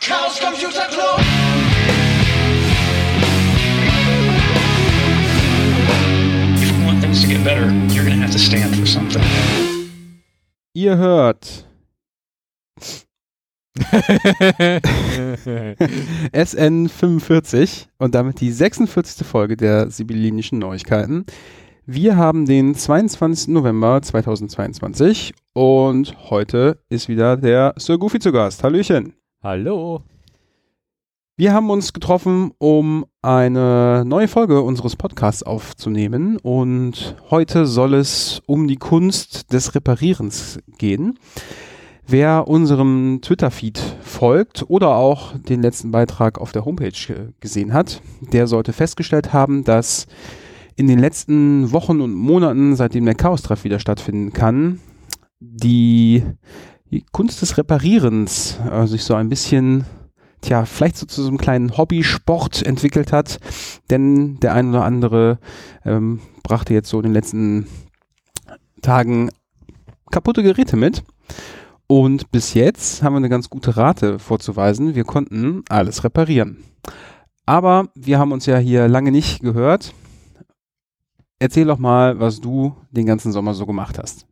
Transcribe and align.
Chaos 0.00 0.40
Computer 0.40 0.88
Club. 0.88 1.20
If 6.56 6.70
you 6.70 6.86
want 6.86 7.02
things 7.02 7.20
to 7.20 7.28
get 7.28 7.44
better, 7.44 7.70
you're 7.92 8.04
going 8.04 8.16
to 8.16 8.22
have 8.22 8.32
to 8.32 8.38
stand 8.38 8.74
for 8.76 8.86
something. 8.86 9.22
Ihr 10.72 10.96
hört 10.96 11.66
SN45 16.32 17.88
und 17.98 18.14
damit 18.14 18.40
die 18.40 18.52
46. 18.52 19.26
Folge 19.26 19.58
der 19.58 19.90
Sibyllinischen 19.90 20.58
Neuigkeiten. 20.58 21.26
Wir 21.84 22.16
haben 22.16 22.46
den 22.46 22.74
22. 22.74 23.48
November 23.48 24.00
2022 24.00 25.34
und 25.52 26.16
heute 26.30 26.78
ist 26.88 27.08
wieder 27.08 27.36
der 27.36 27.74
Sir 27.76 27.98
Goofy 27.98 28.18
zu 28.18 28.32
Gast. 28.32 28.64
Hallöchen. 28.64 29.19
Hallo. 29.42 30.02
Wir 31.38 31.54
haben 31.54 31.70
uns 31.70 31.94
getroffen, 31.94 32.52
um 32.58 33.06
eine 33.22 34.04
neue 34.04 34.28
Folge 34.28 34.60
unseres 34.60 34.96
Podcasts 34.96 35.42
aufzunehmen 35.42 36.36
und 36.36 37.16
heute 37.30 37.64
soll 37.64 37.94
es 37.94 38.42
um 38.44 38.68
die 38.68 38.76
Kunst 38.76 39.50
des 39.50 39.74
Reparierens 39.74 40.58
gehen. 40.76 41.18
Wer 42.06 42.48
unserem 42.48 43.20
Twitter-Feed 43.22 43.78
folgt 44.02 44.68
oder 44.68 44.96
auch 44.96 45.32
den 45.38 45.62
letzten 45.62 45.90
Beitrag 45.90 46.38
auf 46.38 46.52
der 46.52 46.66
Homepage 46.66 46.88
äh, 47.08 47.32
gesehen 47.40 47.72
hat, 47.72 48.02
der 48.20 48.46
sollte 48.46 48.74
festgestellt 48.74 49.32
haben, 49.32 49.64
dass 49.64 50.06
in 50.76 50.86
den 50.86 50.98
letzten 50.98 51.72
Wochen 51.72 52.02
und 52.02 52.12
Monaten, 52.12 52.76
seitdem 52.76 53.06
der 53.06 53.14
Chaos-Treff 53.14 53.64
wieder 53.64 53.78
stattfinden 53.78 54.34
kann, 54.34 54.80
die, 55.40 56.24
die 56.90 57.04
Kunst 57.12 57.42
des 57.42 57.56
Reparierens 57.56 58.58
äh, 58.70 58.86
sich 58.86 59.04
so 59.04 59.14
ein 59.14 59.28
bisschen, 59.28 59.84
tja, 60.40 60.64
vielleicht 60.64 60.96
so 60.96 61.06
zu 61.06 61.22
so 61.22 61.28
einem 61.28 61.38
kleinen 61.38 61.76
Hobbysport 61.76 62.62
entwickelt 62.62 63.12
hat, 63.12 63.38
denn 63.90 64.40
der 64.40 64.54
ein 64.54 64.70
oder 64.70 64.84
andere 64.84 65.38
ähm, 65.84 66.20
brachte 66.42 66.74
jetzt 66.74 66.88
so 66.88 66.98
in 66.98 67.04
den 67.04 67.12
letzten 67.12 67.66
Tagen 68.82 69.30
kaputte 70.10 70.42
Geräte 70.42 70.76
mit. 70.76 71.04
Und 71.86 72.30
bis 72.30 72.54
jetzt 72.54 73.02
haben 73.02 73.14
wir 73.14 73.18
eine 73.18 73.28
ganz 73.28 73.50
gute 73.50 73.76
Rate 73.76 74.18
vorzuweisen. 74.18 74.94
Wir 74.94 75.04
konnten 75.04 75.64
alles 75.68 76.04
reparieren. 76.04 76.62
Aber 77.46 77.88
wir 77.96 78.18
haben 78.18 78.30
uns 78.30 78.46
ja 78.46 78.58
hier 78.58 78.86
lange 78.86 79.10
nicht 79.10 79.40
gehört. 79.40 79.92
Erzähl 81.40 81.66
doch 81.66 81.78
mal, 81.78 82.20
was 82.20 82.40
du 82.40 82.76
den 82.90 83.06
ganzen 83.06 83.32
Sommer 83.32 83.54
so 83.54 83.66
gemacht 83.66 83.98
hast. 83.98 84.26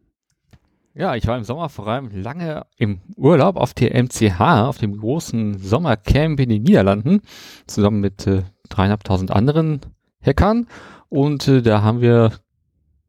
Ja, 0.99 1.15
ich 1.15 1.29
war 1.29 1.37
im 1.37 1.45
Sommer 1.45 1.69
vor 1.69 1.87
allem 1.87 2.11
lange 2.11 2.67
im 2.77 2.99
Urlaub 3.15 3.57
auf 3.57 3.73
der 3.73 3.95
MCH, 3.95 4.41
auf 4.41 4.79
dem 4.79 4.99
großen 4.99 5.57
Sommercamp 5.57 6.41
in 6.41 6.49
den 6.49 6.65
Niederlanden, 6.65 7.21
zusammen 7.69 8.01
mit 8.01 8.27
äh, 8.27 8.43
dreieinhalbtausend 8.69 9.31
anderen 9.31 9.81
Hackern. 10.21 10.67
Und 11.09 11.47
äh, 11.47 11.63
da 11.63 11.83
haben 11.83 12.01
wir 12.01 12.33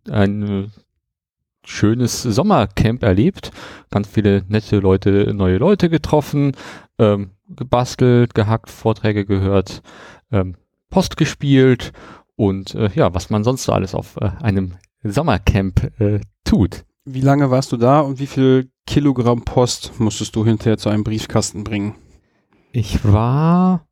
ein 0.08 0.44
äh, 0.44 0.68
schönes 1.66 2.22
Sommercamp 2.22 3.02
erlebt. 3.02 3.50
Ganz 3.90 4.08
viele 4.08 4.44
nette 4.48 4.78
Leute, 4.78 5.34
neue 5.34 5.58
Leute 5.58 5.90
getroffen, 5.90 6.52
ähm, 7.00 7.32
gebastelt, 7.48 8.36
gehackt, 8.36 8.70
Vorträge 8.70 9.26
gehört, 9.26 9.82
ähm, 10.32 10.58
Post 10.92 11.18
gespielt 11.18 11.92
und 12.36 12.76
äh, 12.76 12.92
ja, 12.94 13.16
was 13.16 13.32
man 13.32 13.44
sonst 13.44 13.64
so 13.64 13.74
alles 13.74 13.96
auf 13.96 14.16
äh, 14.18 14.30
einem 14.44 14.76
Sommercamp 15.02 16.00
äh, 16.00 16.20
tut. 16.44 16.86
Wie 17.12 17.22
lange 17.22 17.50
warst 17.50 17.72
du 17.72 17.78
da 17.78 18.02
und 18.02 18.20
wie 18.20 18.28
viel 18.28 18.70
Kilogramm 18.86 19.44
Post 19.44 20.00
musstest 20.00 20.36
du 20.36 20.46
hinterher 20.46 20.78
zu 20.78 20.90
einem 20.90 21.04
Briefkasten 21.04 21.64
bringen? 21.64 21.96
Ich 22.72 23.04
war, 23.04 23.88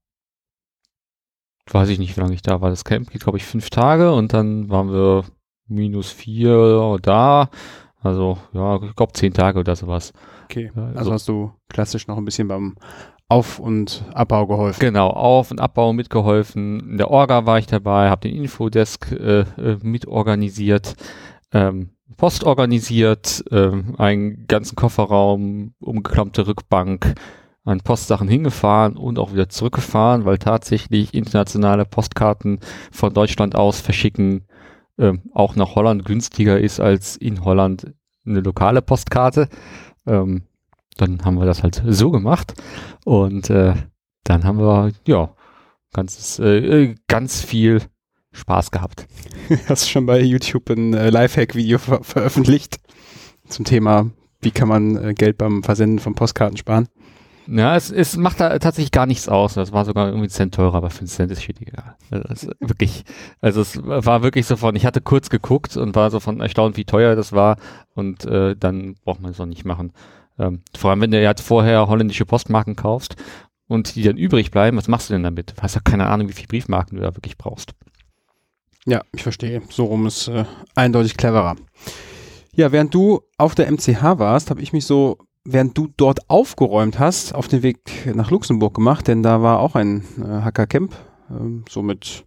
weiß 1.71 1.89
ich 1.89 1.97
nicht, 1.97 2.15
wie 2.15 2.21
lange 2.21 2.35
ich 2.35 2.43
da 2.43 2.61
war. 2.61 2.69
Das 2.69 2.85
Camp 2.85 3.09
geht, 3.09 3.23
glaube 3.23 3.39
ich, 3.39 3.43
fünf 3.45 3.71
Tage 3.71 4.13
und 4.13 4.33
dann 4.33 4.69
waren 4.69 4.91
wir 4.91 5.23
minus 5.67 6.11
vier 6.11 7.00
da. 7.01 7.50
Also, 8.01 8.38
ja, 8.53 8.79
ich 8.83 8.95
glaube 8.95 9.13
zehn 9.13 9.33
Tage 9.33 9.59
oder 9.59 9.75
sowas. 9.75 10.13
Okay, 10.45 10.72
Also- 10.75 10.97
also 11.00 11.11
hast 11.13 11.27
du 11.27 11.51
klassisch 11.69 12.06
noch 12.07 12.17
ein 12.17 12.25
bisschen 12.25 12.47
beim 12.47 12.75
Auf- 13.29 13.57
und 13.59 14.06
Abbau 14.13 14.45
geholfen. 14.45 14.79
Genau, 14.79 15.09
Auf- 15.09 15.50
und 15.50 15.59
Abbau 15.59 15.91
mitgeholfen. 15.91 16.91
In 16.91 16.97
der 16.97 17.09
Orga 17.09 17.47
war 17.47 17.57
ich 17.57 17.66
dabei, 17.66 18.09
habe 18.11 18.29
den 18.29 18.35
Infodesk 18.35 19.11
äh, 19.11 19.39
äh, 19.41 19.77
mitorganisiert, 19.81 20.95
ähm, 21.51 21.89
Post 22.16 22.45
organisiert, 22.45 23.44
ähm, 23.51 23.95
einen 23.97 24.47
ganzen 24.47 24.75
Kofferraum, 24.75 25.73
umgeklammte 25.79 26.47
Rückbank, 26.47 27.16
an 27.66 27.81
Postsachen 27.81 28.29
hingefahren 28.29 28.95
und 28.95 29.19
auch 29.19 29.34
wieder 29.34 29.50
zurückgefahren, 29.50 30.23
weil 30.23 30.38
tatsächlich 30.38 31.13
internationale 31.13 31.84
Postkarten 31.84 32.59
von 32.91 33.13
Deutschland 33.13 33.56
aus 33.56 33.81
verschicken 33.81 34.47
ähm, 34.97 35.23
auch 35.34 35.56
nach 35.56 35.75
Holland 35.75 36.06
günstiger 36.06 36.59
ist 36.59 36.79
als 36.79 37.18
in 37.18 37.44
Holland 37.44 37.94
eine 38.25 38.39
lokale 38.39 38.81
Postkarte. 38.81 39.50
Ähm, 40.06 40.44
dann 40.95 41.24
haben 41.25 41.38
wir 41.38 41.45
das 41.45 41.62
halt 41.62 41.84
so 41.85 42.09
gemacht 42.09 42.53
und 43.03 43.50
äh, 43.50 43.75
dann 44.24 44.44
haben 44.45 44.59
wir, 44.59 44.91
ja, 45.06 45.29
ganzes, 45.94 46.39
äh, 46.39 46.57
äh, 46.57 46.95
ganz 47.07 47.41
viel 47.41 47.81
Spaß 48.38 48.72
gehabt. 48.72 49.08
Hast 49.68 49.86
du 49.86 49.90
schon 49.90 50.06
bei 50.06 50.22
YouTube 50.22 50.70
ein 50.70 50.94
äh, 50.94 51.09
Lifehack-Video 51.09 51.78
ver 51.78 52.03
veröffentlicht 52.03 52.80
zum 53.48 53.66
Thema, 53.66 54.09
wie 54.42 54.52
kann 54.52 54.68
man 54.68 54.96
äh, 54.96 55.14
Geld 55.14 55.38
beim 55.38 55.64
Versenden 55.64 56.00
von 56.00 56.16
Postkarten 56.16 56.58
sparen? 56.58 56.88
Ja, 57.50 57.78
es, 57.78 57.92
es 57.92 58.18
macht 58.18 58.42
da 58.42 58.59
tatsächlich 58.59 58.92
gar 58.92 59.06
nichts 59.06 59.30
aus. 59.30 59.53
Das 59.53 59.72
war 59.72 59.86
sogar 59.86 60.08
irgendwie 60.08 60.24
einen 60.24 60.30
Cent 60.30 60.53
teurer, 60.53 60.75
aber 60.75 60.90
5 60.90 61.09
Cent 61.09 61.31
ist 61.31 61.44
shit 61.44 61.62
egal. 61.62 61.96
Also 62.09 62.52
wirklich, 62.59 63.06
also 63.40 63.62
es 63.62 63.81
war 63.81 64.22
wirklich 64.22 64.46
so 64.46 64.58
von, 64.58 64.75
ich 64.75 64.86
hatte 64.86 65.00
kurz 65.00 65.30
geguckt 65.30 65.78
und 65.78 65.96
war 65.96 66.12
so 66.12 66.19
von 66.19 66.42
erstaunt, 66.42 66.75
wie 66.75 66.84
teuer 66.84 67.16
das 67.16 67.31
war 67.31 67.58
und 67.96 68.25
äh, 68.25 68.56
dann 68.58 68.96
braucht 69.06 69.22
man 69.22 69.31
es 69.31 69.40
auch 69.40 69.46
nicht 69.46 69.64
machen. 69.64 69.94
Ähm, 70.38 70.62
vor 70.78 70.92
allem, 70.92 71.00
wenn 71.00 71.12
du 71.12 71.22
ja 71.22 71.34
vorher 71.36 71.88
holländische 71.88 72.25
Postmarken 72.25 72.75
kaufst 72.75 73.16
und 73.68 73.96
die 73.96 74.04
dann 74.04 74.18
übrig 74.18 74.52
bleiben, 74.52 74.75
was 74.75 74.90
machst 74.90 75.09
du 75.09 75.14
denn 75.14 75.24
damit? 75.24 75.54
Du 75.56 75.62
hast 75.62 75.75
ja 75.75 75.81
keine 75.81 76.08
Ahnung, 76.08 76.28
wie 76.28 76.34
viele 76.34 76.48
Briefmarken 76.48 76.98
du 76.98 77.04
da 77.04 77.16
wirklich 77.16 77.38
brauchst. 77.38 77.74
Ja, 78.88 79.02
ich 79.14 79.22
verstehe. 79.24 79.62
So 79.70 79.84
rum 79.86 80.06
ist 80.08 80.30
äh, 80.30 80.46
eindeutig 80.75 81.18
cleverer. 81.18 81.56
Ja, 82.53 82.72
während 82.72 82.94
du 82.94 83.22
auf 83.38 83.53
der 83.53 83.70
MCH 83.72 84.02
warst, 84.02 84.50
habe 84.50 84.62
ich 84.62 84.72
mich 84.72 84.86
so, 84.86 85.18
während 85.44 85.78
du 85.78 85.90
dort 85.98 86.30
aufgeräumt 86.30 86.98
hast, 86.98 87.36
auf 87.36 87.48
den 87.50 87.64
Weg 87.64 87.80
nach 88.16 88.31
Luxemburg 88.31 88.74
gemacht, 88.74 89.08
denn 89.08 89.24
da 89.24 89.42
war 89.42 89.59
auch 89.59 89.75
ein 89.75 90.03
äh, 90.20 90.24
Hackercamp, 90.42 90.96
ähm, 91.30 91.66
so 91.70 91.81
mit, 91.84 92.24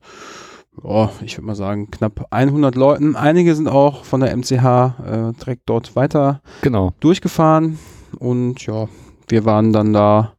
oh, 0.82 1.09
ich 1.25 1.37
würde 1.38 1.47
mal 1.47 1.54
sagen, 1.56 1.91
knapp 1.91 2.26
100 2.31 2.75
Leuten. 2.75 3.16
Einige 3.16 3.54
sind 3.54 3.66
auch 3.69 4.04
von 4.04 4.21
der 4.21 4.37
MCH 4.37 4.53
äh, 4.53 5.32
direkt 5.41 5.62
dort 5.66 5.97
weiter 5.97 6.42
Genau. 6.60 6.92
durchgefahren 7.00 7.78
und 8.19 8.66
ja, 8.66 8.87
wir 9.28 9.44
waren 9.47 9.72
dann 9.72 9.92
da, 9.94 10.34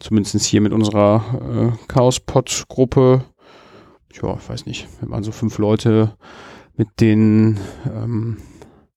zumindest 0.00 0.44
hier 0.46 0.60
mit 0.62 0.72
unserer 0.72 1.22
äh, 1.72 1.86
Chaos-Pod-Gruppe, 1.88 3.22
ja, 4.12 4.34
ich 4.34 4.48
weiß 4.48 4.66
nicht, 4.66 4.88
wir 5.00 5.10
waren 5.10 5.22
so 5.22 5.32
fünf 5.32 5.58
Leute 5.58 6.16
mit 6.76 6.88
den 7.00 7.58
ähm, 7.86 8.38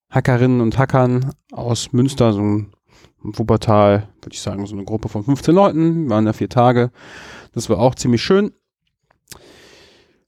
Hackerinnen 0.09 0.61
und 0.61 0.77
Hackern 0.77 1.33
aus 1.51 1.91
Münster, 1.91 2.33
so 2.33 2.41
ein 2.41 2.73
Wuppertal, 3.21 4.09
würde 4.21 4.33
ich 4.33 4.41
sagen, 4.41 4.65
so 4.65 4.75
eine 4.75 4.85
Gruppe 4.85 5.09
von 5.09 5.23
15 5.23 5.55
Leuten, 5.55 6.03
wir 6.03 6.09
waren 6.09 6.25
da 6.25 6.33
vier 6.33 6.49
Tage, 6.49 6.91
das 7.53 7.69
war 7.69 7.79
auch 7.79 7.95
ziemlich 7.95 8.21
schön. 8.21 8.51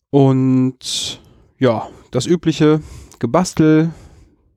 Und 0.09 1.21
ja, 1.59 1.87
das 2.11 2.25
übliche 2.25 2.81
Gebastel, 3.19 3.91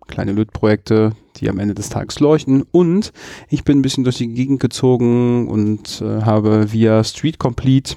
kleine 0.07 0.33
Lötprojekte, 0.33 1.13
die 1.37 1.49
am 1.49 1.59
Ende 1.59 1.75
des 1.75 1.89
Tages 1.89 2.21
leuchten. 2.21 2.63
Und 2.71 3.13
ich 3.49 3.65
bin 3.65 3.79
ein 3.79 3.83
bisschen 3.83 4.05
durch 4.05 4.17
die 4.17 4.29
Gegend 4.29 4.61
gezogen 4.61 5.49
und 5.49 6.01
äh, 6.01 6.23
habe 6.23 6.73
via 6.73 7.05
Street 7.05 7.39
Complete 7.39 7.97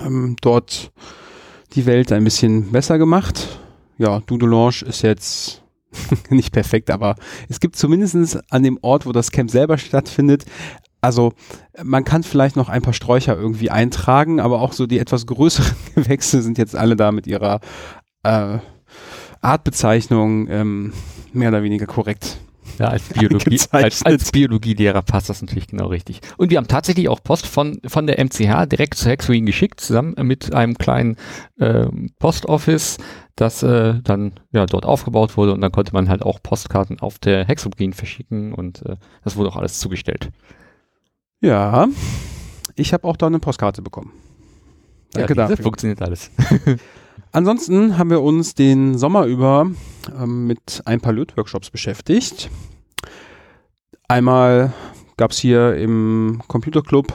ähm, 0.00 0.36
dort 0.40 0.92
die 1.74 1.86
Welt 1.86 2.12
ein 2.12 2.24
bisschen 2.24 2.72
besser 2.72 2.98
gemacht. 2.98 3.60
Ja, 3.98 4.20
Dudelange 4.20 4.82
ist 4.86 5.02
jetzt 5.02 5.62
nicht 6.30 6.52
perfekt, 6.52 6.90
aber 6.90 7.16
es 7.48 7.60
gibt 7.60 7.76
zumindest 7.76 8.38
an 8.50 8.62
dem 8.62 8.78
Ort, 8.82 9.06
wo 9.06 9.12
das 9.12 9.30
Camp 9.30 9.50
selber 9.50 9.78
stattfindet, 9.78 10.44
also 11.00 11.32
man 11.82 12.04
kann 12.04 12.24
vielleicht 12.24 12.56
noch 12.56 12.68
ein 12.68 12.82
paar 12.82 12.92
Sträucher 12.92 13.36
irgendwie 13.36 13.70
eintragen, 13.70 14.40
aber 14.40 14.60
auch 14.60 14.72
so 14.72 14.86
die 14.86 14.98
etwas 14.98 15.26
größeren 15.26 15.76
Gewächse 15.94 16.42
sind 16.42 16.58
jetzt 16.58 16.74
alle 16.74 16.96
da 16.96 17.12
mit 17.12 17.28
ihrer 17.28 17.60
äh, 18.24 18.58
Artbezeichnung 19.40 20.48
ähm, 20.48 20.92
mehr 21.32 21.50
oder 21.50 21.62
weniger 21.62 21.86
korrekt. 21.86 22.38
Ja, 22.78 22.88
als, 22.88 23.08
Biologie, 23.08 23.60
als, 23.70 24.02
als 24.04 24.32
Biologielehrer 24.32 25.02
passt 25.02 25.28
das 25.28 25.40
natürlich 25.42 25.68
genau 25.68 25.86
richtig. 25.86 26.20
Und 26.36 26.50
wir 26.50 26.58
haben 26.58 26.68
tatsächlich 26.68 27.08
auch 27.08 27.22
Post 27.22 27.46
von, 27.46 27.80
von 27.86 28.06
der 28.06 28.22
MCH 28.22 28.66
direkt 28.66 28.94
zu 28.94 29.08
Hexwing 29.08 29.46
geschickt, 29.46 29.80
zusammen 29.80 30.14
mit 30.22 30.54
einem 30.54 30.76
kleinen 30.76 31.16
ähm, 31.58 32.10
Postoffice, 32.18 32.98
das 33.34 33.62
äh, 33.62 34.00
dann 34.02 34.32
ja 34.52 34.66
dort 34.66 34.84
aufgebaut 34.84 35.36
wurde 35.36 35.52
und 35.52 35.60
dann 35.60 35.72
konnte 35.72 35.92
man 35.92 36.08
halt 36.08 36.22
auch 36.22 36.42
Postkarten 36.42 37.00
auf 37.00 37.18
der 37.18 37.44
Hexogen 37.44 37.92
verschicken 37.92 38.52
und 38.52 38.84
äh, 38.86 38.96
das 39.24 39.36
wurde 39.36 39.50
auch 39.50 39.56
alles 39.56 39.78
zugestellt. 39.78 40.30
Ja, 41.40 41.88
Ich 42.76 42.92
habe 42.92 43.04
auch 43.04 43.16
da 43.16 43.26
eine 43.26 43.38
Postkarte 43.38 43.82
bekommen. 43.82 44.12
Danke 45.12 45.34
ja, 45.34 45.48
dafür. 45.48 45.62
Funktioniert 45.62 46.02
alles. 46.02 46.30
Ansonsten 47.36 47.98
haben 47.98 48.08
wir 48.08 48.22
uns 48.22 48.54
den 48.54 48.96
Sommer 48.96 49.26
über 49.26 49.70
ähm, 50.18 50.46
mit 50.46 50.80
ein 50.86 51.02
paar 51.02 51.12
Lötworkshops 51.12 51.68
beschäftigt. 51.68 52.48
Einmal 54.08 54.72
gab 55.18 55.32
es 55.32 55.38
hier 55.38 55.74
im 55.74 56.40
Computerclub 56.48 57.12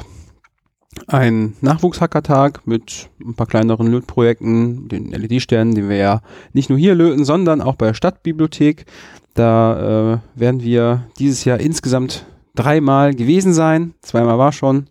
einen 1.08 1.58
Nachwuchshackertag 1.62 2.68
mit 2.68 3.10
ein 3.20 3.34
paar 3.34 3.48
kleineren 3.48 3.88
Lötprojekten, 3.88 4.90
den 4.90 5.10
LED-Sternen, 5.10 5.74
den 5.74 5.90
wir 5.90 5.98
ja 5.98 6.22
nicht 6.54 6.70
nur 6.70 6.78
hier 6.78 6.94
löten, 6.94 7.26
sondern 7.26 7.60
auch 7.60 7.74
bei 7.74 7.88
der 7.88 7.96
Stadtbibliothek. 7.96 8.86
Da 9.34 10.20
äh, 10.36 10.40
werden 10.40 10.62
wir 10.62 11.08
dieses 11.18 11.46
Jahr 11.46 11.60
insgesamt 11.60 12.28
dreimal 12.54 13.16
gewesen 13.16 13.56
sein. 13.56 13.96
Zweimal 14.04 14.38
war 14.38 14.52
schon. 14.52 14.86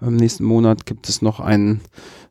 Im 0.00 0.14
nächsten 0.14 0.44
Monat 0.44 0.86
gibt 0.86 1.08
es 1.08 1.20
noch 1.20 1.40
einen 1.40 1.80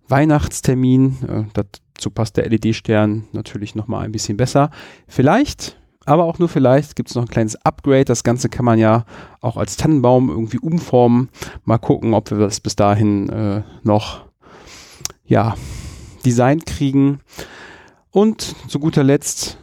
Weihnachtstermin. 0.09 1.17
Äh, 1.27 1.43
dazu 1.53 2.09
passt 2.09 2.37
der 2.37 2.49
LED-Stern 2.49 3.27
natürlich 3.31 3.75
nochmal 3.75 4.05
ein 4.05 4.11
bisschen 4.11 4.37
besser. 4.37 4.69
Vielleicht, 5.07 5.77
aber 6.05 6.23
auch 6.23 6.39
nur 6.39 6.49
vielleicht, 6.49 6.95
gibt 6.95 7.09
es 7.09 7.15
noch 7.15 7.23
ein 7.23 7.29
kleines 7.29 7.55
Upgrade. 7.65 8.05
Das 8.05 8.23
Ganze 8.23 8.49
kann 8.49 8.65
man 8.65 8.79
ja 8.79 9.05
auch 9.41 9.57
als 9.57 9.75
Tannenbaum 9.75 10.29
irgendwie 10.29 10.59
umformen. 10.59 11.29
Mal 11.65 11.77
gucken, 11.77 12.13
ob 12.13 12.31
wir 12.31 12.37
das 12.37 12.59
bis 12.59 12.75
dahin 12.75 13.29
äh, 13.29 13.63
noch 13.83 14.25
ja, 15.25 15.55
designt 16.25 16.65
kriegen. 16.65 17.19
Und 18.11 18.55
zu 18.67 18.79
guter 18.79 19.03
Letzt 19.03 19.57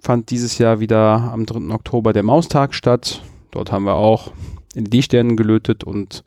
fand 0.00 0.30
dieses 0.30 0.58
Jahr 0.58 0.80
wieder 0.80 1.30
am 1.32 1.46
3. 1.46 1.72
Oktober 1.74 2.12
der 2.12 2.22
Maustag 2.22 2.74
statt. 2.74 3.22
Dort 3.50 3.70
haben 3.70 3.84
wir 3.84 3.94
auch 3.94 4.32
LED-Sternen 4.74 5.36
gelötet 5.36 5.84
und 5.84 6.22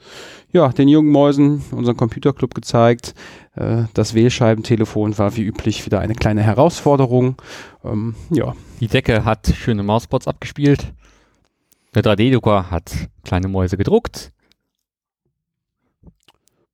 ja, 0.51 0.69
den 0.69 0.87
jungen 0.87 1.11
Mäusen 1.11 1.63
unseren 1.71 1.97
Computerclub 1.97 2.53
gezeigt. 2.53 3.13
Äh, 3.55 3.83
das 3.93 4.13
Wählscheibentelefon 4.13 5.17
war 5.17 5.35
wie 5.35 5.43
üblich 5.43 5.85
wieder 5.85 5.99
eine 5.99 6.15
kleine 6.15 6.41
Herausforderung. 6.41 7.35
Ähm, 7.83 8.15
ja. 8.29 8.55
Die 8.79 8.87
Decke 8.87 9.25
hat 9.25 9.47
schöne 9.55 9.83
Mauspots 9.83 10.27
abgespielt. 10.27 10.93
Der 11.95 12.03
3D-Drucker 12.03 12.69
hat 12.71 12.91
kleine 13.23 13.47
Mäuse 13.47 13.77
gedruckt. 13.77 14.31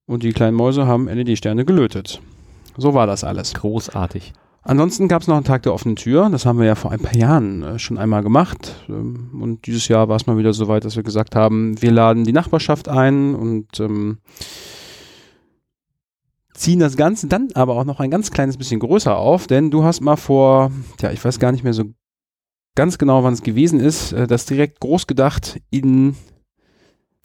Und 0.06 0.24
die 0.24 0.34
kleinen 0.34 0.56
Mäuse 0.56 0.88
haben 0.88 1.08
LED-Sterne 1.08 1.66
gelötet. 1.66 2.20
So 2.78 2.94
war 2.94 3.06
das 3.06 3.24
alles. 3.24 3.54
Großartig. 3.54 4.34
Ansonsten 4.62 5.08
gab 5.08 5.22
es 5.22 5.28
noch 5.28 5.36
einen 5.36 5.46
Tag 5.46 5.64
der 5.64 5.74
offenen 5.74 5.96
Tür. 5.96 6.30
Das 6.30 6.46
haben 6.46 6.60
wir 6.60 6.66
ja 6.66 6.76
vor 6.76 6.92
ein 6.92 7.00
paar 7.00 7.16
Jahren 7.16 7.64
äh, 7.64 7.80
schon 7.80 7.98
einmal 7.98 8.24
gemacht. 8.24 8.76
Ähm, 8.90 9.40
und 9.42 9.66
dieses 9.66 9.88
Jahr 9.88 10.10
war 10.10 10.18
es 10.18 10.28
mal 10.28 10.38
wieder 10.38 10.54
so 10.54 10.68
weit, 10.68 10.86
dass 10.86 10.96
wir 10.96 11.04
gesagt 11.04 11.36
haben, 11.36 11.82
wir 11.82 11.92
laden 11.92 12.26
die 12.26 12.34
Nachbarschaft 12.34 12.90
ein 12.90 13.36
und 13.36 13.80
ähm, 13.80 14.20
ziehen 16.54 16.80
das 16.80 16.98
Ganze 16.98 17.28
dann 17.28 17.50
aber 17.54 17.76
auch 17.76 17.86
noch 17.86 18.02
ein 18.02 18.12
ganz 18.12 18.32
kleines 18.32 18.58
bisschen 18.58 18.82
größer 18.82 19.16
auf, 19.16 19.48
denn 19.48 19.72
du 19.72 19.84
hast 19.84 20.02
mal 20.02 20.18
vor, 20.18 20.72
ja, 21.00 21.12
ich 21.12 21.24
weiß 21.24 21.40
gar 21.40 21.54
nicht 21.54 21.64
mehr 21.64 21.74
so 21.74 21.86
ganz 22.76 22.98
genau, 22.98 23.24
wann 23.24 23.34
es 23.34 23.44
gewesen 23.44 23.80
ist, 23.80 24.12
äh, 24.12 24.28
das 24.28 24.46
direkt 24.46 24.82
groß 24.82 25.08
gedacht 25.08 25.62
in 25.70 26.16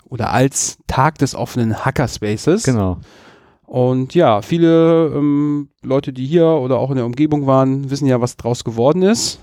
oder 0.05 0.31
als 0.31 0.79
Tag 0.87 1.19
des 1.19 1.35
offenen 1.35 1.85
Hackerspaces. 1.85 2.63
Genau. 2.63 3.01
Und 3.67 4.15
ja, 4.15 4.43
viele 4.43 5.13
ähm, 5.15 5.69
Leute, 5.83 6.13
die 6.13 6.27
hier 6.27 6.47
oder 6.47 6.79
auch 6.79 6.91
in 6.91 6.97
der 6.97 7.07
Umgebung 7.07 7.47
waren, 7.47 7.91
wissen 7.91 8.07
ja, 8.07 8.21
was 8.21 8.37
draus 8.37 8.65
geworden 8.65 9.03
ist. 9.03 9.41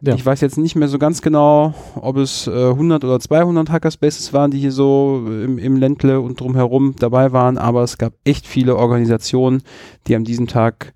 Ja. 0.00 0.14
Ich 0.14 0.26
weiß 0.26 0.42
jetzt 0.42 0.58
nicht 0.58 0.76
mehr 0.76 0.88
so 0.88 0.98
ganz 0.98 1.22
genau, 1.22 1.72
ob 1.94 2.18
es 2.18 2.46
äh, 2.46 2.50
100 2.50 3.04
oder 3.04 3.20
200 3.20 3.70
Hackerspaces 3.70 4.34
waren, 4.34 4.50
die 4.50 4.58
hier 4.58 4.72
so 4.72 5.22
im, 5.26 5.56
im 5.56 5.76
Ländle 5.76 6.20
und 6.20 6.40
drumherum 6.40 6.94
dabei 6.98 7.32
waren, 7.32 7.56
aber 7.56 7.82
es 7.82 7.96
gab 7.96 8.12
echt 8.24 8.46
viele 8.46 8.76
Organisationen, 8.76 9.62
die 10.06 10.14
an 10.14 10.24
diesem 10.24 10.46
Tag 10.46 10.92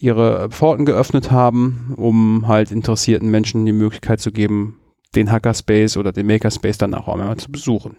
ihre 0.00 0.48
Pforten 0.50 0.84
geöffnet 0.84 1.30
haben, 1.30 1.94
um 1.96 2.48
halt 2.48 2.72
interessierten 2.72 3.30
Menschen 3.30 3.66
die 3.66 3.72
Möglichkeit 3.72 4.20
zu 4.20 4.32
geben, 4.32 4.80
den 5.14 5.30
Hackerspace 5.30 5.96
oder 5.96 6.10
den 6.10 6.26
Makerspace 6.26 6.78
dann 6.78 6.94
auch 6.94 7.06
einmal 7.06 7.36
zu 7.36 7.52
besuchen. 7.52 7.96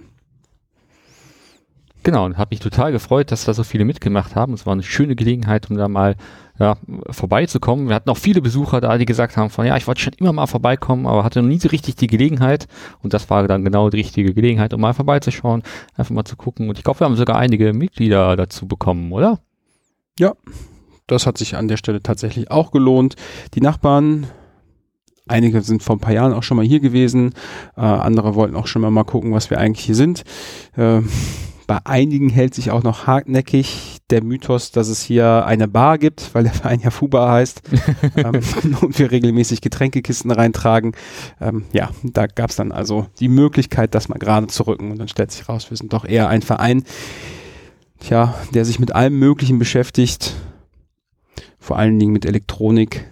Genau, 2.03 2.25
und 2.25 2.38
habe 2.38 2.50
mich 2.51 2.59
total 2.59 2.92
gefreut, 2.92 3.31
dass 3.31 3.45
da 3.45 3.53
so 3.53 3.63
viele 3.63 3.86
mitgemacht 3.86 4.36
haben. 4.36 4.53
Es 4.53 4.65
war 4.65 4.74
eine 4.74 4.81
schöne 4.81 5.15
Gelegenheit, 5.15 5.69
um 5.69 5.77
da 5.77 5.88
mal 5.88 6.15
ja, 6.57 6.77
vorbeizukommen. 7.12 7.89
Wir 7.89 7.95
hatten 7.95 8.09
auch 8.09 8.18
viele 8.18 8.42
Besucher 8.42 8.81
da, 8.81 8.98
die 8.98 9.06
gesagt 9.06 9.38
haben 9.38 9.51
von, 9.51 9.68
ja, 9.68 9.77
ich 9.77 9.86
wollte 9.86 10.01
schon 10.01 10.13
immer 10.13 10.33
mal 10.33 10.48
vorbeikommen, 10.48 11.06
aber 11.06 11.24
hatte 11.24 11.42
noch 11.42 11.50
nie 11.50 11.59
so 11.59 11.69
richtig 11.69 11.95
die 11.95 12.07
Gelegenheit. 12.07 12.68
Und 13.03 13.13
das 13.13 13.30
war 13.30 13.48
dann 13.48 13.63
genau 13.63 13.89
die 13.89 13.98
richtige 13.98 14.33
Gelegenheit, 14.33 14.74
um 14.74 14.81
mal 14.81 14.94
vorbeizuschauen, 14.94 15.62
einfach 15.95 16.13
mal 16.13 16.25
zu 16.25 16.36
gucken. 16.36 16.69
Und 16.69 16.77
ich 16.80 16.83
glaube, 16.83 17.00
wir 17.01 17.06
haben 17.06 17.15
sogar 17.15 17.38
einige 17.38 17.71
Mitglieder 17.74 18.36
dazu 18.36 18.68
bekommen, 18.68 19.12
oder? 19.12 19.39
Ja, 20.18 20.33
das 21.06 21.27
hat 21.27 21.38
sich 21.38 21.56
an 21.56 21.68
der 21.68 21.77
Stelle 21.77 22.01
tatsächlich 22.01 22.50
auch 22.50 22.71
gelohnt. 22.71 23.15
Die 23.53 23.62
Nachbarn 23.62 24.27
Einige 25.27 25.62
sind 25.62 25.81
vor 25.81 25.95
ein 25.95 26.00
paar 26.00 26.13
Jahren 26.13 26.33
auch 26.33 26.44
schon 26.44 26.57
mal 26.57 26.65
hier 26.65 26.81
gewesen. 26.81 27.33
Äh, 27.77 27.81
andere 27.81 28.36
wollten 28.36 28.56
auch 28.56 28.68
schon 28.68 28.81
mal, 28.81 28.92
mal 28.92 29.06
gucken, 29.06 29.31
was 29.31 29.50
wir 29.50 29.59
eigentlich 29.59 29.86
hier 29.86 29.95
sind. 29.95 30.24
Äh, 30.75 31.01
bei 31.71 31.79
einigen 31.85 32.27
hält 32.27 32.53
sich 32.53 32.69
auch 32.69 32.83
noch 32.83 33.07
hartnäckig 33.07 34.00
der 34.09 34.21
Mythos, 34.21 34.71
dass 34.71 34.89
es 34.89 35.01
hier 35.01 35.45
eine 35.45 35.69
Bar 35.69 36.00
gibt, 36.00 36.35
weil 36.35 36.44
der 36.44 36.51
Verein 36.51 36.81
ja 36.81 36.89
Fuba 36.89 37.31
heißt 37.31 37.62
ähm, 38.18 38.41
und 38.81 39.00
wir 39.00 39.09
regelmäßig 39.09 39.62
Getränkekisten 39.62 40.31
reintragen. 40.31 40.91
Ähm, 41.39 41.63
ja, 41.71 41.91
da 42.03 42.27
gab 42.27 42.50
es 42.50 42.57
dann 42.57 42.73
also 42.73 43.07
die 43.21 43.29
Möglichkeit, 43.29 43.95
das 43.95 44.09
mal 44.09 44.18
gerade 44.18 44.47
zu 44.47 44.68
rücken 44.68 44.91
und 44.91 44.97
dann 44.97 45.07
stellt 45.07 45.31
sich 45.31 45.47
raus, 45.47 45.69
wir 45.69 45.77
sind 45.77 45.94
doch 45.94 46.03
eher 46.03 46.27
ein 46.27 46.41
Verein, 46.41 46.83
tja, 48.01 48.35
der 48.53 48.65
sich 48.65 48.77
mit 48.77 48.94
allem 48.94 49.17
Möglichen 49.17 49.57
beschäftigt, 49.57 50.35
vor 51.57 51.77
allen 51.77 51.97
Dingen 51.97 52.12
mit 52.12 52.25
Elektronik, 52.25 53.09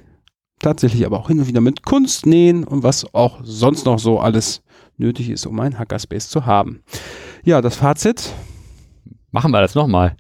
tatsächlich 0.60 1.06
aber 1.06 1.18
auch 1.18 1.30
hin 1.30 1.40
und 1.40 1.48
wieder 1.48 1.62
mit 1.62 1.84
Kunst, 1.84 2.26
Nähen 2.26 2.66
und 2.66 2.84
was 2.84 3.14
auch 3.14 3.40
sonst 3.42 3.86
noch 3.86 4.00
so 4.00 4.20
alles 4.20 4.64
nötig 4.98 5.30
ist, 5.30 5.46
um 5.46 5.58
einen 5.62 5.80
Hackerspace 5.80 6.28
zu 6.28 6.46
haben. 6.46 6.84
Ja, 7.46 7.62
das 7.62 7.78
Fazit. 7.78 8.34
Machen 9.32 9.52
wir 9.52 9.62
das 9.62 9.76
nochmal. 9.76 10.16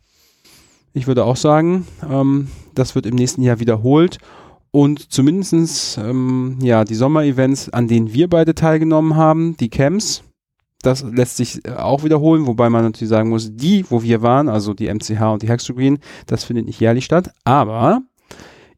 Ich 0.93 1.07
würde 1.07 1.25
auch 1.25 1.35
sagen, 1.35 1.87
ähm, 2.09 2.47
das 2.75 2.95
wird 2.95 3.05
im 3.05 3.15
nächsten 3.15 3.41
Jahr 3.41 3.59
wiederholt. 3.59 4.17
Und 4.71 5.11
zumindestens 5.11 5.97
ähm, 5.97 6.57
ja, 6.61 6.83
die 6.83 6.95
Sommerevents, 6.95 7.69
an 7.69 7.87
denen 7.87 8.13
wir 8.13 8.29
beide 8.29 8.53
teilgenommen 8.53 9.15
haben, 9.15 9.57
die 9.57 9.69
Camps, 9.69 10.23
das 10.81 11.03
lässt 11.03 11.37
sich 11.37 11.65
äh, 11.65 11.73
auch 11.73 12.03
wiederholen, 12.03 12.45
wobei 12.45 12.69
man 12.69 12.83
natürlich 12.83 13.09
sagen 13.09 13.29
muss, 13.29 13.55
die, 13.55 13.85
wo 13.89 14.03
wir 14.03 14.21
waren, 14.21 14.47
also 14.47 14.73
die 14.73 14.93
MCH 14.93 15.21
und 15.21 15.41
die 15.41 15.49
Hexogreen, 15.49 15.99
das 16.27 16.43
findet 16.43 16.65
nicht 16.65 16.79
jährlich 16.79 17.05
statt. 17.05 17.31
Aber 17.43 18.01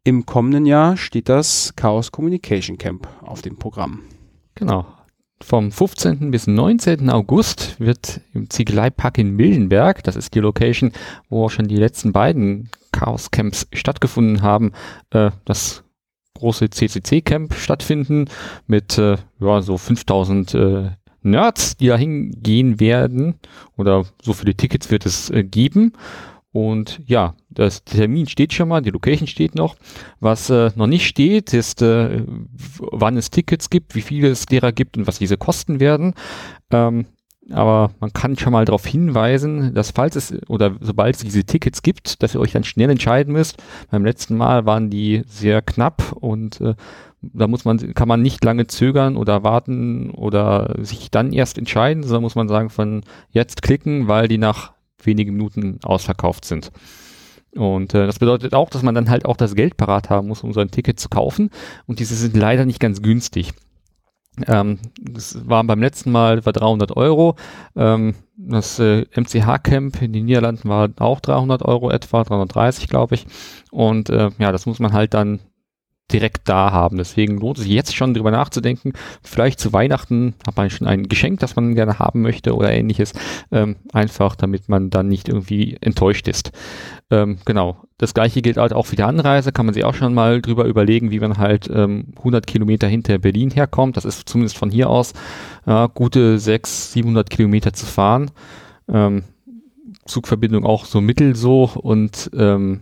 im 0.04 0.26
kommenden 0.26 0.66
Jahr 0.66 0.98
steht 0.98 1.30
das 1.30 1.74
Chaos 1.76 2.12
Communication 2.12 2.78
Camp 2.78 3.08
auf 3.22 3.42
dem 3.42 3.58
Programm. 3.58 4.02
Genau. 4.56 4.86
Vom 5.44 5.72
15. 5.72 6.32
bis 6.32 6.48
19. 6.48 7.10
August 7.10 7.80
wird 7.80 8.22
im 8.34 8.50
Ziegeleipark 8.50 9.18
in 9.18 9.36
Mildenberg, 9.36 10.04
das 10.04 10.16
ist 10.16 10.36
die 10.36 10.40
Location, 10.40 10.92
wo 11.30 11.46
auch 11.46 11.50
schon 11.50 11.68
die 11.68 11.78
letzten 11.78 12.12
beiden 12.12 12.70
Chaos 12.92 13.32
Camps 13.32 13.68
stattgefunden 13.74 14.42
haben, 14.42 14.72
äh, 15.10 15.32
das 15.46 15.84
große 16.36 16.70
CCC-Camp 16.70 17.54
stattfinden 17.56 18.26
mit 18.68 18.98
äh, 18.98 19.18
ja, 19.40 19.62
so 19.62 19.78
5000 19.78 20.54
äh, 20.54 20.90
Nerds, 21.24 21.78
die 21.78 21.88
da 21.88 21.98
hingehen 21.98 22.80
werden 22.80 23.36
oder 23.78 24.06
so 24.22 24.34
viele 24.34 24.56
Tickets 24.56 24.90
wird 24.90 25.06
es 25.06 25.30
äh, 25.30 25.44
geben. 25.44 25.94
Und 26.52 27.00
ja, 27.06 27.36
das 27.52 27.84
Termin 27.84 28.28
steht 28.28 28.54
schon 28.54 28.70
mal, 28.70 28.82
die 28.82 28.90
Location 28.90 29.28
steht 29.28 29.56
noch. 29.56 29.76
Was 30.20 30.50
äh, 30.50 30.72
noch 30.76 30.88
nicht 30.88 31.06
steht, 31.06 31.54
ist, 31.54 31.82
äh, 31.82 32.24
wann 32.80 33.18
es 33.18 33.30
Tickets 33.30 33.70
gibt, 33.70 33.94
wie 33.96 34.02
viele 34.02 34.30
es 34.30 34.46
derer 34.46 34.72
gibt 34.72 34.98
und 34.98 35.08
was 35.08 35.20
diese 35.20 35.38
kosten 35.38 35.80
werden. 35.80 36.14
Ähm, 36.72 37.06
aber 37.52 37.92
man 38.00 38.14
kann 38.14 38.38
schon 38.38 38.54
mal 38.54 38.66
darauf 38.66 38.86
hinweisen, 38.86 39.74
dass 39.74 39.92
falls 39.92 40.16
es 40.16 40.34
oder 40.48 40.76
sobald 40.80 41.16
es 41.16 41.22
diese 41.24 41.44
Tickets 41.44 41.82
gibt, 41.82 42.24
dass 42.24 42.36
ihr 42.36 42.40
euch 42.40 42.54
dann 42.54 42.64
schnell 42.64 42.90
entscheiden 42.90 43.34
müsst. 43.34 43.62
Beim 43.90 44.06
letzten 44.06 44.38
Mal 44.38 44.66
waren 44.66 44.90
die 44.90 45.24
sehr 45.28 45.62
knapp 45.62 46.14
und 46.14 46.62
äh, 46.62 46.76
da 47.22 47.48
muss 47.48 47.66
man, 47.66 47.94
kann 47.94 48.08
man 48.08 48.22
nicht 48.22 48.44
lange 48.44 48.68
zögern 48.68 49.16
oder 49.16 49.44
warten 49.44 50.12
oder 50.12 50.76
sich 50.80 51.12
dann 51.12 51.34
erst 51.34 51.58
entscheiden, 51.58 52.04
sondern 52.04 52.24
muss 52.24 52.36
man 52.36 52.48
sagen, 52.48 52.70
von 52.70 53.04
jetzt 53.30 53.62
klicken, 53.62 54.08
weil 54.08 54.28
die 54.28 54.38
nach 54.38 54.74
wenige 55.04 55.32
Minuten 55.32 55.80
ausverkauft 55.84 56.46
sind. 56.46 56.72
Und 57.56 57.94
äh, 57.94 58.06
das 58.06 58.20
bedeutet 58.20 58.54
auch, 58.54 58.70
dass 58.70 58.84
man 58.84 58.96
dann 58.96 59.10
halt 59.10 59.26
auch 59.26 59.38
das 59.38 59.56
Geld 59.56 59.78
parat 59.78 60.10
haben 60.10 60.28
muss, 60.28 60.44
um 60.44 60.54
so 60.54 60.60
ein 60.62 60.72
Ticket 60.72 61.00
zu 61.00 61.10
kaufen. 61.10 61.50
Und 61.86 62.00
diese 62.00 62.16
sind 62.16 62.36
leider 62.36 62.66
nicht 62.66 62.80
ganz 62.80 63.02
günstig. 63.02 63.54
Ähm, 64.48 64.80
das 65.02 65.48
war 65.48 65.64
beim 65.64 65.82
letzten 65.82 66.12
Mal 66.12 66.46
war 66.46 66.54
300 66.54 66.96
Euro. 66.96 67.36
Ähm, 67.76 68.16
das 68.38 68.80
äh, 68.80 69.06
MCH-Camp 69.16 70.02
in 70.02 70.14
den 70.14 70.26
Niederlanden 70.26 70.70
war 70.70 70.90
auch 71.00 71.20
300 71.20 71.64
Euro 71.64 71.92
etwa, 71.92 72.24
330 72.24 72.88
glaube 72.88 73.16
ich. 73.16 73.28
Und 73.72 74.10
äh, 74.10 74.30
ja, 74.38 74.52
das 74.52 74.66
muss 74.66 74.80
man 74.80 74.94
halt 74.94 75.14
dann 75.14 75.40
direkt 76.14 76.50
da 76.50 76.72
haben. 76.72 76.98
Deswegen 76.98 77.40
lohnt 77.40 77.58
es 77.58 77.64
sich 77.64 77.74
jetzt 77.74 77.96
schon 77.96 78.14
drüber 78.14 78.32
nachzudenken. 78.32 78.94
Vielleicht 79.24 79.60
zu 79.60 79.74
Weihnachten 79.74 80.36
hat 80.46 80.58
man 80.58 80.70
schon 80.70 80.88
ein 80.88 81.08
Geschenk, 81.08 81.40
das 81.40 81.56
man 81.56 81.76
gerne 81.76 82.00
haben 82.00 82.22
möchte 82.22 82.56
oder 82.56 82.72
ähnliches. 82.72 83.14
Ähm, 83.52 83.78
einfach, 83.94 84.36
damit 84.36 84.70
man 84.70 84.90
dann 84.90 85.08
nicht 85.08 85.30
irgendwie 85.30 85.78
enttäuscht 85.82 86.28
ist. 86.28 86.52
Ähm, 87.10 87.38
genau. 87.46 87.78
Das 87.98 88.14
gleiche 88.16 88.42
gilt 88.42 88.58
halt 88.58 88.74
auch 88.74 88.88
für 88.88 88.96
die 88.96 89.04
Anreise. 89.04 89.52
Kann 89.52 89.68
man 89.68 89.74
sich 89.74 89.84
auch 89.84 89.94
schon 89.94 90.14
mal 90.14 90.42
drüber 90.42 90.66
überlegen, 90.66 91.12
wie 91.12 91.20
man 91.20 91.38
halt 91.38 91.70
ähm, 91.72 92.14
100 92.18 92.48
Kilometer 92.48 92.88
hinter 92.88 93.20
Berlin 93.20 93.52
herkommt. 93.52 93.96
Das 93.98 94.06
ist 94.06 94.28
zumindest 94.28 94.58
von 94.58 94.72
hier 94.72 94.90
aus 94.90 95.14
ja, 95.68 95.88
gute 95.88 96.40
600, 96.40 96.94
700 96.94 97.30
Kilometer 97.30 97.74
zu 97.74 97.86
fahren. 97.86 98.32
Ähm, 98.88 99.24
Zugverbindung 100.06 100.66
auch 100.66 100.86
so 100.86 101.00
mittel 101.00 101.36
so 101.36 101.70
und 101.76 102.32
ähm, 102.36 102.82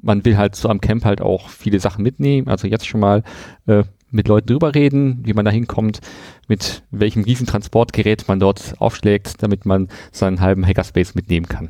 man 0.00 0.24
will 0.24 0.36
halt 0.36 0.56
so 0.56 0.68
am 0.68 0.80
Camp 0.80 1.04
halt 1.04 1.20
auch 1.20 1.48
viele 1.48 1.80
Sachen 1.80 2.02
mitnehmen. 2.02 2.48
Also 2.48 2.66
jetzt 2.66 2.86
schon 2.86 3.00
mal 3.00 3.22
äh, 3.66 3.84
mit 4.10 4.28
Leuten 4.28 4.48
drüber 4.48 4.74
reden, 4.74 5.20
wie 5.24 5.34
man 5.34 5.44
da 5.44 5.50
hinkommt, 5.50 6.00
mit 6.46 6.82
welchem 6.90 7.24
Riesentransportgerät 7.24 8.26
man 8.28 8.40
dort 8.40 8.74
aufschlägt, 8.78 9.42
damit 9.42 9.66
man 9.66 9.88
seinen 10.12 10.40
halben 10.40 10.66
Hackerspace 10.66 11.14
mitnehmen 11.14 11.46
kann. 11.46 11.68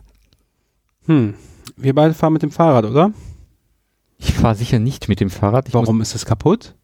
Hm. 1.07 1.35
Wir 1.77 1.95
beide 1.95 2.15
fahren 2.15 2.33
mit 2.33 2.43
dem 2.43 2.51
Fahrrad, 2.51 2.85
oder? 2.85 3.13
Ich 4.19 4.33
fahre 4.33 4.55
sicher 4.55 4.79
nicht 4.79 5.09
mit 5.09 5.21
dem 5.21 5.31
Fahrrad. 5.31 5.69
Ich 5.69 5.75
Warum 5.75 6.01
ist 6.01 6.15
es 6.15 6.27
kaputt? 6.27 6.75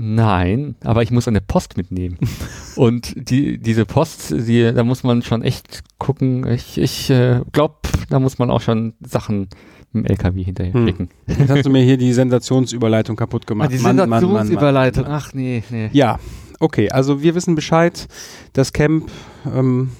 Nein, 0.00 0.76
aber 0.84 1.02
ich 1.02 1.10
muss 1.10 1.26
eine 1.26 1.40
Post 1.40 1.76
mitnehmen. 1.76 2.18
Und 2.76 3.14
die, 3.30 3.58
diese 3.58 3.84
Post, 3.84 4.30
die, 4.30 4.72
da 4.72 4.84
muss 4.84 5.02
man 5.02 5.22
schon 5.22 5.42
echt 5.42 5.82
gucken. 5.98 6.46
Ich, 6.46 6.78
ich 6.78 7.10
äh, 7.10 7.40
glaube, 7.50 7.78
da 8.08 8.20
muss 8.20 8.38
man 8.38 8.50
auch 8.50 8.60
schon 8.60 8.94
Sachen 9.00 9.48
im 9.94 10.04
LKW 10.04 10.42
hinterher 10.44 10.72
Hm. 10.74 10.86
schicken. 10.86 11.08
Jetzt 11.26 11.48
hast 11.50 11.66
du 11.66 11.70
mir 11.70 11.82
hier 11.82 11.96
die 11.98 12.12
Sensationsüberleitung 12.12 13.16
kaputt 13.16 13.46
gemacht. 13.46 13.70
Ah, 13.72 13.76
die 13.76 13.82
Mann, 13.82 13.96
Mann, 13.96 14.08
Mann, 14.08 14.22
Mann, 14.22 14.46
Sensationsüberleitung. 14.46 15.04
Ach 15.06 15.32
nee, 15.34 15.62
nee. 15.70 15.90
Ja, 15.92 16.18
okay. 16.60 16.90
Also 16.90 17.22
wir 17.22 17.34
wissen 17.34 17.54
Bescheid. 17.54 18.06
Das 18.52 18.72
Camp 18.72 19.10
ähm, 19.54 19.90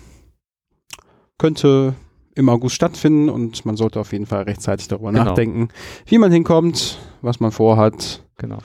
könnte 1.39 1.95
im 2.35 2.49
August 2.49 2.77
stattfinden 2.77 3.29
und 3.29 3.65
man 3.67 3.77
sollte 3.77 3.99
auf 4.01 4.13
jeden 4.13 4.27
Fall 4.27 4.43
rechtzeitig 4.45 4.87
darüber 4.89 5.11
Genau. 5.11 5.25
nachdenken, 5.25 5.69
wie 6.07 6.19
man 6.19 6.31
hinkommt, 6.31 6.99
was 7.21 7.41
man 7.41 7.51
vorhat. 7.51 8.23
Genau. 8.37 8.59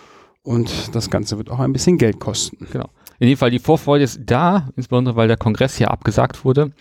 Und 0.43 0.93
das 0.93 1.09
Ganze 1.09 1.37
wird 1.37 1.49
auch 1.49 1.59
ein 1.59 1.73
bisschen 1.73 1.97
Geld 1.97 2.19
kosten. 2.19 2.67
In 3.23 3.29
jedem 3.29 3.39
Fall, 3.39 3.51
die 3.51 3.59
Vorfreude 3.59 4.03
ist 4.03 4.19
da, 4.25 4.67
insbesondere 4.75 5.15
weil 5.15 5.29
der 5.29 5.37
Kongress 5.37 5.77
hier 5.77 5.91
abgesagt 5.91 6.43
wurde. 6.43 6.73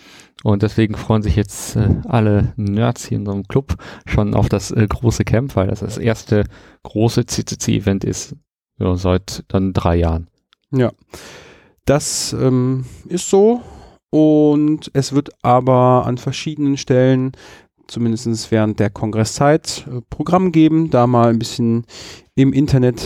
Und 0.43 0.65
deswegen 0.65 0.97
freuen 0.97 1.23
sich 1.23 1.37
jetzt 1.37 1.77
äh, 1.77 1.89
alle 2.09 2.53
Nerds 2.57 3.07
hier 3.07 3.19
in 3.19 3.23
unserem 3.29 3.47
Club 3.47 3.77
schon 4.07 4.35
auf 4.35 4.49
das 4.49 4.73
äh, 4.73 4.85
große 4.89 5.23
Camp, 5.25 5.55
weil 5.55 5.69
das 5.69 5.79
das 5.79 5.99
erste 5.99 6.43
große 6.83 7.27
CCC-Event 7.27 8.03
ist 8.03 8.35
ja, 8.81 8.97
seit 8.97 9.45
dann 9.47 9.73
drei 9.73 9.95
Jahren. 9.95 10.27
Ja, 10.73 10.91
das 11.85 12.33
ähm, 12.33 12.87
ist 13.09 13.31
so. 13.31 13.63
Und 14.11 14.91
es 14.95 15.13
wird 15.13 15.31
aber 15.43 16.07
an 16.07 16.19
verschiedenen 16.19 16.77
Stellen, 16.77 17.31
zumindest 17.87 18.51
während 18.51 18.81
der 18.81 18.91
Kongresszeit, 18.91 19.87
äh, 19.87 20.01
Programm 20.11 20.51
geben, 20.51 20.91
da 20.91 21.07
mal 21.07 21.29
ein 21.29 21.39
bisschen 21.39 21.87
im 22.35 22.53
Internet 22.53 23.01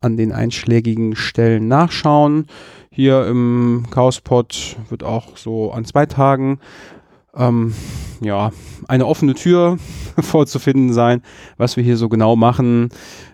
an 0.00 0.16
den 0.16 0.32
einschlägigen 0.32 1.16
Stellen 1.16 1.68
nachschauen. 1.68 2.46
Hier 2.90 3.26
im 3.26 3.86
Chaospot 3.90 4.76
wird 4.88 5.02
auch 5.02 5.36
so 5.36 5.72
an 5.72 5.84
zwei 5.84 6.06
Tagen 6.06 6.60
ähm, 7.38 7.74
ja, 8.20 8.50
eine 8.88 9.06
offene 9.06 9.34
Tür 9.34 9.78
vorzufinden 10.18 10.92
sein. 10.92 11.22
Was 11.56 11.76
wir 11.76 11.84
hier 11.84 11.96
so 11.96 12.08
genau 12.08 12.36
machen, 12.36 12.88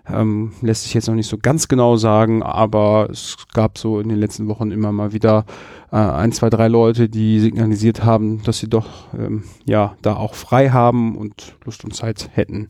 ähm, 0.07 0.53
lässt 0.61 0.83
sich 0.83 0.95
jetzt 0.95 1.09
noch 1.09 1.15
nicht 1.15 1.29
so 1.29 1.39
ganz 1.39 1.69
genau 1.69 1.97
sagen, 1.97 2.43
aber 2.43 3.09
es 3.11 3.37
gab 3.55 3.79
so 3.79 4.01
in 4.01 4.09
den 4.09 4.19
letzten 4.19 4.49
Wochen 4.49 4.71
immer 4.71 4.93
mal 4.93 5.13
wieder 5.13 5.47
äh, 5.91 5.97
ein, 5.97 6.33
zwei, 6.33 6.51
drei 6.51 6.69
Leute, 6.69 7.09
die 7.09 7.41
signalisiert 7.41 8.05
haben, 8.05 8.43
dass 8.43 8.59
sie 8.59 8.69
doch 8.69 9.15
ähm, 9.15 9.45
ja 9.65 9.97
da 10.03 10.17
auch 10.17 10.35
frei 10.35 10.71
haben 10.71 11.17
und 11.17 11.57
Lust 11.65 11.85
und 11.85 11.95
Zeit 11.95 12.31
hätten, 12.35 12.67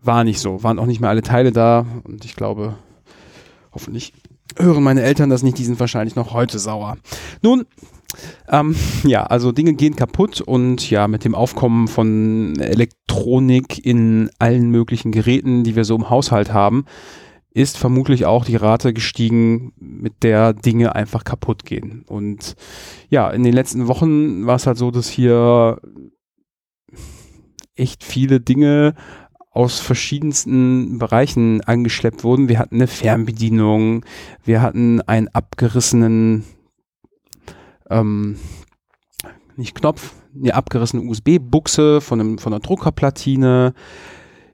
War 0.00 0.22
nicht 0.22 0.38
so, 0.38 0.62
waren 0.62 0.78
auch 0.78 0.86
nicht 0.86 1.00
mehr 1.00 1.10
alle 1.10 1.22
Teile 1.22 1.50
da 1.50 1.86
und 2.04 2.24
ich 2.24 2.36
glaube, 2.36 2.76
hoffentlich 3.72 4.12
hören 4.56 4.84
meine 4.84 5.02
Eltern 5.02 5.28
das 5.28 5.42
nicht, 5.42 5.58
die 5.58 5.64
sind 5.64 5.80
wahrscheinlich 5.80 6.14
noch 6.14 6.32
heute 6.32 6.60
sauer. 6.60 6.98
Nun, 7.42 7.66
ähm, 8.48 8.74
ja, 9.04 9.24
also 9.24 9.52
Dinge 9.52 9.74
gehen 9.74 9.96
kaputt 9.96 10.40
und 10.40 10.88
ja, 10.90 11.08
mit 11.08 11.24
dem 11.24 11.34
Aufkommen 11.34 11.88
von 11.88 12.58
Elektronik 12.58 13.84
in 13.84 14.30
allen 14.38 14.70
möglichen 14.70 15.12
Geräten, 15.12 15.64
die 15.64 15.76
wir 15.76 15.84
so 15.84 15.96
im 15.96 16.10
Haushalt 16.10 16.52
haben, 16.52 16.84
ist 17.52 17.76
vermutlich 17.76 18.26
auch 18.26 18.44
die 18.44 18.56
Rate 18.56 18.92
gestiegen, 18.92 19.72
mit 19.76 20.22
der 20.22 20.52
Dinge 20.52 20.94
einfach 20.94 21.24
kaputt 21.24 21.64
gehen. 21.64 22.04
Und 22.06 22.54
ja, 23.08 23.30
in 23.30 23.42
den 23.42 23.52
letzten 23.52 23.88
Wochen 23.88 24.46
war 24.46 24.56
es 24.56 24.66
halt 24.66 24.78
so, 24.78 24.90
dass 24.90 25.08
hier 25.08 25.80
echt 27.74 28.04
viele 28.04 28.40
Dinge 28.40 28.94
aus 29.50 29.80
verschiedensten 29.80 30.98
Bereichen 30.98 31.60
angeschleppt 31.62 32.22
wurden. 32.22 32.48
Wir 32.48 32.60
hatten 32.60 32.76
eine 32.76 32.86
Fernbedienung, 32.86 34.04
wir 34.44 34.62
hatten 34.62 35.00
einen 35.02 35.28
abgerissenen, 35.28 36.44
ähm, 37.90 38.36
nicht 39.56 39.74
Knopf, 39.74 40.14
eine 40.34 40.54
abgerissene 40.54 41.02
USB-Buchse 41.02 42.00
von, 42.00 42.38
von 42.38 42.52
einer 42.52 42.60
Druckerplatine. 42.60 43.74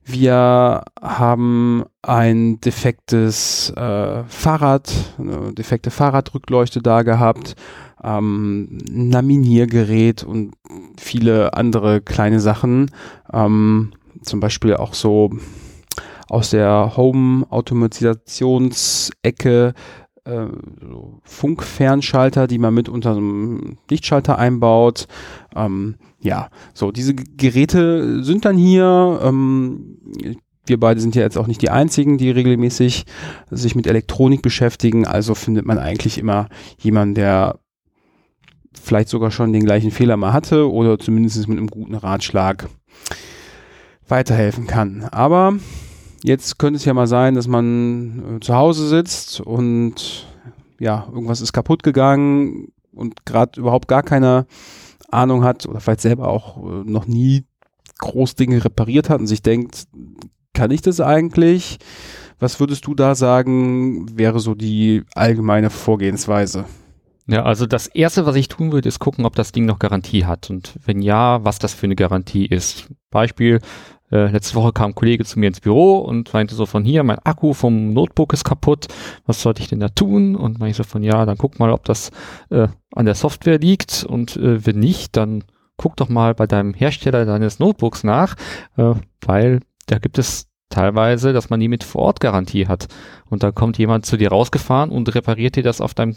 Wir 0.05 0.85
haben 1.03 1.85
ein 2.03 2.61
defektes 2.61 3.71
äh, 3.71 4.25
Fahrrad, 4.25 4.93
eine 5.19 5.53
defekte 5.53 5.91
Fahrradrückleuchte 5.91 6.81
da 6.81 7.03
gehabt, 7.03 7.57
ähm, 8.03 8.79
ein 8.89 9.11
Laminiergerät 9.11 10.23
und 10.23 10.55
viele 10.99 11.55
andere 11.55 12.01
kleine 12.01 12.41
Sachen. 12.41 12.91
Ähm, 13.33 13.93
zum 14.23 14.41
Beispiel 14.41 14.77
auch 14.77 14.95
so 14.95 15.31
aus 16.29 16.51
der 16.51 16.97
Home-Automatisationsecke 16.97 19.75
äh, 20.27 20.47
so 20.81 21.21
Funkfernschalter, 21.25 22.47
die 22.47 22.59
man 22.59 22.75
mit 22.75 22.89
unter 22.89 23.13
einem 23.13 23.79
Lichtschalter 23.91 24.39
einbaut. 24.39 25.07
Ähm, 25.55 25.97
ja, 26.21 26.49
so 26.75 26.91
diese 26.91 27.15
Geräte 27.15 28.23
sind 28.25 28.45
dann 28.45 28.57
hier. 28.57 29.21
Ähm, 29.23 29.99
wir 30.67 30.81
beide 30.81 31.01
sind 31.01 31.15
ja 31.15 31.23
jetzt 31.23 31.39
auch 31.39 31.47
nicht 31.47 31.63
die 31.63 31.71
einzigen, 31.71 32.19
die 32.19 32.31
regelmäßig 32.31 33.05
sich 33.51 33.77
mit 33.77 33.87
Elektronik 33.87 34.43
beschäftigen. 34.43 35.07
Also 35.07 35.35
findet 35.35 35.65
man 35.65 35.79
eigentlich 35.79 36.19
immer 36.19 36.49
jemanden, 36.79 37.15
der 37.15 37.61
vielleicht 38.83 39.09
sogar 39.09 39.31
schon 39.31 39.53
den 39.53 39.65
gleichen 39.65 39.91
Fehler 39.91 40.17
mal 40.17 40.33
hatte 40.33 40.71
oder 40.71 40.99
zumindest 40.99 41.49
mit 41.49 41.59
einem 41.59 41.69
guten 41.69 41.95
Ratschlag 41.95 42.69
weiterhelfen 44.09 44.67
kann. 44.67 45.05
Aber 45.05 45.55
jetzt 46.23 46.59
könnte 46.59 46.77
es 46.77 46.85
ja 46.85 46.95
mal 46.95 47.07
sein, 47.07 47.35
dass 47.35 47.49
man 47.49 48.37
äh, 48.37 48.41
zu 48.41 48.55
Hause 48.55 48.89
sitzt 48.89 49.41
und 49.41 50.27
ja, 50.79 51.07
irgendwas 51.13 51.41
ist 51.41 51.53
kaputt 51.53 51.83
gegangen 51.83 52.69
und 52.93 53.25
gerade 53.25 53.61
überhaupt 53.61 53.89
gar 53.89 54.03
keine 54.03 54.47
Ahnung 55.11 55.45
hat 55.45 55.67
oder 55.67 55.81
vielleicht 55.81 56.01
selber 56.01 56.29
auch 56.29 56.59
äh, 56.59 56.85
noch 56.85 57.07
nie 57.07 57.45
groß 57.99 58.35
Dinge 58.35 58.65
repariert 58.65 59.09
hat 59.09 59.21
und 59.21 59.27
sich 59.27 59.43
denkt, 59.43 59.87
kann 60.53 60.71
ich 60.71 60.83
das 60.83 61.01
eigentlich? 61.01 61.79
Was 62.39 62.61
würdest 62.61 62.87
du 62.87 62.95
da 62.95 63.15
sagen, 63.15 64.19
wäre 64.19 64.41
so 64.41 64.55
die 64.55 65.05
allgemeine 65.15 65.71
Vorgehensweise? 65.71 66.67
Ja, 67.29 67.43
also 67.45 67.67
das 67.67 67.89
erste, 67.89 68.25
was 68.25 68.37
ich 68.37 68.49
tun 68.49 68.73
würde, 68.73 68.89
ist 68.89 69.01
gucken, 69.01 69.25
ob 69.25 69.35
das 69.35 69.53
Ding 69.53 69.65
noch 69.65 69.79
Garantie 69.79 70.27
hat 70.27 70.49
und 70.49 70.79
wenn 70.85 71.03
ja, 71.03 71.45
was 71.45 71.59
das 71.59 71.75
für 71.75 71.87
eine 71.87 71.97
Garantie 71.97 72.47
ist. 72.47 72.89
Beispiel, 73.11 73.61
äh, 74.11 74.31
letzte 74.31 74.55
Woche 74.55 74.73
kam 74.73 74.91
ein 74.91 74.95
Kollege 74.95 75.25
zu 75.25 75.39
mir 75.39 75.49
ins 75.49 75.61
Büro 75.61 75.99
und 75.99 76.33
meinte 76.33 76.55
so 76.55 76.67
von 76.67 76.85
hier, 76.85 77.03
mein 77.03 77.19
Akku 77.19 77.53
vom 77.53 77.93
Notebook 77.93 78.33
ist 78.33 78.45
kaputt, 78.45 78.87
was 79.27 79.43
sollte 79.43 79.63
ich 79.63 79.69
denn 79.69 79.81
da 79.81 79.89
tun? 79.89 80.37
Und 80.37 80.59
meinte 80.59 80.77
so 80.77 80.85
von 80.85 81.03
ja, 81.03 81.27
dann 81.27 81.39
guck 81.39 81.59
mal, 81.59 81.71
ob 81.71 81.85
das 81.85 82.11
äh, 82.51 82.69
an 82.95 83.07
der 83.07 83.15
Software 83.15 83.59
liegt 83.59 84.05
und 84.09 84.37
äh, 84.37 84.65
wenn 84.65 84.79
nicht, 84.79 85.17
dann 85.17 85.45
guck 85.77 85.97
doch 85.97 86.09
mal 86.09 86.35
bei 86.35 86.47
deinem 86.47 86.75
Hersteller 86.75 87.25
deines 87.25 87.59
Notebooks 87.59 88.05
nach, 88.05 88.37
äh, 88.77 88.95
weil 89.21 89.61
da 89.87 89.99
gibt 89.99 90.19
es 90.19 90.49
teilweise, 90.69 91.33
dass 91.33 91.51
man 91.51 91.61
die 91.61 91.69
mit 91.69 91.85
Vor-Ort-Garantie 91.85 92.67
hat. 92.67 92.89
Und 93.29 93.43
da 93.43 93.53
kommt 93.53 93.79
jemand 93.79 94.07
zu 94.07 94.17
dir 94.17 94.31
rausgefahren 94.31 94.91
und 94.91 95.15
repariert 95.15 95.57
dir 95.57 95.63
das 95.63 95.81
auf 95.81 95.95
deinem 95.95 96.17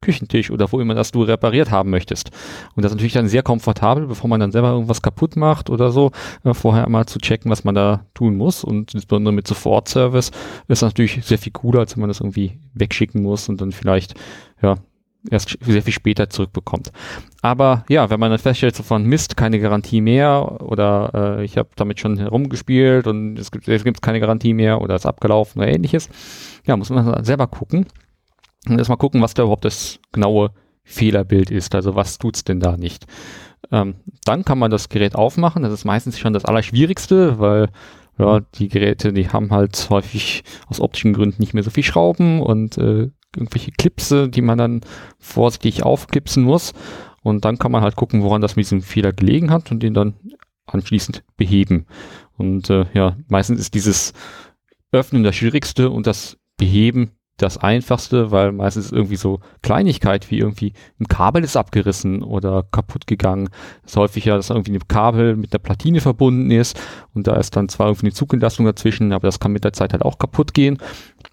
Küchentisch 0.00 0.50
oder 0.50 0.70
wo 0.70 0.80
immer 0.80 0.94
das 0.94 1.10
du 1.10 1.22
repariert 1.22 1.70
haben 1.70 1.90
möchtest. 1.90 2.30
Und 2.76 2.84
das 2.84 2.92
ist 2.92 2.96
natürlich 2.96 3.14
dann 3.14 3.28
sehr 3.28 3.42
komfortabel, 3.42 4.06
bevor 4.06 4.28
man 4.30 4.40
dann 4.40 4.52
selber 4.52 4.70
irgendwas 4.70 5.02
kaputt 5.02 5.36
macht 5.36 5.70
oder 5.70 5.90
so, 5.90 6.12
äh, 6.44 6.54
vorher 6.54 6.84
einmal 6.84 7.06
zu 7.06 7.18
checken, 7.18 7.50
was 7.50 7.64
man 7.64 7.74
da 7.74 8.06
tun 8.14 8.36
muss. 8.36 8.62
Und 8.62 8.94
insbesondere 8.94 9.34
mit 9.34 9.48
Support-Service 9.48 10.28
ist 10.28 10.68
das 10.68 10.82
natürlich 10.82 11.24
sehr 11.24 11.38
viel 11.38 11.52
cooler, 11.52 11.80
als 11.80 11.96
wenn 11.96 12.00
man 12.00 12.08
das 12.08 12.20
irgendwie 12.20 12.58
wegschicken 12.74 13.22
muss 13.22 13.48
und 13.48 13.60
dann 13.60 13.72
vielleicht, 13.72 14.14
ja, 14.62 14.76
erst 15.30 15.58
sehr 15.60 15.82
viel 15.82 15.92
später 15.92 16.30
zurückbekommt. 16.30 16.92
Aber 17.42 17.84
ja, 17.88 18.08
wenn 18.08 18.20
man 18.20 18.30
dann 18.30 18.38
feststellt, 18.38 18.76
so 18.76 18.82
von 18.82 19.04
Mist, 19.04 19.36
keine 19.36 19.58
Garantie 19.58 20.00
mehr 20.00 20.60
oder 20.62 21.38
äh, 21.38 21.44
ich 21.44 21.58
habe 21.58 21.70
damit 21.76 21.98
schon 21.98 22.18
herumgespielt 22.18 23.06
und 23.06 23.38
es 23.38 23.50
gibt 23.50 23.68
es 23.68 23.84
gibt 23.84 24.00
keine 24.00 24.20
Garantie 24.20 24.54
mehr 24.54 24.80
oder 24.80 24.94
ist 24.94 25.06
abgelaufen 25.06 25.60
oder 25.60 25.70
ähnliches, 25.70 26.08
ja, 26.66 26.76
muss 26.76 26.90
man 26.90 27.24
selber 27.24 27.48
gucken 27.48 27.86
und 28.66 28.78
erstmal 28.78 28.98
gucken, 28.98 29.22
was 29.22 29.34
da 29.34 29.42
überhaupt 29.42 29.64
das 29.64 30.00
genaue 30.12 30.50
Fehlerbild 30.82 31.50
ist. 31.50 31.74
Also 31.74 31.94
was 31.94 32.18
tut's 32.18 32.44
denn 32.44 32.60
da 32.60 32.76
nicht? 32.76 33.06
Ähm, 33.70 33.96
dann 34.24 34.44
kann 34.44 34.58
man 34.58 34.70
das 34.70 34.88
Gerät 34.88 35.14
aufmachen. 35.14 35.62
Das 35.62 35.72
ist 35.72 35.84
meistens 35.84 36.18
schon 36.18 36.32
das 36.32 36.44
Allerschwierigste, 36.44 37.38
weil 37.38 37.68
ja, 38.18 38.40
die 38.40 38.68
Geräte, 38.68 39.12
die 39.12 39.28
haben 39.28 39.50
halt 39.50 39.88
häufig 39.90 40.42
aus 40.66 40.80
optischen 40.80 41.12
Gründen 41.12 41.40
nicht 41.40 41.54
mehr 41.54 41.62
so 41.62 41.70
viel 41.70 41.84
Schrauben 41.84 42.40
und 42.40 42.76
äh, 42.78 43.10
irgendwelche 43.36 43.70
Clipse, 43.72 44.28
die 44.28 44.42
man 44.42 44.58
dann 44.58 44.80
vorsichtig 45.18 45.82
aufklipsen 45.82 46.42
muss. 46.42 46.72
Und 47.22 47.44
dann 47.44 47.58
kann 47.58 47.72
man 47.72 47.82
halt 47.82 47.96
gucken, 47.96 48.22
woran 48.22 48.40
das 48.40 48.56
mit 48.56 48.64
diesem 48.64 48.80
Fehler 48.80 49.12
gelegen 49.12 49.50
hat 49.50 49.70
und 49.70 49.82
den 49.82 49.94
dann 49.94 50.14
anschließend 50.66 51.22
beheben. 51.36 51.86
Und 52.36 52.70
äh, 52.70 52.86
ja, 52.94 53.16
meistens 53.28 53.60
ist 53.60 53.74
dieses 53.74 54.12
Öffnen 54.92 55.22
das 55.22 55.36
Schwierigste 55.36 55.90
und 55.90 56.06
das 56.06 56.38
Beheben 56.56 57.12
das 57.38 57.56
einfachste, 57.56 58.30
weil 58.30 58.52
meistens 58.52 58.86
ist 58.86 58.92
irgendwie 58.92 59.16
so 59.16 59.40
Kleinigkeit 59.62 60.30
wie 60.30 60.38
irgendwie 60.38 60.72
ein 61.00 61.06
Kabel 61.08 61.42
ist 61.44 61.56
abgerissen 61.56 62.22
oder 62.22 62.64
kaputt 62.70 63.06
gegangen. 63.06 63.48
Das 63.82 63.92
ist 63.92 63.96
häufig 63.96 64.24
ja, 64.26 64.36
dass 64.36 64.50
irgendwie 64.50 64.72
ein 64.74 64.88
Kabel 64.88 65.36
mit 65.36 65.52
der 65.52 65.58
Platine 65.58 66.00
verbunden 66.00 66.50
ist 66.50 66.78
und 67.14 67.26
da 67.26 67.36
ist 67.36 67.56
dann 67.56 67.68
zwar 67.68 67.86
irgendwie 67.88 68.06
eine 68.08 68.14
Zugentlastung 68.14 68.66
dazwischen, 68.66 69.12
aber 69.12 69.26
das 69.28 69.40
kann 69.40 69.52
mit 69.52 69.64
der 69.64 69.72
Zeit 69.72 69.92
halt 69.92 70.02
auch 70.02 70.18
kaputt 70.18 70.52
gehen. 70.52 70.78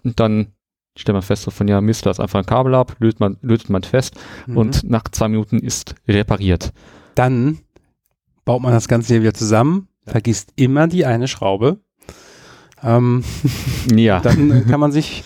Und 0.04 0.18
dann 0.20 0.52
stellt 0.96 1.12
man 1.14 1.22
fest, 1.22 1.42
so 1.42 1.50
von 1.50 1.68
ja, 1.68 1.80
Mist, 1.82 2.06
da 2.06 2.10
ist 2.10 2.20
einfach 2.20 2.38
ein 2.38 2.46
Kabel 2.46 2.74
ab, 2.74 2.96
löst 3.00 3.20
man, 3.20 3.36
löst 3.42 3.68
man 3.68 3.82
fest 3.82 4.14
Mhm. 4.46 4.56
und 4.56 4.88
nach 4.88 5.02
zwei 5.10 5.28
Minuten 5.28 5.58
ist 5.58 5.94
repariert. 6.08 6.72
dann 7.16 7.58
baut 8.44 8.62
man 8.62 8.72
das 8.72 8.86
Ganze 8.88 9.12
hier 9.14 9.22
wieder 9.22 9.34
zusammen, 9.34 9.88
vergisst 10.06 10.52
immer 10.54 10.86
die 10.86 11.04
eine 11.04 11.26
Schraube. 11.28 11.80
Ähm, 12.82 13.24
Ja. 13.94 14.20
dann 14.22 14.66
kann 14.68 14.78
man 14.80 14.92
sich 14.92 15.24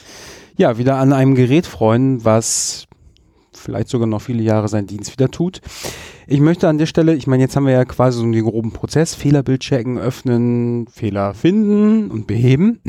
ja 0.61 0.79
wieder 0.79 0.97
an 0.97 1.13
einem 1.13 1.35
Gerät 1.35 1.67
freuen, 1.67 2.25
was 2.25 2.87
vielleicht 3.53 3.89
sogar 3.89 4.07
noch 4.07 4.23
viele 4.23 4.43
Jahre 4.43 4.69
seinen 4.69 4.87
Dienst 4.87 5.13
wieder 5.13 5.31
tut. 5.31 5.61
Ich 6.27 6.41
möchte 6.41 6.69
an 6.69 6.79
der 6.79 6.87
Stelle, 6.87 7.15
ich 7.15 7.27
meine, 7.27 7.43
jetzt 7.43 7.57
haben 7.57 7.67
wir 7.67 7.73
ja 7.73 7.85
quasi 7.85 8.19
so 8.19 8.31
den 8.31 8.45
groben 8.45 8.73
Prozess, 8.73 9.15
Fehlerbild 9.15 9.63
checken, 9.63 9.99
öffnen, 9.99 10.87
Fehler 10.87 11.35
finden 11.35 12.11
und 12.11 12.27
beheben. 12.27 12.81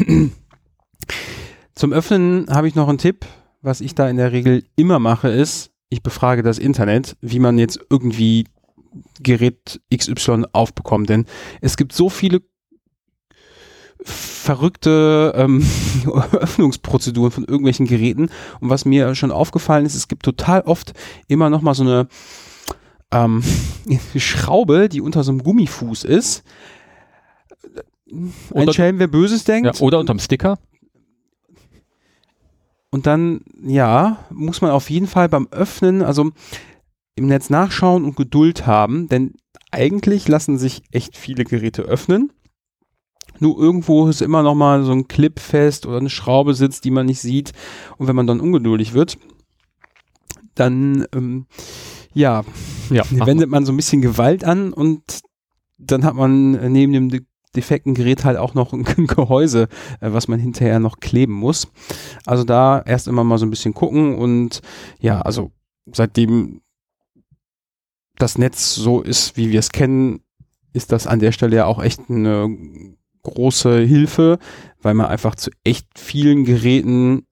Zum 1.73 1.93
Öffnen 1.93 2.45
habe 2.49 2.67
ich 2.67 2.75
noch 2.75 2.87
einen 2.87 2.99
Tipp. 2.99 3.25
Was 3.63 3.81
ich 3.81 3.95
da 3.95 4.09
in 4.09 4.17
der 4.17 4.31
Regel 4.31 4.63
immer 4.75 4.99
mache, 4.99 5.29
ist, 5.29 5.71
ich 5.89 6.03
befrage 6.03 6.43
das 6.43 6.59
Internet, 6.59 7.15
wie 7.21 7.39
man 7.39 7.57
jetzt 7.57 7.79
irgendwie 7.89 8.45
Gerät 9.21 9.81
XY 9.95 10.45
aufbekommt. 10.51 11.09
Denn 11.09 11.25
es 11.61 11.77
gibt 11.77 11.93
so 11.93 12.09
viele 12.09 12.41
verrückte 14.03 15.33
ähm, 15.35 15.65
Öffnungsprozeduren 16.31 17.31
von 17.31 17.43
irgendwelchen 17.45 17.85
Geräten. 17.85 18.29
Und 18.59 18.69
was 18.69 18.85
mir 18.85 19.15
schon 19.15 19.31
aufgefallen 19.31 19.85
ist, 19.85 19.95
es 19.95 20.07
gibt 20.07 20.23
total 20.23 20.61
oft 20.61 20.93
immer 21.27 21.49
noch 21.49 21.61
mal 21.61 21.73
so 21.75 21.83
eine 21.83 22.07
ähm, 23.11 23.43
Schraube, 24.15 24.89
die 24.89 25.01
unter 25.01 25.23
so 25.23 25.31
einem 25.31 25.43
Gummifuß 25.43 26.03
ist. 26.03 26.43
Ein 28.11 28.33
Oder- 28.51 28.73
Schelm, 28.73 28.99
wer 28.99 29.07
Böses 29.07 29.43
denkt. 29.43 29.75
ja. 29.79 29.81
Oder 29.81 29.99
unterm 29.99 30.19
Sticker. 30.19 30.57
Und 32.89 33.07
dann, 33.07 33.41
ja, 33.63 34.17
muss 34.31 34.59
man 34.61 34.71
auf 34.71 34.89
jeden 34.89 35.07
Fall 35.07 35.29
beim 35.29 35.47
Öffnen, 35.51 36.01
also 36.01 36.31
im 37.15 37.27
Netz 37.27 37.49
nachschauen 37.49 38.03
und 38.03 38.17
Geduld 38.17 38.65
haben, 38.67 39.07
denn 39.07 39.33
eigentlich 39.71 40.27
lassen 40.27 40.57
sich 40.57 40.83
echt 40.91 41.15
viele 41.15 41.45
Geräte 41.45 41.83
öffnen. 41.83 42.33
Nur 43.41 43.57
irgendwo 43.57 44.07
ist 44.07 44.21
immer 44.21 44.43
noch 44.43 44.53
mal 44.53 44.83
so 44.83 44.91
ein 44.91 45.07
Clip 45.07 45.39
fest 45.39 45.87
oder 45.87 45.97
eine 45.97 46.11
Schraube 46.11 46.53
sitzt, 46.53 46.85
die 46.85 46.91
man 46.91 47.07
nicht 47.07 47.19
sieht. 47.19 47.53
Und 47.97 48.07
wenn 48.07 48.15
man 48.15 48.27
dann 48.27 48.39
ungeduldig 48.39 48.93
wird, 48.93 49.17
dann, 50.55 51.05
ähm, 51.13 51.47
ja, 52.13 52.43
Ja. 52.91 53.03
wendet 53.09 53.49
man 53.49 53.65
so 53.65 53.71
ein 53.73 53.77
bisschen 53.77 54.01
Gewalt 54.01 54.43
an 54.43 54.73
und 54.73 55.21
dann 55.79 56.03
hat 56.05 56.13
man 56.13 56.51
neben 56.71 56.93
dem 56.93 57.09
de 57.09 57.21
defekten 57.55 57.95
Gerät 57.95 58.23
halt 58.23 58.37
auch 58.37 58.53
noch 58.53 58.71
ein 58.71 58.83
Gehäuse, 59.07 59.67
äh, 59.99 60.13
was 60.13 60.27
man 60.29 60.39
hinterher 60.39 60.79
noch 60.79 60.99
kleben 60.99 61.33
muss. 61.33 61.67
Also 62.25 62.43
da 62.45 62.81
erst 62.81 63.07
immer 63.09 63.23
mal 63.25 63.37
so 63.39 63.45
ein 63.45 63.49
bisschen 63.49 63.73
gucken 63.73 64.15
und 64.15 64.61
ja, 64.99 65.19
also 65.19 65.51
seitdem 65.91 66.61
das 68.17 68.37
Netz 68.37 68.75
so 68.75 69.01
ist, 69.01 69.35
wie 69.35 69.49
wir 69.51 69.59
es 69.59 69.71
kennen, 69.71 70.21
ist 70.73 70.91
das 70.93 71.07
an 71.07 71.19
der 71.19 71.31
Stelle 71.33 71.55
ja 71.57 71.65
auch 71.65 71.81
echt 71.83 72.09
eine 72.09 72.95
große 73.23 73.79
Hilfe, 73.79 74.39
weil 74.81 74.93
man 74.93 75.07
einfach 75.07 75.35
zu 75.35 75.51
echt 75.63 75.87
vielen 75.97 76.45
Geräten 76.45 77.25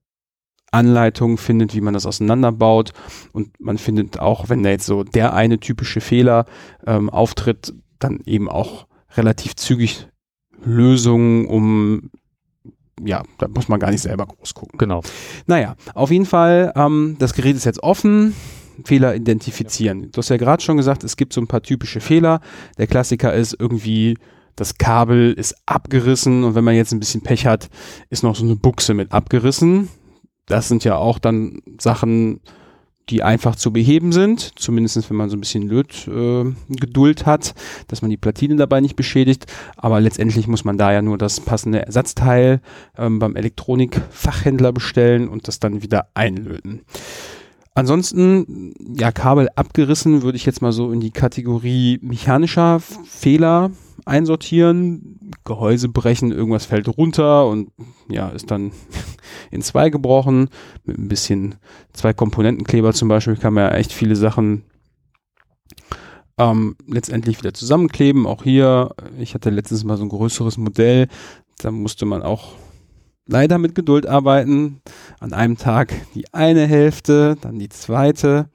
Anleitungen 0.72 1.36
findet, 1.36 1.74
wie 1.74 1.80
man 1.80 1.94
das 1.94 2.06
auseinanderbaut 2.06 2.92
und 3.32 3.58
man 3.60 3.76
findet 3.76 4.20
auch, 4.20 4.48
wenn 4.48 4.62
da 4.62 4.70
jetzt 4.70 4.86
so 4.86 5.02
der 5.02 5.34
eine 5.34 5.58
typische 5.58 6.00
Fehler 6.00 6.46
ähm, 6.86 7.10
auftritt, 7.10 7.74
dann 7.98 8.20
eben 8.24 8.48
auch 8.48 8.86
relativ 9.16 9.56
zügig 9.56 10.06
Lösungen, 10.62 11.46
um 11.46 12.10
ja, 13.02 13.22
da 13.38 13.48
muss 13.48 13.68
man 13.68 13.80
gar 13.80 13.90
nicht 13.90 14.02
selber 14.02 14.26
groß 14.26 14.54
gucken. 14.54 14.78
Genau. 14.78 15.02
Naja, 15.46 15.74
auf 15.94 16.10
jeden 16.10 16.26
Fall, 16.26 16.72
ähm, 16.76 17.16
das 17.18 17.32
Gerät 17.32 17.56
ist 17.56 17.64
jetzt 17.64 17.82
offen. 17.82 18.34
Fehler 18.84 19.14
identifizieren. 19.14 20.10
Du 20.10 20.18
hast 20.18 20.30
ja 20.30 20.38
gerade 20.38 20.62
schon 20.62 20.78
gesagt, 20.78 21.04
es 21.04 21.16
gibt 21.16 21.34
so 21.34 21.40
ein 21.40 21.46
paar 21.46 21.62
typische 21.62 22.00
Fehler. 22.00 22.40
Der 22.78 22.86
Klassiker 22.86 23.34
ist 23.34 23.54
irgendwie, 23.58 24.16
das 24.56 24.78
Kabel 24.78 25.32
ist 25.32 25.54
abgerissen 25.66 26.44
und 26.44 26.54
wenn 26.54 26.64
man 26.64 26.74
jetzt 26.74 26.92
ein 26.92 27.00
bisschen 27.00 27.22
Pech 27.22 27.46
hat, 27.46 27.68
ist 28.08 28.22
noch 28.22 28.36
so 28.36 28.44
eine 28.44 28.56
Buchse 28.56 28.94
mit 28.94 29.12
abgerissen. 29.12 29.88
Das 30.46 30.68
sind 30.68 30.84
ja 30.84 30.96
auch 30.96 31.18
dann 31.18 31.62
Sachen, 31.80 32.40
die 33.10 33.22
einfach 33.22 33.56
zu 33.56 33.72
beheben 33.72 34.12
sind, 34.12 34.52
zumindest 34.56 35.10
wenn 35.10 35.16
man 35.16 35.28
so 35.28 35.36
ein 35.36 35.40
bisschen 35.40 35.66
Lötgeduld 35.68 37.20
äh, 37.20 37.24
hat, 37.24 37.54
dass 37.88 38.02
man 38.02 38.10
die 38.10 38.16
Platine 38.16 38.56
dabei 38.56 38.80
nicht 38.80 38.96
beschädigt. 38.96 39.46
Aber 39.76 40.00
letztendlich 40.00 40.46
muss 40.46 40.64
man 40.64 40.78
da 40.78 40.92
ja 40.92 41.02
nur 41.02 41.18
das 41.18 41.40
passende 41.40 41.84
Ersatzteil 41.84 42.60
ähm, 42.96 43.18
beim 43.18 43.36
Elektronikfachhändler 43.36 44.72
bestellen 44.72 45.28
und 45.28 45.48
das 45.48 45.58
dann 45.58 45.82
wieder 45.82 46.08
einlöten. 46.14 46.82
Ansonsten, 47.74 48.74
ja, 48.96 49.12
Kabel 49.12 49.48
abgerissen 49.54 50.22
würde 50.22 50.36
ich 50.36 50.46
jetzt 50.46 50.62
mal 50.62 50.72
so 50.72 50.92
in 50.92 51.00
die 51.00 51.12
Kategorie 51.12 51.98
mechanischer 52.02 52.80
Fehler 52.80 53.70
einsortieren. 54.10 55.32
Gehäuse 55.44 55.88
brechen, 55.88 56.32
irgendwas 56.32 56.66
fällt 56.66 56.88
runter 56.88 57.46
und 57.46 57.70
ja, 58.08 58.28
ist 58.28 58.50
dann 58.50 58.72
in 59.50 59.62
zwei 59.62 59.88
gebrochen. 59.90 60.48
Mit 60.84 60.98
ein 60.98 61.08
bisschen 61.08 61.54
zwei 61.92 62.12
Komponentenkleber 62.12 62.92
zum 62.92 63.08
Beispiel 63.08 63.36
kann 63.36 63.54
man 63.54 63.64
ja 63.64 63.76
echt 63.76 63.92
viele 63.92 64.16
Sachen 64.16 64.64
ähm, 66.38 66.76
letztendlich 66.86 67.38
wieder 67.38 67.54
zusammenkleben. 67.54 68.26
Auch 68.26 68.42
hier, 68.42 68.90
ich 69.18 69.34
hatte 69.34 69.50
letztens 69.50 69.84
mal 69.84 69.96
so 69.96 70.04
ein 70.04 70.08
größeres 70.08 70.58
Modell, 70.58 71.08
da 71.58 71.70
musste 71.70 72.06
man 72.06 72.22
auch 72.22 72.54
leider 73.26 73.58
mit 73.58 73.74
Geduld 73.74 74.06
arbeiten. 74.06 74.80
An 75.20 75.32
einem 75.32 75.56
Tag 75.56 75.94
die 76.14 76.32
eine 76.32 76.66
Hälfte, 76.66 77.36
dann 77.40 77.58
die 77.58 77.68
zweite. 77.68 78.48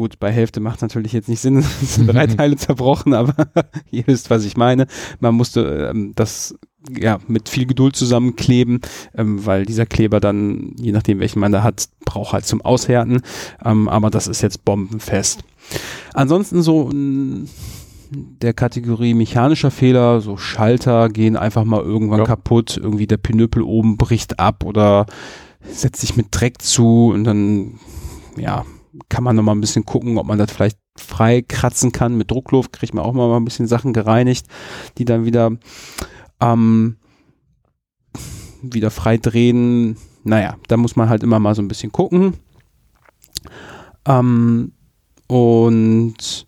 Gut, 0.00 0.18
bei 0.18 0.32
Hälfte 0.32 0.60
macht 0.60 0.80
natürlich 0.80 1.12
jetzt 1.12 1.28
nicht 1.28 1.40
Sinn, 1.40 1.58
es 1.82 1.96
sind 1.96 2.06
drei 2.06 2.26
Teile 2.38 2.56
zerbrochen, 2.56 3.12
aber 3.12 3.34
ihr 3.90 4.06
wisst, 4.06 4.30
was 4.30 4.46
ich 4.46 4.56
meine. 4.56 4.86
Man 5.18 5.34
musste 5.34 5.90
ähm, 5.90 6.14
das 6.16 6.54
ja 6.98 7.18
mit 7.28 7.50
viel 7.50 7.66
Geduld 7.66 7.96
zusammenkleben, 7.96 8.80
ähm, 9.14 9.44
weil 9.44 9.66
dieser 9.66 9.84
Kleber 9.84 10.18
dann, 10.18 10.74
je 10.80 10.92
nachdem 10.92 11.20
welchen 11.20 11.40
man 11.40 11.52
da 11.52 11.62
hat, 11.62 11.86
braucht 12.06 12.32
halt 12.32 12.46
zum 12.46 12.62
Aushärten. 12.62 13.20
Ähm, 13.62 13.90
aber 13.90 14.08
das 14.08 14.26
ist 14.26 14.40
jetzt 14.40 14.64
bombenfest. 14.64 15.44
Ansonsten 16.14 16.62
so 16.62 16.90
der 18.10 18.54
Kategorie 18.54 19.12
mechanischer 19.12 19.70
Fehler, 19.70 20.22
so 20.22 20.38
Schalter 20.38 21.10
gehen 21.10 21.36
einfach 21.36 21.64
mal 21.64 21.82
irgendwann 21.82 22.20
ja. 22.20 22.24
kaputt, 22.24 22.80
irgendwie 22.82 23.06
der 23.06 23.18
Pinöpel 23.18 23.62
oben 23.62 23.98
bricht 23.98 24.40
ab 24.40 24.64
oder 24.64 25.04
setzt 25.62 26.00
sich 26.00 26.16
mit 26.16 26.28
Dreck 26.30 26.62
zu 26.62 27.10
und 27.12 27.24
dann, 27.24 27.74
ja, 28.38 28.64
kann 29.08 29.24
man 29.24 29.36
nochmal 29.36 29.54
ein 29.54 29.60
bisschen 29.60 29.84
gucken, 29.84 30.18
ob 30.18 30.26
man 30.26 30.38
das 30.38 30.50
vielleicht 30.50 30.78
frei 30.96 31.42
kratzen 31.42 31.92
kann. 31.92 32.16
Mit 32.16 32.30
Druckluft 32.30 32.72
kriegt 32.72 32.94
man 32.94 33.04
auch 33.04 33.12
mal 33.12 33.34
ein 33.36 33.44
bisschen 33.44 33.66
Sachen 33.66 33.92
gereinigt, 33.92 34.46
die 34.98 35.04
dann 35.04 35.24
wieder, 35.24 35.52
ähm, 36.40 36.96
wieder 38.62 38.90
frei 38.90 39.16
drehen. 39.16 39.96
Naja, 40.24 40.56
da 40.68 40.76
muss 40.76 40.96
man 40.96 41.08
halt 41.08 41.22
immer 41.22 41.38
mal 41.38 41.54
so 41.54 41.62
ein 41.62 41.68
bisschen 41.68 41.92
gucken. 41.92 42.34
Ähm, 44.06 44.72
und 45.26 46.46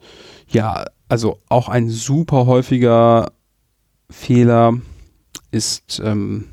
ja, 0.49 0.85
also 1.09 1.39
auch 1.49 1.69
ein 1.69 1.89
super 1.89 2.47
häufiger 2.47 3.33
Fehler 4.11 4.75
ist 5.51 6.03
ähm, 6.05 6.49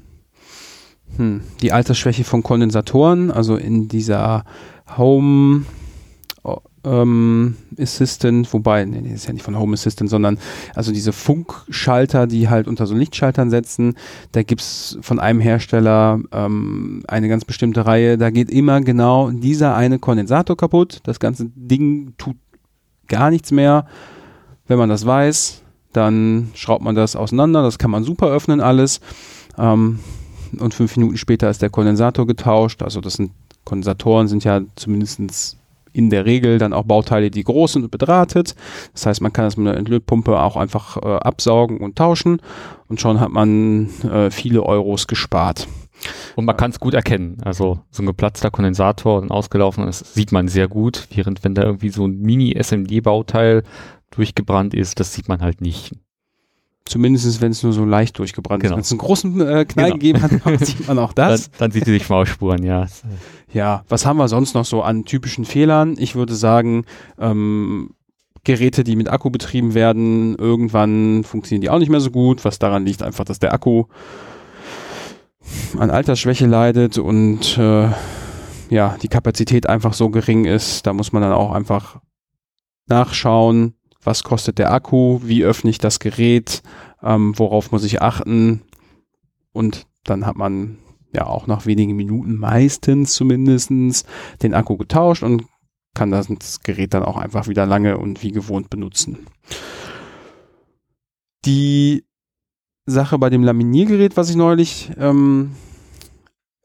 hm, 1.16 1.42
die 1.62 1.72
Altersschwäche 1.72 2.24
von 2.24 2.44
Kondensatoren, 2.44 3.32
also 3.32 3.56
in 3.56 3.88
dieser 3.88 4.44
Home 4.98 5.66
ähm, 6.84 7.56
Assistant, 7.78 8.52
wobei, 8.54 8.86
nee, 8.86 9.02
nee, 9.02 9.14
ist 9.14 9.28
ja 9.28 9.34
nicht 9.34 9.44
von 9.44 9.58
Home 9.58 9.74
Assistant, 9.74 10.10
sondern 10.10 10.38
also 10.76 10.92
diese 10.92 11.12
Funkschalter, 11.12 12.28
die 12.28 12.50
halt 12.50 12.68
unter 12.68 12.86
so 12.86 12.96
Lichtschaltern 12.96 13.50
setzen, 13.50 13.96
da 14.32 14.44
gibt 14.44 14.62
es 14.62 14.98
von 15.02 15.20
einem 15.20 15.40
Hersteller 15.40 16.20
ähm, 16.32 17.04
eine 17.08 17.30
ganz 17.30 17.46
bestimmte 17.46 17.86
Reihe, 17.86 18.18
da 18.18 18.30
geht 18.30 18.50
immer 18.50 18.82
genau 18.82 19.30
dieser 19.32 19.76
eine 19.76 20.00
Kondensator 20.00 20.58
kaputt, 20.58 21.00
das 21.04 21.20
ganze 21.20 21.50
Ding 21.56 22.14
tut 22.18 22.38
gar 23.08 23.30
nichts 23.30 23.52
mehr 23.52 23.86
wenn 24.70 24.78
man 24.78 24.88
das 24.88 25.06
weiß, 25.06 25.64
dann 25.92 26.52
schraubt 26.54 26.84
man 26.84 26.96
das 26.96 27.18
auseinander. 27.18 27.64
Das 27.64 27.80
kann 27.80 27.92
man 27.92 28.06
super 28.06 28.28
öffnen 28.28 28.62
alles. 28.62 29.02
Ähm, 29.58 30.00
und 30.58 30.74
fünf 30.74 30.96
Minuten 30.96 31.18
später 31.18 31.50
ist 31.50 31.62
der 31.62 31.72
Kondensator 31.72 32.26
getauscht. 32.26 32.82
Also 32.82 33.02
das 33.02 33.16
sind 33.16 33.32
Kondensatoren 33.66 34.28
sind 34.28 34.44
ja 34.44 34.62
zumindest 34.76 35.58
in 36.00 36.10
der 36.10 36.26
Regel 36.26 36.58
dann 36.58 36.74
auch 36.74 36.84
Bauteile, 36.84 37.30
die 37.30 37.44
groß 37.44 37.74
sind 37.74 37.84
und 37.84 37.92
bedrahtet. 37.92 38.56
Das 38.94 39.06
heißt, 39.06 39.22
man 39.22 39.34
kann 39.34 39.46
das 39.46 39.58
mit 39.58 39.68
einer 39.68 39.78
Entlötpumpe 39.78 40.40
auch 40.40 40.56
einfach 40.56 40.98
äh, 40.98 41.18
absaugen 41.18 41.80
und 41.80 41.98
tauschen 41.98 42.42
und 42.88 43.02
schon 43.02 43.20
hat 43.20 43.30
man 43.30 43.90
äh, 44.04 44.32
viele 44.32 44.64
Euros 44.64 45.08
gespart. 45.08 45.68
Und 46.38 46.46
man 46.46 46.56
kann 46.56 46.72
es 46.72 46.80
gut 46.80 46.94
erkennen. 46.94 47.38
Also 47.44 47.80
so 47.92 48.02
ein 48.02 48.06
geplatzter 48.06 48.52
Kondensator 48.52 49.22
und 49.22 49.32
ausgelaufen 49.32 49.86
ist, 49.88 50.14
sieht 50.14 50.32
man 50.32 50.48
sehr 50.48 50.70
gut, 50.70 51.08
während 51.14 51.44
wenn 51.44 51.56
da 51.56 51.64
irgendwie 51.64 51.90
so 51.90 52.08
ein 52.08 52.22
Mini-SMD-Bauteil 52.22 53.64
durchgebrannt 54.12 54.74
ist, 54.74 55.00
das 55.02 55.14
sieht 55.14 55.28
man 55.28 55.42
halt 55.42 55.60
nicht. 55.60 55.94
Zumindest 56.90 57.40
wenn 57.40 57.52
es 57.52 57.62
nur 57.62 57.72
so 57.72 57.86
leicht 57.86 58.18
durchgebrannt 58.18 58.64
genau. 58.64 58.74
ist. 58.74 58.78
Wenn 58.78 58.82
es 58.82 58.92
einen 58.92 58.98
großen 58.98 59.42
äh, 59.42 59.66
Knall 59.66 59.86
genau. 59.86 59.94
gegeben 59.94 60.22
hat, 60.24 60.32
sieht 60.66 60.88
man 60.88 60.98
auch 60.98 61.14
das. 61.14 61.52
Dann, 61.52 61.60
dann 61.60 61.72
sieht 61.72 61.86
sie 61.86 62.00
die 62.00 62.04
Schmausspuren, 62.04 62.64
ja. 62.64 62.88
Ja, 63.54 63.84
was 63.90 64.08
haben 64.08 64.18
wir 64.18 64.28
sonst 64.28 64.56
noch 64.56 64.66
so 64.66 64.82
an 64.82 65.06
typischen 65.06 65.46
Fehlern? 65.46 65.96
Ich 66.00 66.16
würde 66.16 66.34
sagen, 66.34 66.86
ähm, 67.20 67.92
Geräte, 68.44 68.84
die 68.84 68.96
mit 68.96 69.08
Akku 69.08 69.30
betrieben 69.30 69.76
werden, 69.76 70.36
irgendwann 70.36 71.24
funktionieren 71.24 71.62
die 71.62 71.70
auch 71.70 71.78
nicht 71.78 71.90
mehr 71.90 72.00
so 72.00 72.10
gut, 72.10 72.44
was 72.44 72.58
daran 72.58 72.88
liegt 72.88 73.04
einfach, 73.04 73.24
dass 73.24 73.38
der 73.38 73.54
Akku 73.54 73.86
an 75.78 75.92
Altersschwäche 75.92 76.48
leidet 76.48 76.98
und 76.98 77.56
äh, 77.60 77.90
ja, 78.72 78.98
die 79.00 79.10
Kapazität 79.10 79.70
einfach 79.70 79.94
so 79.94 80.10
gering 80.10 80.46
ist. 80.46 80.88
Da 80.88 80.94
muss 80.94 81.12
man 81.12 81.22
dann 81.22 81.34
auch 81.34 81.52
einfach 81.52 82.00
nachschauen, 82.88 83.76
was 84.10 84.24
kostet 84.24 84.58
der 84.58 84.74
Akku, 84.74 85.20
wie 85.24 85.44
öffne 85.44 85.70
ich 85.70 85.78
das 85.78 86.00
Gerät, 86.00 86.64
ähm, 87.04 87.38
worauf 87.38 87.72
muss 87.72 87.84
ich 87.84 88.02
achten 88.02 88.62
und 89.54 89.86
dann 90.04 90.26
hat 90.26 90.36
man 90.36 90.80
ja 91.14 91.28
auch 91.28 91.46
nach 91.46 91.68
wenigen 91.68 91.96
Minuten 91.96 92.36
meistens 92.36 93.14
zumindestens 93.14 94.06
den 94.42 94.56
Akku 94.56 94.78
getauscht 94.78 95.22
und 95.22 95.46
kann 95.94 96.10
das 96.10 96.28
Gerät 96.64 96.96
dann 96.96 97.04
auch 97.04 97.18
einfach 97.18 97.48
wieder 97.48 97.68
lange 97.68 98.00
und 98.00 98.24
wie 98.24 98.32
gewohnt 98.32 98.72
benutzen. 98.72 99.28
Die 101.46 102.04
Sache 102.88 103.20
bei 103.20 103.30
dem 103.30 103.44
Laminiergerät, 103.44 104.18
was 104.18 104.32
ich 104.32 104.36
neulich 104.36 104.90
ähm, 104.98 105.52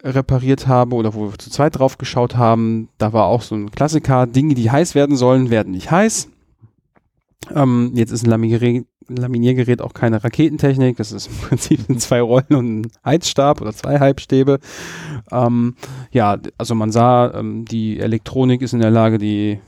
repariert 0.03 0.67
habe 0.67 0.97
oder 0.97 1.13
wo 1.13 1.31
wir 1.31 1.39
zu 1.39 1.51
zweit 1.51 1.79
drauf 1.79 1.99
geschaut 1.99 2.37
haben, 2.37 2.89
da 2.97 3.13
war 3.13 3.27
auch 3.27 3.43
so 3.43 3.55
ein 3.55 3.71
Klassiker, 3.71 4.27
Dinge, 4.27 4.55
die 4.55 4.71
heiß 4.71 4.95
werden 4.95 5.17
sollen, 5.17 5.51
werden 5.51 5.73
nicht 5.73 5.91
heiß. 5.91 6.31
Ähm, 7.55 7.93
jetzt 7.95 8.11
ist 8.11 8.25
ein 8.25 8.31
Laminiergerät, 8.31 8.87
Laminiergerät 9.09 9.83
auch 9.83 9.93
keine 9.93 10.23
Raketentechnik. 10.23 10.97
Das 10.97 11.13
ist 11.13 11.27
im 11.27 11.37
Prinzip 11.49 12.01
zwei 12.01 12.21
Rollen 12.21 12.55
und 12.55 12.81
ein 12.81 12.93
Heizstab 13.05 13.61
oder 13.61 13.73
zwei 13.73 13.99
Halbstäbe. 14.01 14.61
Ähm, 15.31 15.77
ja, 16.11 16.39
also 16.59 16.75
man 16.75 16.93
sah, 16.93 17.33
ähm, 17.35 17.65
die 17.65 18.01
Elektronik 18.01 18.63
ist 18.63 18.73
in 18.73 18.81
der 18.81 18.91
Lage, 18.91 19.19
die, 19.19 19.61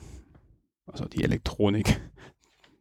also 0.86 1.04
die 1.06 1.24
Elektronik, 1.24 2.00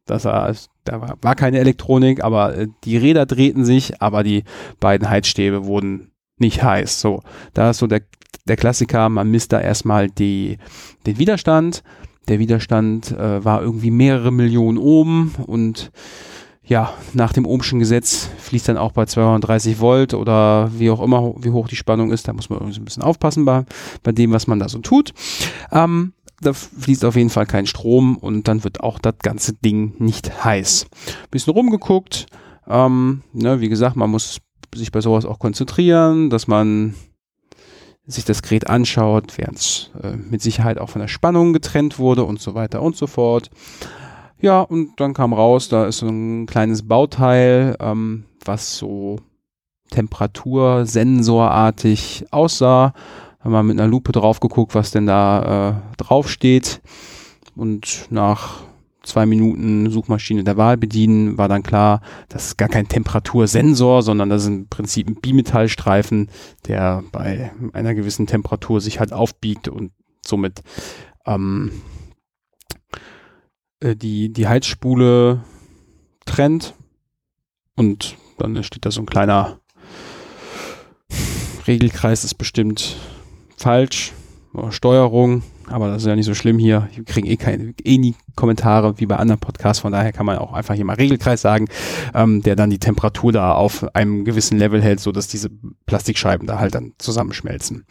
das 0.06 0.24
war, 0.24 0.54
da 0.84 1.00
war, 1.00 1.18
war 1.20 1.34
keine 1.34 1.58
Elektronik, 1.58 2.22
aber 2.22 2.56
äh, 2.56 2.68
die 2.84 2.96
Räder 2.96 3.26
drehten 3.26 3.64
sich, 3.64 4.00
aber 4.00 4.22
die 4.22 4.44
beiden 4.80 5.10
Heizstäbe 5.10 5.66
wurden 5.66 6.12
nicht 6.38 6.62
heiß. 6.62 7.00
So, 7.00 7.22
da 7.54 7.70
ist 7.70 7.78
so 7.78 7.86
der, 7.86 8.02
der 8.46 8.56
Klassiker, 8.56 9.08
man 9.08 9.30
misst 9.30 9.52
da 9.52 9.60
erstmal 9.60 10.08
die, 10.08 10.58
den 11.06 11.18
Widerstand, 11.18 11.82
der 12.28 12.38
Widerstand 12.38 13.12
äh, 13.12 13.44
war 13.44 13.62
irgendwie 13.62 13.90
mehrere 13.90 14.32
Millionen 14.32 14.78
Ohm 14.78 15.32
und 15.46 15.90
ja, 16.66 16.92
nach 17.14 17.32
dem 17.32 17.46
Ohmschen 17.46 17.78
Gesetz 17.78 18.28
fließt 18.38 18.68
dann 18.68 18.76
auch 18.76 18.90
bei 18.90 19.06
230 19.06 19.78
Volt 19.78 20.14
oder 20.14 20.70
wie 20.76 20.90
auch 20.90 21.00
immer, 21.00 21.34
wie 21.38 21.50
hoch 21.50 21.68
die 21.68 21.76
Spannung 21.76 22.10
ist. 22.10 22.26
Da 22.26 22.32
muss 22.32 22.50
man 22.50 22.58
irgendwie 22.58 22.80
ein 22.80 22.84
bisschen 22.84 23.04
aufpassen 23.04 23.44
bei, 23.44 23.64
bei 24.02 24.10
dem, 24.10 24.32
was 24.32 24.48
man 24.48 24.58
da 24.58 24.68
so 24.68 24.80
tut. 24.80 25.12
Ähm, 25.70 26.12
da 26.40 26.52
fließt 26.52 27.04
auf 27.04 27.14
jeden 27.14 27.30
Fall 27.30 27.46
kein 27.46 27.66
Strom 27.66 28.16
und 28.16 28.48
dann 28.48 28.64
wird 28.64 28.80
auch 28.80 28.98
das 28.98 29.14
ganze 29.22 29.54
Ding 29.54 29.94
nicht 29.98 30.44
heiß. 30.44 30.86
Bisschen 31.30 31.52
rumgeguckt. 31.52 32.26
Ähm, 32.66 33.22
ne, 33.32 33.60
wie 33.60 33.68
gesagt, 33.68 33.94
man 33.94 34.10
muss 34.10 34.40
sich 34.74 34.90
bei 34.90 35.00
sowas 35.00 35.24
auch 35.24 35.38
konzentrieren, 35.38 36.30
dass 36.30 36.48
man 36.48 36.94
sich 38.06 38.24
das 38.24 38.42
Gerät 38.42 38.68
anschaut, 38.68 39.36
während 39.36 39.58
es 39.58 39.90
äh, 40.02 40.16
mit 40.16 40.42
Sicherheit 40.42 40.78
auch 40.78 40.90
von 40.90 41.00
der 41.00 41.08
Spannung 41.08 41.52
getrennt 41.52 41.98
wurde 41.98 42.24
und 42.24 42.40
so 42.40 42.54
weiter 42.54 42.82
und 42.82 42.96
so 42.96 43.06
fort. 43.06 43.50
Ja, 44.40 44.60
und 44.60 45.00
dann 45.00 45.14
kam 45.14 45.32
raus, 45.32 45.68
da 45.68 45.86
ist 45.86 45.98
so 45.98 46.08
ein 46.08 46.46
kleines 46.46 46.86
Bauteil, 46.86 47.76
ähm, 47.80 48.24
was 48.44 48.76
so 48.76 49.16
temperatursensorartig 49.90 52.26
aussah. 52.30 52.92
Haben 53.40 53.52
wir 53.52 53.62
mit 53.62 53.78
einer 53.78 53.88
Lupe 53.88 54.12
drauf 54.12 54.40
geguckt, 54.40 54.74
was 54.74 54.90
denn 54.90 55.06
da 55.06 55.70
äh, 55.70 55.74
drauf 55.96 56.28
steht. 56.28 56.82
Und 57.54 58.08
nach 58.10 58.64
zwei 59.06 59.26
Minuten 59.26 59.90
Suchmaschine 59.90 60.44
der 60.44 60.56
Wahl 60.56 60.76
bedienen, 60.76 61.38
war 61.38 61.48
dann 61.48 61.62
klar, 61.62 62.00
das 62.28 62.48
ist 62.48 62.58
gar 62.58 62.68
kein 62.68 62.88
Temperatursensor, 62.88 64.02
sondern 64.02 64.28
das 64.28 64.42
ist 64.42 64.48
im 64.48 64.68
Prinzip 64.68 65.08
ein 65.08 65.16
Bimetallstreifen, 65.16 66.28
der 66.66 67.04
bei 67.12 67.52
einer 67.72 67.94
gewissen 67.94 68.26
Temperatur 68.26 68.80
sich 68.80 69.00
halt 69.00 69.12
aufbiegt 69.12 69.68
und 69.68 69.92
somit 70.24 70.62
ähm, 71.26 71.70
äh, 73.80 73.94
die, 73.96 74.32
die 74.32 74.48
Heizspule 74.48 75.42
trennt 76.24 76.74
und 77.76 78.16
dann 78.38 78.62
steht 78.64 78.84
da 78.84 78.90
so 78.90 79.00
ein 79.00 79.06
kleiner 79.06 79.60
Regelkreis, 81.66 82.24
ist 82.24 82.34
bestimmt 82.34 82.96
falsch. 83.56 84.12
Steuerung, 84.70 85.42
aber 85.68 85.88
das 85.88 86.02
ist 86.02 86.08
ja 86.08 86.16
nicht 86.16 86.26
so 86.26 86.34
schlimm 86.34 86.58
hier. 86.58 86.88
Wir 86.94 87.04
kriegen 87.04 87.26
eh, 87.26 87.36
keine, 87.36 87.74
eh 87.82 87.98
nie 87.98 88.14
Kommentare 88.34 88.98
wie 88.98 89.06
bei 89.06 89.16
anderen 89.16 89.40
Podcasts, 89.40 89.80
von 89.80 89.92
daher 89.92 90.12
kann 90.12 90.26
man 90.26 90.38
auch 90.38 90.52
einfach 90.52 90.74
hier 90.74 90.84
mal 90.84 90.94
Regelkreis 90.94 91.40
sagen, 91.40 91.66
ähm, 92.14 92.42
der 92.42 92.56
dann 92.56 92.70
die 92.70 92.78
Temperatur 92.78 93.32
da 93.32 93.52
auf 93.52 93.94
einem 93.94 94.24
gewissen 94.24 94.58
Level 94.58 94.82
hält, 94.82 95.00
so 95.00 95.12
dass 95.12 95.28
diese 95.28 95.50
Plastikscheiben 95.86 96.46
da 96.46 96.58
halt 96.58 96.74
dann 96.74 96.92
zusammenschmelzen. 96.98 97.84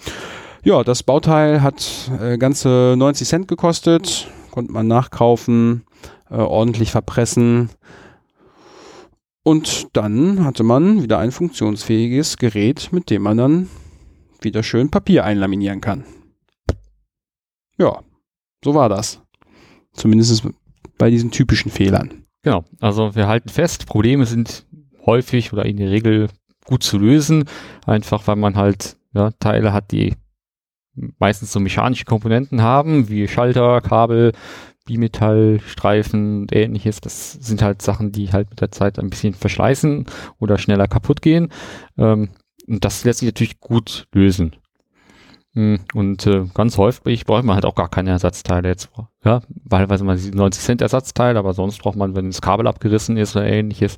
Ja, 0.63 0.83
das 0.83 1.03
Bauteil 1.03 1.61
hat 1.61 2.11
äh, 2.19 2.37
ganze 2.37 2.95
90 2.97 3.27
Cent 3.27 3.47
gekostet, 3.47 4.27
konnte 4.51 4.71
man 4.71 4.87
nachkaufen, 4.87 5.83
äh, 6.29 6.35
ordentlich 6.35 6.91
verpressen. 6.91 7.69
Und 9.43 9.95
dann 9.95 10.43
hatte 10.43 10.63
man 10.63 11.03
wieder 11.03 11.19
ein 11.19 11.31
funktionsfähiges 11.31 12.37
Gerät, 12.37 12.89
mit 12.91 13.11
dem 13.11 13.21
man 13.21 13.37
dann 13.37 13.69
wieder 14.41 14.63
schön 14.63 14.89
Papier 14.89 15.23
einlaminieren 15.23 15.81
kann. 15.81 16.03
Ja, 17.77 18.03
so 18.63 18.73
war 18.73 18.89
das. 18.89 19.21
Zumindest 19.93 20.47
bei 20.97 21.09
diesen 21.09 21.31
typischen 21.31 21.71
Fehlern. 21.71 22.25
Genau, 22.41 22.63
also 22.79 23.15
wir 23.15 23.27
halten 23.27 23.49
fest, 23.49 23.87
Probleme 23.87 24.25
sind 24.25 24.65
häufig 25.05 25.51
oder 25.53 25.65
in 25.65 25.77
der 25.77 25.89
Regel 25.89 26.29
gut 26.65 26.83
zu 26.83 26.97
lösen, 26.97 27.45
einfach 27.85 28.27
weil 28.27 28.35
man 28.35 28.55
halt 28.55 28.97
ja, 29.13 29.31
Teile 29.39 29.73
hat, 29.73 29.91
die 29.91 30.15
meistens 31.19 31.51
so 31.51 31.59
mechanische 31.59 32.05
Komponenten 32.05 32.61
haben, 32.61 33.09
wie 33.09 33.27
Schalter, 33.27 33.81
Kabel, 33.81 34.31
Bimetall, 34.85 35.59
Streifen 35.65 36.41
und 36.41 36.55
ähnliches. 36.55 37.01
Das 37.01 37.33
sind 37.33 37.61
halt 37.61 37.81
Sachen, 37.81 38.11
die 38.11 38.31
halt 38.31 38.49
mit 38.49 38.61
der 38.61 38.71
Zeit 38.71 38.99
ein 38.99 39.09
bisschen 39.09 39.33
verschleißen 39.33 40.05
oder 40.39 40.57
schneller 40.57 40.87
kaputt 40.87 41.21
gehen. 41.21 41.51
Ähm, 41.97 42.29
und 42.67 42.85
das 42.85 43.03
lässt 43.03 43.19
sich 43.19 43.27
natürlich 43.27 43.59
gut 43.59 44.07
lösen. 44.13 44.55
Hm, 45.55 45.79
und 45.93 46.27
äh, 46.27 46.43
ganz 46.53 46.77
häufig 46.77 47.25
braucht 47.25 47.45
man 47.45 47.55
halt 47.55 47.65
auch 47.65 47.75
gar 47.75 47.87
keine 47.89 48.09
Ersatzteile 48.09 48.67
jetzt. 48.67 48.89
Ja, 49.23 49.41
wahlweise 49.63 50.03
mal 50.03 50.17
90 50.17 50.61
Cent 50.61 50.81
Ersatzteil, 50.81 51.37
aber 51.37 51.53
sonst 51.53 51.81
braucht 51.81 51.95
man, 51.95 52.13
wenn 52.13 52.29
das 52.29 52.41
Kabel 52.41 52.67
abgerissen 52.67 53.15
ist 53.15 53.37
oder 53.37 53.45
ähnliches, 53.45 53.95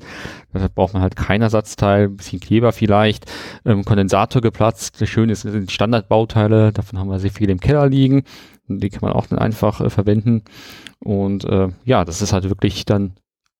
deshalb 0.54 0.76
braucht 0.76 0.94
man 0.94 1.02
halt 1.02 1.16
kein 1.16 1.42
Ersatzteil, 1.42 2.06
ein 2.06 2.16
bisschen 2.16 2.40
Kleber 2.40 2.72
vielleicht, 2.72 3.26
ähm, 3.66 3.84
Kondensator 3.84 4.42
geplatzt. 4.42 5.02
Das 5.02 5.10
Schöne 5.10 5.34
ist, 5.34 5.42
sind 5.42 5.72
Standardbauteile, 5.72 6.72
davon 6.72 7.00
haben 7.00 7.10
wir 7.10 7.20
sehr 7.20 7.32
viele 7.32 7.54
im 7.54 7.60
Keller 7.60 7.90
liegen. 7.90 8.24
Die 8.68 8.90
kann 8.90 9.02
man 9.02 9.14
auch 9.14 9.26
dann 9.26 9.40
einfach 9.40 9.82
äh, 9.82 9.90
verwenden. 9.90 10.44
Und 11.00 11.44
äh, 11.46 11.70
ja, 11.86 12.06
das 12.06 12.22
ist 12.22 12.34
halt 12.34 12.48
wirklich 12.50 12.86
dann 12.86 13.16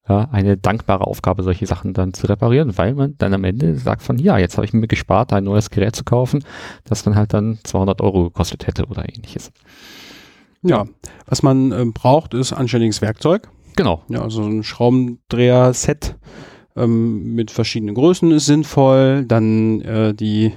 ja, 0.08 0.30
eine 0.32 0.58
dankbare 0.58 1.06
Aufgabe, 1.06 1.44
solche 1.44 1.66
Sachen 1.66 1.94
dann 1.94 2.14
zu 2.14 2.28
reparieren, 2.28 2.78
weil 2.78 2.94
man 2.94 3.16
dann 3.18 3.34
am 3.34 3.44
Ende 3.44 3.76
sagt 3.78 4.02
von, 4.02 4.18
ja, 4.18 4.38
jetzt 4.38 4.58
habe 4.58 4.66
ich 4.66 4.74
mir 4.74 4.88
gespart, 4.88 5.34
ein 5.34 5.44
neues 5.44 5.70
Gerät 5.70 5.96
zu 5.96 6.04
kaufen, 6.04 6.44
das 6.86 7.04
dann 7.04 7.16
halt 7.16 7.34
dann 7.34 7.60
200 7.64 8.02
Euro 8.02 8.26
gekostet 8.26 8.68
hätte 8.68 8.86
oder 8.86 9.04
ähnliches. 9.08 9.52
Ja, 10.62 10.86
was 11.26 11.44
man 11.44 11.72
äh, 11.72 11.86
braucht, 11.86 12.34
ist 12.34 12.54
anständiges 12.54 13.02
Werkzeug. 13.02 13.50
Genau. 13.76 14.02
Ja, 14.10 14.22
also 14.22 14.44
ein 14.44 14.64
Schraubendreher-Set 14.64 16.16
ähm, 16.76 17.36
mit 17.36 17.52
verschiedenen 17.52 17.96
Größen 17.96 18.32
ist 18.32 18.46
sinnvoll. 18.46 19.26
Dann 19.26 19.82
äh, 19.82 20.14
die 20.14 20.54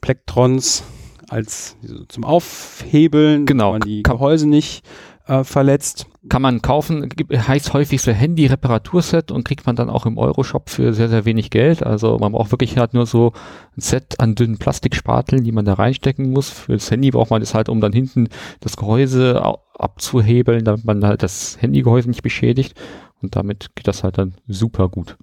Plektrons 0.00 0.84
als 1.28 1.76
zum 2.08 2.24
Aufhebeln, 2.24 3.46
genau. 3.46 3.72
man 3.72 3.80
die 3.80 4.02
Gehäuse 4.02 4.48
nicht 4.48 4.84
äh, 5.26 5.44
verletzt. 5.44 6.06
Kann 6.28 6.42
man 6.42 6.60
kaufen, 6.60 7.08
heißt 7.32 7.72
häufig 7.72 8.02
so 8.02 8.12
Handy-Reparaturset 8.12 9.30
und 9.30 9.44
kriegt 9.44 9.64
man 9.64 9.74
dann 9.74 9.88
auch 9.88 10.04
im 10.04 10.18
Euroshop 10.18 10.68
für 10.68 10.92
sehr, 10.92 11.08
sehr 11.08 11.24
wenig 11.24 11.48
Geld. 11.48 11.82
Also 11.82 12.18
man 12.18 12.32
braucht 12.32 12.50
wirklich 12.50 12.76
halt 12.76 12.92
nur 12.92 13.06
so 13.06 13.32
ein 13.74 13.80
Set 13.80 14.20
an 14.20 14.34
dünnen 14.34 14.58
Plastikspateln, 14.58 15.44
die 15.44 15.52
man 15.52 15.64
da 15.64 15.74
reinstecken 15.74 16.30
muss. 16.30 16.50
Für 16.50 16.72
das 16.72 16.90
Handy 16.90 17.10
braucht 17.10 17.30
man 17.30 17.40
das 17.40 17.54
halt, 17.54 17.70
um 17.70 17.80
dann 17.80 17.94
hinten 17.94 18.28
das 18.60 18.76
Gehäuse 18.76 19.40
abzuhebeln, 19.78 20.64
damit 20.64 20.84
man 20.84 21.02
halt 21.06 21.22
das 21.22 21.56
Handygehäuse 21.60 22.10
nicht 22.10 22.22
beschädigt. 22.22 22.78
Und 23.22 23.34
damit 23.34 23.70
geht 23.74 23.88
das 23.88 24.04
halt 24.04 24.18
dann 24.18 24.34
super 24.46 24.90
gut. 24.90 25.16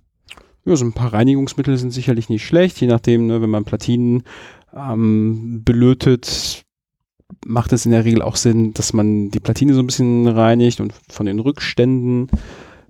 Ja, 0.65 0.75
so 0.75 0.83
ein 0.83 0.93
paar 0.93 1.13
Reinigungsmittel 1.13 1.77
sind 1.77 1.91
sicherlich 1.91 2.27
nicht 2.27 2.45
schlecht, 2.45 2.81
je 2.81 2.87
nachdem, 2.87 3.27
ne, 3.27 3.41
wenn 3.41 3.49
man 3.49 3.63
Platinen 3.63 4.23
ähm, 4.75 5.61
belötet, 5.63 6.65
macht 7.45 7.73
es 7.73 7.85
in 7.85 7.91
der 7.91 8.05
Regel 8.05 8.21
auch 8.21 8.35
Sinn, 8.35 8.73
dass 8.73 8.93
man 8.93 9.29
die 9.31 9.39
Platine 9.39 9.73
so 9.73 9.81
ein 9.81 9.87
bisschen 9.87 10.27
reinigt 10.27 10.79
und 10.79 10.93
von 11.09 11.25
den 11.25 11.39
Rückständen 11.39 12.29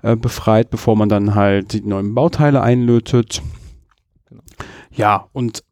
äh, 0.04 0.16
befreit, 0.16 0.70
bevor 0.70 0.96
man 0.96 1.10
dann 1.10 1.36
halt 1.36 1.74
die 1.74 1.82
neuen 1.82 2.14
Bauteile 2.14 2.62
einlötet. 2.62 3.42
Genau. 4.30 4.44
Ja, 4.92 5.28
und 5.34 5.64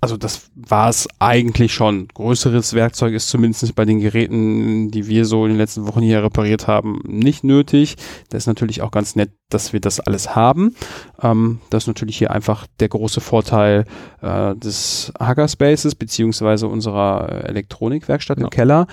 also 0.00 0.16
das 0.16 0.50
war 0.54 0.88
es 0.88 1.08
eigentlich 1.18 1.74
schon. 1.74 2.08
Größeres 2.08 2.74
Werkzeug 2.74 3.14
ist 3.14 3.28
zumindest 3.28 3.74
bei 3.74 3.84
den 3.84 4.00
Geräten, 4.00 4.90
die 4.90 5.08
wir 5.08 5.24
so 5.24 5.44
in 5.44 5.52
den 5.52 5.58
letzten 5.58 5.86
Wochen 5.86 6.02
hier 6.02 6.22
repariert 6.22 6.68
haben, 6.68 7.00
nicht 7.04 7.42
nötig. 7.42 7.96
Das 8.30 8.44
ist 8.44 8.46
natürlich 8.46 8.82
auch 8.82 8.92
ganz 8.92 9.16
nett, 9.16 9.30
dass 9.50 9.72
wir 9.72 9.80
das 9.80 9.98
alles 9.98 10.36
haben. 10.36 10.74
Ähm, 11.20 11.60
das 11.70 11.84
ist 11.84 11.88
natürlich 11.88 12.16
hier 12.16 12.30
einfach 12.30 12.66
der 12.78 12.88
große 12.88 13.20
Vorteil 13.20 13.86
äh, 14.22 14.54
des 14.54 15.12
Hackerspaces 15.18 15.96
beziehungsweise 15.96 16.68
unserer 16.68 17.44
Elektronikwerkstatt 17.46 18.36
genau. 18.36 18.48
im 18.48 18.50
Keller. 18.50 18.86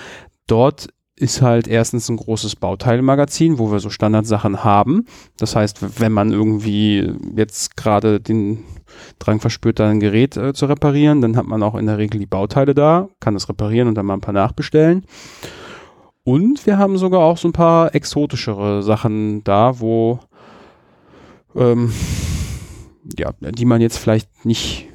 Dort 0.48 0.90
ist 1.18 1.42
halt 1.42 1.68
erstens 1.68 2.10
ein 2.10 2.18
großes 2.18 2.58
Bauteilmagazin, 2.58 3.58
wo 3.58 3.72
wir 3.72 3.80
so 3.80 3.90
Standardsachen 3.90 4.64
haben. 4.64 5.06
Das 5.38 5.56
heißt, 5.56 6.00
wenn 6.02 6.12
man 6.12 6.32
irgendwie 6.32 7.10
jetzt 7.36 7.78
gerade 7.78 8.20
den 8.20 8.66
Drang 9.20 9.40
verspürt, 9.40 9.80
ein 9.80 10.00
Gerät 10.00 10.36
äh, 10.36 10.54
zu 10.54 10.66
reparieren, 10.66 11.22
dann 11.22 11.38
hat 11.38 11.46
man 11.46 11.64
auch 11.64 11.76
in 11.76 11.86
der 11.86 11.98
Regel 11.98 12.20
die 12.20 12.26
Bauteile 12.26 12.74
da, 12.74 13.08
kann 13.20 13.36
es 13.36 13.48
reparieren 13.48 13.88
und 13.88 13.96
dann 13.96 14.06
mal 14.06 14.16
ein 14.16 14.22
paar 14.22 14.34
nachbestellen. 14.34 15.06
Und 16.24 16.66
wir 16.66 16.78
haben 16.78 16.98
sogar 16.98 17.22
auch 17.22 17.38
so 17.38 17.48
ein 17.48 17.54
paar 17.54 17.96
exotischere 17.96 18.84
Sachen 18.84 19.44
da, 19.44 19.80
wo 19.80 20.20
ähm, 21.56 21.94
ja, 23.18 23.32
die 23.40 23.66
man 23.66 23.80
jetzt 23.80 23.98
vielleicht 23.98 24.46
nicht 24.46 24.90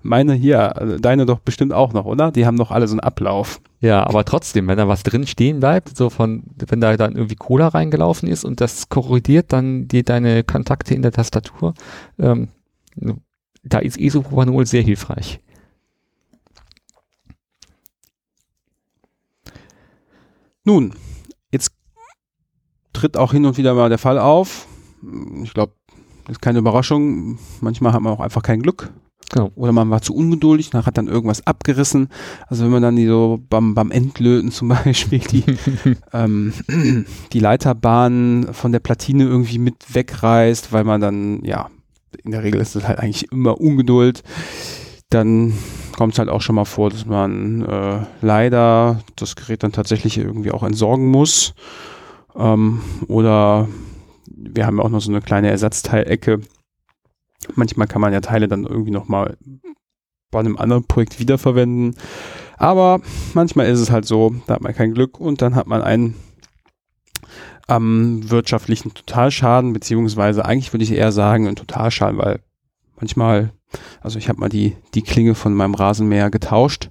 Meine 0.03 0.35
hier, 0.35 0.77
also 0.77 0.99
deine 0.99 1.25
doch 1.25 1.38
bestimmt 1.38 1.73
auch 1.73 1.93
noch, 1.93 2.05
oder? 2.05 2.33
Die 2.33 2.47
haben 2.47 2.57
doch 2.57 2.73
alle 2.73 2.88
so 2.88 2.95
einen 2.95 3.01
Ablauf. 3.01 3.61
Ja, 3.81 4.05
aber 4.05 4.25
trotzdem, 4.25 4.67
wenn 4.67 4.77
da 4.77 4.88
was 4.88 5.05
drin 5.05 5.27
stehen 5.27 5.61
bleibt, 5.61 5.97
so 5.97 6.11
von, 6.11 6.43
wenn 6.67 6.81
da 6.81 6.97
dann 6.97 7.14
irgendwie 7.14 7.37
Cola 7.37 7.69
reingelaufen 7.69 8.29
ist 8.29 8.45
und 8.45 8.61
das 8.61 8.88
korrodiert 8.88 9.53
dann 9.53 9.87
die, 9.87 10.03
deine 10.03 10.43
Kontakte 10.43 10.95
in 10.95 11.03
der 11.03 11.12
Tastatur, 11.12 11.75
ähm, 12.19 12.49
da 13.62 13.79
ist 13.79 13.99
Isopropanol 13.99 14.67
sehr 14.67 14.83
hilfreich. 14.83 15.41
Nun, 20.69 20.93
jetzt 21.51 21.71
tritt 22.93 23.17
auch 23.17 23.33
hin 23.33 23.47
und 23.47 23.57
wieder 23.57 23.73
mal 23.73 23.89
der 23.89 23.97
Fall 23.97 24.19
auf. 24.19 24.67
Ich 25.43 25.55
glaube, 25.55 25.73
das 26.27 26.33
ist 26.33 26.43
keine 26.43 26.59
Überraschung. 26.59 27.39
Manchmal 27.63 27.95
hat 27.95 28.03
man 28.03 28.13
auch 28.13 28.21
einfach 28.21 28.43
kein 28.43 28.61
Glück. 28.61 28.93
Genau. 29.31 29.51
Oder 29.55 29.73
man 29.73 29.89
war 29.89 30.03
zu 30.03 30.15
ungeduldig 30.15 30.75
und 30.75 30.85
hat 30.85 30.99
dann 30.99 31.09
irgendwas 31.09 31.47
abgerissen. 31.47 32.11
Also 32.49 32.65
wenn 32.65 32.71
man 32.71 32.83
dann 32.83 32.97
die 32.97 33.07
so 33.07 33.43
beim, 33.49 33.75
beim 33.75 33.91
Endlöten 33.91 34.51
zum 34.51 34.69
Beispiel 34.85 35.21
die, 35.21 35.45
ähm, 36.13 36.53
die 37.33 37.41
Leiterbahn 37.41 38.49
von 38.53 38.71
der 38.71 38.81
Platine 38.81 39.25
irgendwie 39.25 39.59
mit 39.59 39.95
wegreißt, 39.95 40.71
weil 40.71 40.85
man 40.85 41.01
dann, 41.01 41.43
ja, 41.47 41.71
in 42.25 42.33
der 42.33 42.43
Regel 42.43 42.61
ist 42.61 42.77
es 42.77 42.87
halt 42.87 42.99
eigentlich 42.99 43.33
immer 43.33 43.59
Ungeduld. 43.59 44.23
Dann 45.11 45.55
kommt 45.97 46.12
es 46.12 46.18
halt 46.18 46.29
auch 46.29 46.42
schon 46.42 46.57
mal 46.57 46.64
vor, 46.64 46.90
dass 46.90 47.07
man 47.07 47.64
äh, 47.64 48.01
leider 48.21 49.01
das 49.16 49.37
Gerät 49.37 49.62
dann 49.62 49.73
tatsächlich 49.73 50.18
irgendwie 50.18 50.51
auch 50.51 50.62
entsorgen 50.62 51.07
muss. 51.07 51.55
Ähm, 52.37 52.83
oder 53.09 53.68
wir 54.27 54.66
haben 54.66 54.81
auch 54.81 54.90
noch 54.90 55.01
so 55.01 55.11
eine 55.11 55.23
kleine 55.23 55.51
Ersatzteilecke. 55.51 56.40
Manchmal 57.55 57.87
kann 57.87 58.03
man 58.03 58.12
ja 58.12 58.21
Teile 58.21 58.49
dann 58.49 58.64
irgendwie 58.64 58.90
nochmal 58.90 59.37
bei 60.31 60.40
einem 60.40 60.57
anderen 60.57 60.85
Projekt 60.85 61.18
wiederverwenden. 61.18 61.97
Aber 62.59 63.01
manchmal 63.35 63.66
ist 63.66 63.81
es 63.81 63.90
halt 63.90 64.05
so, 64.05 64.35
da 64.47 64.55
hat 64.55 64.62
man 64.62 64.75
kein 64.75 64.92
Glück 64.92 65.21
und 65.21 65.40
dann 65.40 65.55
hat 65.55 65.66
man 65.66 65.83
einen 65.83 66.16
am 67.66 68.29
wirtschaftlichen 68.31 68.94
Totalschaden, 68.94 69.73
beziehungsweise 69.73 70.44
eigentlich 70.44 70.73
würde 70.73 70.85
ich 70.85 70.92
eher 70.92 71.12
sagen 71.12 71.47
einen 71.47 71.57
Totalschaden, 71.57 72.18
weil 72.18 72.40
manchmal, 72.99 73.53
also 74.01 74.19
ich 74.19 74.29
habe 74.29 74.41
mal 74.41 74.49
die, 74.49 74.77
die 74.95 75.03
Klinge 75.03 75.35
von 75.35 75.55
meinem 75.55 75.75
Rasenmäher 75.75 76.31
getauscht. 76.31 76.91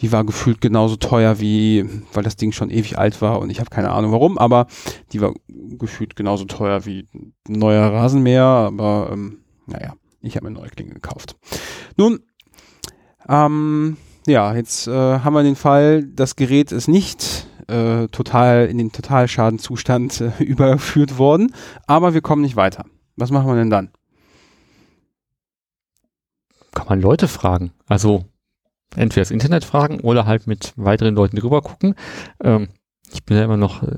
Die 0.00 0.12
war 0.12 0.24
gefühlt 0.24 0.60
genauso 0.60 0.96
teuer 0.96 1.40
wie, 1.40 1.88
weil 2.12 2.22
das 2.22 2.36
Ding 2.36 2.52
schon 2.52 2.70
ewig 2.70 2.98
alt 2.98 3.22
war 3.22 3.40
und 3.40 3.48
ich 3.48 3.60
habe 3.60 3.70
keine 3.70 3.90
Ahnung 3.92 4.12
warum, 4.12 4.36
aber 4.36 4.66
die 5.12 5.22
war 5.22 5.32
gefühlt 5.48 6.16
genauso 6.16 6.44
teuer 6.44 6.84
wie 6.84 7.08
ein 7.14 7.32
neuer 7.48 7.90
Rasenmäher, 7.92 8.44
aber 8.44 9.08
ähm, 9.10 9.38
naja, 9.66 9.94
ich 10.20 10.36
habe 10.36 10.44
mir 10.44 10.50
eine 10.50 10.60
neue 10.60 10.70
Klinge 10.70 10.92
gekauft. 10.92 11.36
Nun, 11.96 12.20
ähm, 13.26 13.96
ja, 14.26 14.54
jetzt 14.54 14.86
äh, 14.86 14.90
haben 14.92 15.34
wir 15.34 15.42
den 15.42 15.56
Fall, 15.56 16.04
das 16.04 16.36
Gerät 16.36 16.72
ist 16.72 16.88
nicht 16.88 17.46
äh, 17.68 18.08
total 18.08 18.66
in 18.66 18.78
den 18.78 18.92
Totalschadenzustand 18.92 20.20
äh, 20.20 20.32
überführt 20.42 21.18
worden, 21.18 21.54
aber 21.86 22.12
wir 22.12 22.20
kommen 22.20 22.42
nicht 22.42 22.56
weiter. 22.56 22.84
Was 23.16 23.30
machen 23.30 23.48
wir 23.48 23.56
denn 23.56 23.70
dann? 23.70 23.90
Kann 26.76 26.88
man 26.88 27.00
Leute 27.00 27.26
fragen. 27.26 27.72
Also 27.86 28.26
entweder 28.94 29.22
das 29.22 29.30
Internet 29.30 29.64
fragen 29.64 30.00
oder 30.00 30.26
halt 30.26 30.46
mit 30.46 30.74
weiteren 30.76 31.14
Leuten 31.14 31.36
drüber 31.36 31.62
gucken. 31.62 31.94
Ähm, 32.44 32.68
ich 33.10 33.24
bin 33.24 33.38
ja 33.38 33.44
immer 33.44 33.56
noch 33.56 33.82
äh, 33.82 33.96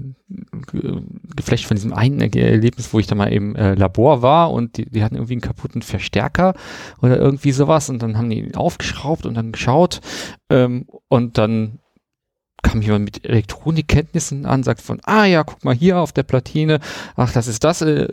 geflecht 1.35 1.67
von 1.67 1.77
diesem 1.77 1.93
einen 1.93 2.21
Erlebnis, 2.21 2.93
wo 2.93 3.01
ich 3.01 3.09
da 3.09 3.17
mal 3.17 3.33
im 3.33 3.57
äh, 3.57 3.75
Labor 3.75 4.23
war 4.23 4.53
und 4.53 4.77
die, 4.77 4.89
die 4.89 5.03
hatten 5.03 5.17
irgendwie 5.17 5.35
einen 5.35 5.41
kaputten 5.41 5.83
Verstärker 5.83 6.55
oder 7.03 7.19
irgendwie 7.19 7.51
sowas 7.51 7.91
und 7.91 8.01
dann 8.01 8.17
haben 8.17 8.31
die 8.31 8.39
ihn 8.39 8.55
aufgeschraubt 8.55 9.27
und 9.27 9.35
dann 9.35 9.51
geschaut 9.51 10.01
ähm, 10.49 10.87
und 11.09 11.37
dann 11.37 11.81
kam 12.69 12.83
jemand 12.83 13.05
mit 13.05 13.25
Elektronikkenntnissen 13.25 14.47
an, 14.47 14.63
sagt 14.63 14.83
von, 14.83 15.01
ah 15.05 15.25
ja, 15.25 15.43
guck 15.45 15.65
mal 15.65 15.75
hier 15.75 15.99
auf 15.99 16.13
der 16.13 16.23
Platine, 16.23 16.81
ach, 17.17 17.33
das 17.33 17.49
ist 17.49 17.65
das, 17.65 17.83
äh, 17.83 18.07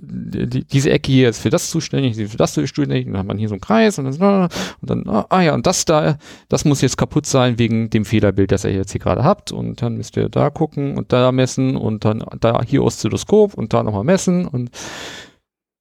die, 0.00 0.64
diese 0.64 0.90
Ecke 0.90 1.10
hier 1.10 1.28
ist 1.30 1.40
für 1.40 1.50
das 1.50 1.70
zuständig, 1.70 2.16
für 2.16 2.36
das 2.36 2.52
zuständig, 2.52 3.06
und 3.06 3.12
dann 3.12 3.20
hat 3.20 3.26
man 3.26 3.38
hier 3.38 3.48
so 3.48 3.54
einen 3.54 3.60
Kreis 3.60 3.98
und 3.98 4.04
dann, 4.04 4.48
und 4.80 4.90
dann 4.90 5.08
ah 5.08 5.40
ja, 5.40 5.54
und 5.54 5.66
das 5.66 5.84
da, 5.84 6.18
das 6.48 6.64
muss 6.64 6.80
jetzt 6.80 6.96
kaputt 6.96 7.26
sein 7.26 7.58
wegen 7.58 7.90
dem 7.90 8.04
Fehlerbild, 8.04 8.52
das 8.52 8.64
ihr 8.64 8.72
jetzt 8.72 8.92
hier 8.92 9.00
gerade 9.00 9.24
habt 9.24 9.52
und 9.52 9.80
dann 9.82 9.96
müsst 9.96 10.16
ihr 10.16 10.28
da 10.28 10.50
gucken 10.50 10.96
und 10.96 11.12
da 11.12 11.32
messen 11.32 11.76
und 11.76 12.04
dann 12.04 12.24
da 12.40 12.62
hier 12.62 12.82
Oszilloskop 12.84 13.54
und 13.54 13.72
da 13.72 13.82
nochmal 13.82 14.04
messen 14.04 14.46
und 14.46 14.70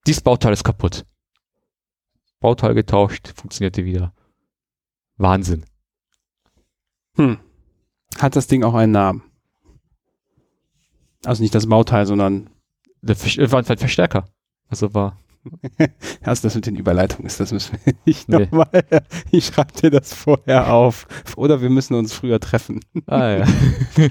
dieses 0.06 0.22
Bauteil 0.22 0.54
ist 0.54 0.64
kaputt. 0.64 1.06
Bauteil 2.40 2.74
getauscht, 2.74 3.34
funktionierte 3.36 3.84
wieder. 3.84 4.14
Wahnsinn. 5.18 5.66
Hm. 7.16 7.40
Hat 8.18 8.36
das 8.36 8.48
Ding 8.48 8.64
auch 8.64 8.74
einen 8.74 8.92
Namen? 8.92 9.24
Also 11.26 11.42
nicht 11.42 11.56
das 11.56 11.68
Bauteil, 11.68 12.06
sondern. 12.06 12.50
Der 13.02 13.16
äh, 13.16 13.52
war 13.52 13.60
ein 13.60 13.78
Verstärker. 13.78 14.26
Also 14.70 14.94
war. 14.94 15.18
Also 16.22 16.48
das 16.48 16.56
mit 16.56 16.66
den 16.66 16.76
Überleitungen 16.76 17.26
ist, 17.26 17.40
das 17.40 17.54
müssen 17.54 17.78
wir 17.86 17.94
nicht 18.06 18.28
nee. 18.28 18.40
nochmal. 18.40 18.68
Ich 19.32 19.46
schreibe 19.46 19.72
dir 19.74 19.92
das 19.92 20.14
vorher 20.14 20.74
auf. 20.74 21.08
Oder 21.38 21.62
wir 21.62 21.70
müssen 21.70 21.94
uns 21.94 22.12
früher 22.12 22.40
treffen. 22.40 22.82
Ah, 23.06 23.30
ja. 23.30 23.46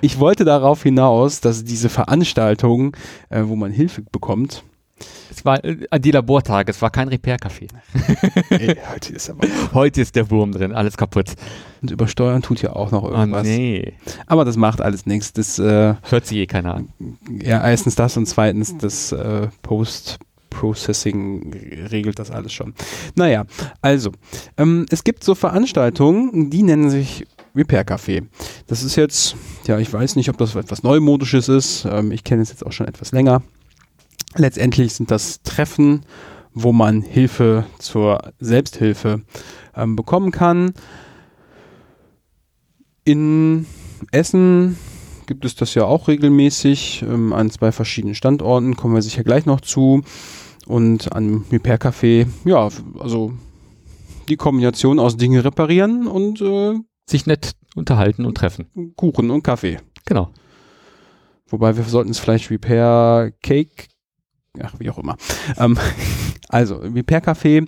Ich 0.00 0.18
wollte 0.18 0.44
darauf 0.44 0.82
hinaus, 0.82 1.40
dass 1.40 1.62
diese 1.62 1.88
Veranstaltung, 1.88 2.96
äh, 3.28 3.42
wo 3.44 3.54
man 3.54 3.70
Hilfe 3.70 4.02
bekommt, 4.02 4.64
es 5.30 5.44
war 5.44 5.64
äh, 5.64 6.00
die 6.00 6.10
Labortage, 6.10 6.70
es 6.70 6.82
war 6.82 6.90
kein 6.90 7.08
Repair-Café. 7.08 7.68
heute 8.92 9.12
ist 9.12 9.30
aber. 9.30 9.46
Heute 9.74 10.00
ist 10.00 10.16
der 10.16 10.30
Wurm 10.30 10.52
drin, 10.52 10.72
alles 10.72 10.96
kaputt. 10.96 11.32
Und 11.80 11.90
übersteuern 11.90 12.42
tut 12.42 12.62
ja 12.62 12.74
auch 12.74 12.90
noch 12.90 13.04
irgendwas. 13.04 13.46
Oh, 13.46 13.50
nee. 13.50 13.94
Aber 14.26 14.44
das 14.44 14.56
macht 14.56 14.80
alles 14.80 15.06
nichts. 15.06 15.32
Das 15.32 15.58
äh, 15.58 15.94
hört 16.02 16.26
sich 16.26 16.38
eh 16.38 16.46
keiner 16.46 16.74
an. 16.76 16.88
Ja, 17.42 17.66
erstens 17.68 17.94
das 17.94 18.16
und 18.16 18.26
zweitens 18.26 18.76
das 18.78 19.12
äh, 19.12 19.48
Post. 19.62 20.18
Processing 20.52 21.50
regelt 21.90 22.18
das 22.18 22.30
alles 22.30 22.52
schon. 22.52 22.74
Naja, 23.14 23.46
also, 23.80 24.12
ähm, 24.58 24.84
es 24.90 25.02
gibt 25.02 25.24
so 25.24 25.34
Veranstaltungen, 25.34 26.50
die 26.50 26.62
nennen 26.62 26.90
sich 26.90 27.26
Repair 27.54 27.84
Café. 27.84 28.24
Das 28.66 28.82
ist 28.82 28.96
jetzt, 28.96 29.36
ja, 29.66 29.78
ich 29.78 29.92
weiß 29.92 30.16
nicht, 30.16 30.28
ob 30.28 30.38
das 30.38 30.54
etwas 30.54 30.82
Neumodisches 30.82 31.48
ist. 31.48 31.86
Ähm, 31.90 32.12
ich 32.12 32.24
kenne 32.24 32.42
es 32.42 32.50
jetzt 32.50 32.64
auch 32.64 32.72
schon 32.72 32.86
etwas 32.86 33.12
länger. 33.12 33.42
Letztendlich 34.36 34.94
sind 34.94 35.10
das 35.10 35.42
Treffen, 35.42 36.02
wo 36.54 36.72
man 36.72 37.02
Hilfe 37.02 37.66
zur 37.78 38.32
Selbsthilfe 38.38 39.22
ähm, 39.74 39.96
bekommen 39.96 40.30
kann. 40.30 40.74
In 43.04 43.66
Essen 44.10 44.76
gibt 45.26 45.44
es 45.44 45.54
das 45.54 45.74
ja 45.74 45.84
auch 45.84 46.08
regelmäßig 46.08 47.04
ähm, 47.08 47.32
an 47.32 47.50
zwei 47.50 47.72
verschiedenen 47.72 48.14
Standorten, 48.14 48.76
kommen 48.76 48.94
wir 48.94 49.02
sicher 49.02 49.24
gleich 49.24 49.46
noch 49.46 49.60
zu. 49.60 50.02
Und 50.66 51.12
an 51.12 51.44
Repair 51.50 51.80
Café, 51.80 52.26
ja, 52.44 52.68
also 53.00 53.32
die 54.28 54.36
Kombination 54.36 55.00
aus 55.00 55.16
Dinge 55.16 55.44
reparieren 55.44 56.06
und 56.06 56.40
äh, 56.40 56.78
sich 57.08 57.26
nett 57.26 57.52
unterhalten 57.74 58.24
und 58.24 58.36
treffen. 58.36 58.94
Kuchen 58.96 59.30
und 59.30 59.42
Kaffee. 59.42 59.78
Genau. 60.04 60.30
Wobei 61.48 61.76
wir 61.76 61.84
sollten 61.84 62.10
es 62.10 62.18
vielleicht 62.18 62.50
Repair 62.50 63.32
Cake 63.42 63.88
ach, 64.60 64.74
wie 64.78 64.90
auch 64.90 64.98
immer. 64.98 65.16
Ähm, 65.58 65.78
also, 66.48 66.76
Repair 66.76 67.22
Café, 67.22 67.66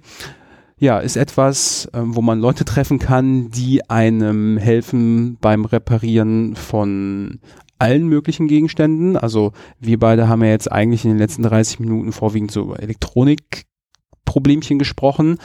ja, 0.79 0.99
ist 0.99 1.17
etwas, 1.17 1.89
ähm, 1.95 2.15
wo 2.17 2.23
man 2.23 2.41
Leute 2.41 2.65
treffen 2.65 2.99
kann, 2.99 3.51
die 3.51 3.89
einem 3.89 4.59
helfen 4.59 5.39
beim 5.41 5.65
Reparieren 5.65 6.57
von 6.57 7.41
allen 7.79 8.07
möglichen 8.09 8.49
Gegenständen. 8.49 9.17
Also 9.17 9.53
wir 9.81 9.99
beide 9.99 10.29
haben 10.29 10.43
ja 10.43 10.51
jetzt 10.51 10.71
eigentlich 10.71 11.05
in 11.05 11.11
den 11.11 11.19
letzten 11.19 11.43
30 11.43 11.81
Minuten 11.81 12.13
vorwiegend 12.13 12.51
so 12.51 12.63
über 12.63 12.81
Elektronikproblemchen 12.81 14.79
gesprochen. 14.79 15.39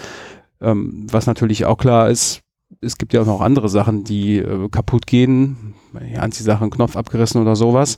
Ähm, 0.62 1.08
was 1.10 1.26
natürlich 1.26 1.66
auch 1.66 1.78
klar 1.78 2.10
ist, 2.10 2.42
es 2.82 2.98
gibt 2.98 3.14
ja 3.14 3.22
auch 3.22 3.26
noch 3.26 3.42
andere 3.42 3.70
Sachen, 3.70 4.04
die 4.04 4.38
äh, 4.38 4.70
kaputt 4.70 5.08
gehen. 5.08 5.74
Ja, 6.14 6.22
Anziehsache, 6.22 6.64
ein 6.64 6.70
Knopf 6.70 6.96
abgerissen 6.96 7.42
oder 7.42 7.56
sowas. 7.56 7.98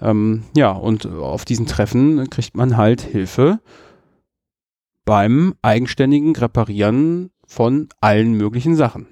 Ähm, 0.00 0.44
ja, 0.56 0.70
und 0.70 1.06
auf 1.06 1.44
diesen 1.44 1.66
Treffen 1.66 2.30
kriegt 2.30 2.56
man 2.56 2.76
halt 2.76 3.00
Hilfe 3.00 3.60
beim 5.04 5.54
eigenständigen 5.62 6.36
Reparieren 6.36 7.30
von 7.46 7.88
allen 8.00 8.34
möglichen 8.34 8.76
Sachen. 8.76 9.06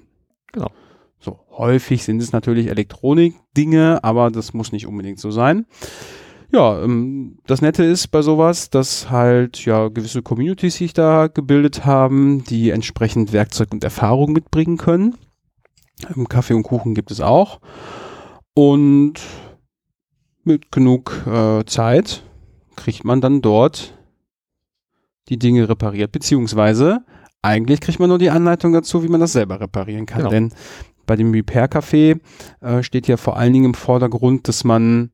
Genau. 0.53 0.71
So, 1.19 1.39
häufig 1.51 2.03
sind 2.03 2.21
es 2.21 2.31
natürlich 2.31 2.67
Elektronik-Dinge, 2.67 4.03
aber 4.03 4.31
das 4.31 4.53
muss 4.53 4.71
nicht 4.71 4.87
unbedingt 4.87 5.19
so 5.19 5.29
sein. 5.29 5.65
Ja, 6.53 6.83
ähm, 6.83 7.37
das 7.47 7.61
Nette 7.61 7.83
ist 7.83 8.07
bei 8.07 8.21
sowas, 8.21 8.69
dass 8.69 9.09
halt 9.09 9.63
ja 9.63 9.87
gewisse 9.87 10.21
Communities 10.21 10.75
sich 10.75 10.93
da 10.93 11.27
gebildet 11.27 11.85
haben, 11.85 12.43
die 12.43 12.71
entsprechend 12.71 13.31
Werkzeug 13.31 13.69
und 13.71 13.83
Erfahrung 13.83 14.33
mitbringen 14.33 14.77
können. 14.77 15.15
Ähm, 16.15 16.27
Kaffee 16.27 16.53
und 16.53 16.63
Kuchen 16.63 16.93
gibt 16.93 17.11
es 17.11 17.21
auch. 17.21 17.61
Und 18.53 19.21
mit 20.43 20.71
genug 20.71 21.25
äh, 21.25 21.63
Zeit 21.65 22.23
kriegt 22.75 23.05
man 23.05 23.21
dann 23.21 23.41
dort 23.41 23.97
die 25.29 25.39
Dinge 25.39 25.69
repariert, 25.69 26.11
beziehungsweise 26.11 27.05
eigentlich 27.41 27.79
kriegt 27.79 27.99
man 27.99 28.09
nur 28.09 28.17
die 28.17 28.29
Anleitung 28.29 28.73
dazu, 28.73 29.03
wie 29.03 29.07
man 29.07 29.21
das 29.21 29.31
selber 29.31 29.59
reparieren 29.61 30.05
kann. 30.05 30.19
Genau. 30.19 30.29
Denn 30.29 30.53
bei 31.05 31.15
dem 31.15 31.31
Repair 31.31 31.69
Café 31.69 32.19
äh, 32.59 32.83
steht 32.83 33.07
ja 33.07 33.17
vor 33.17 33.37
allen 33.37 33.53
Dingen 33.53 33.65
im 33.65 33.73
Vordergrund, 33.73 34.47
dass 34.47 34.63
man 34.63 35.11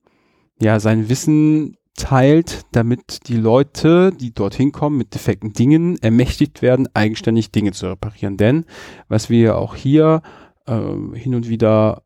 ja 0.62 0.80
sein 0.80 1.10
Wissen 1.10 1.78
teilt, 1.96 2.62
damit 2.72 3.28
die 3.28 3.38
Leute, 3.38 4.12
die 4.12 4.34
dorthin 4.34 4.72
kommen 4.72 4.98
mit 4.98 5.14
defekten 5.14 5.54
Dingen, 5.54 5.98
ermächtigt 6.02 6.62
werden, 6.62 6.88
eigenständig 6.94 7.52
Dinge 7.52 7.72
zu 7.72 7.88
reparieren. 7.88 8.38
Denn 8.38 8.66
was 9.08 9.30
wir 9.30 9.58
auch 9.58 9.76
hier 9.76 10.22
äh, 10.66 10.92
hin 11.14 11.36
und 11.36 11.50
wieder 11.50 12.04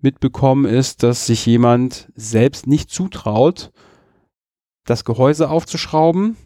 mitbekommen, 0.00 0.66
ist, 0.66 1.02
dass 1.02 1.26
sich 1.26 1.44
jemand 1.46 2.12
selbst 2.14 2.66
nicht 2.66 2.90
zutraut, 2.90 3.72
das 4.84 5.04
Gehäuse 5.04 5.50
aufzuschrauben, 5.50 6.36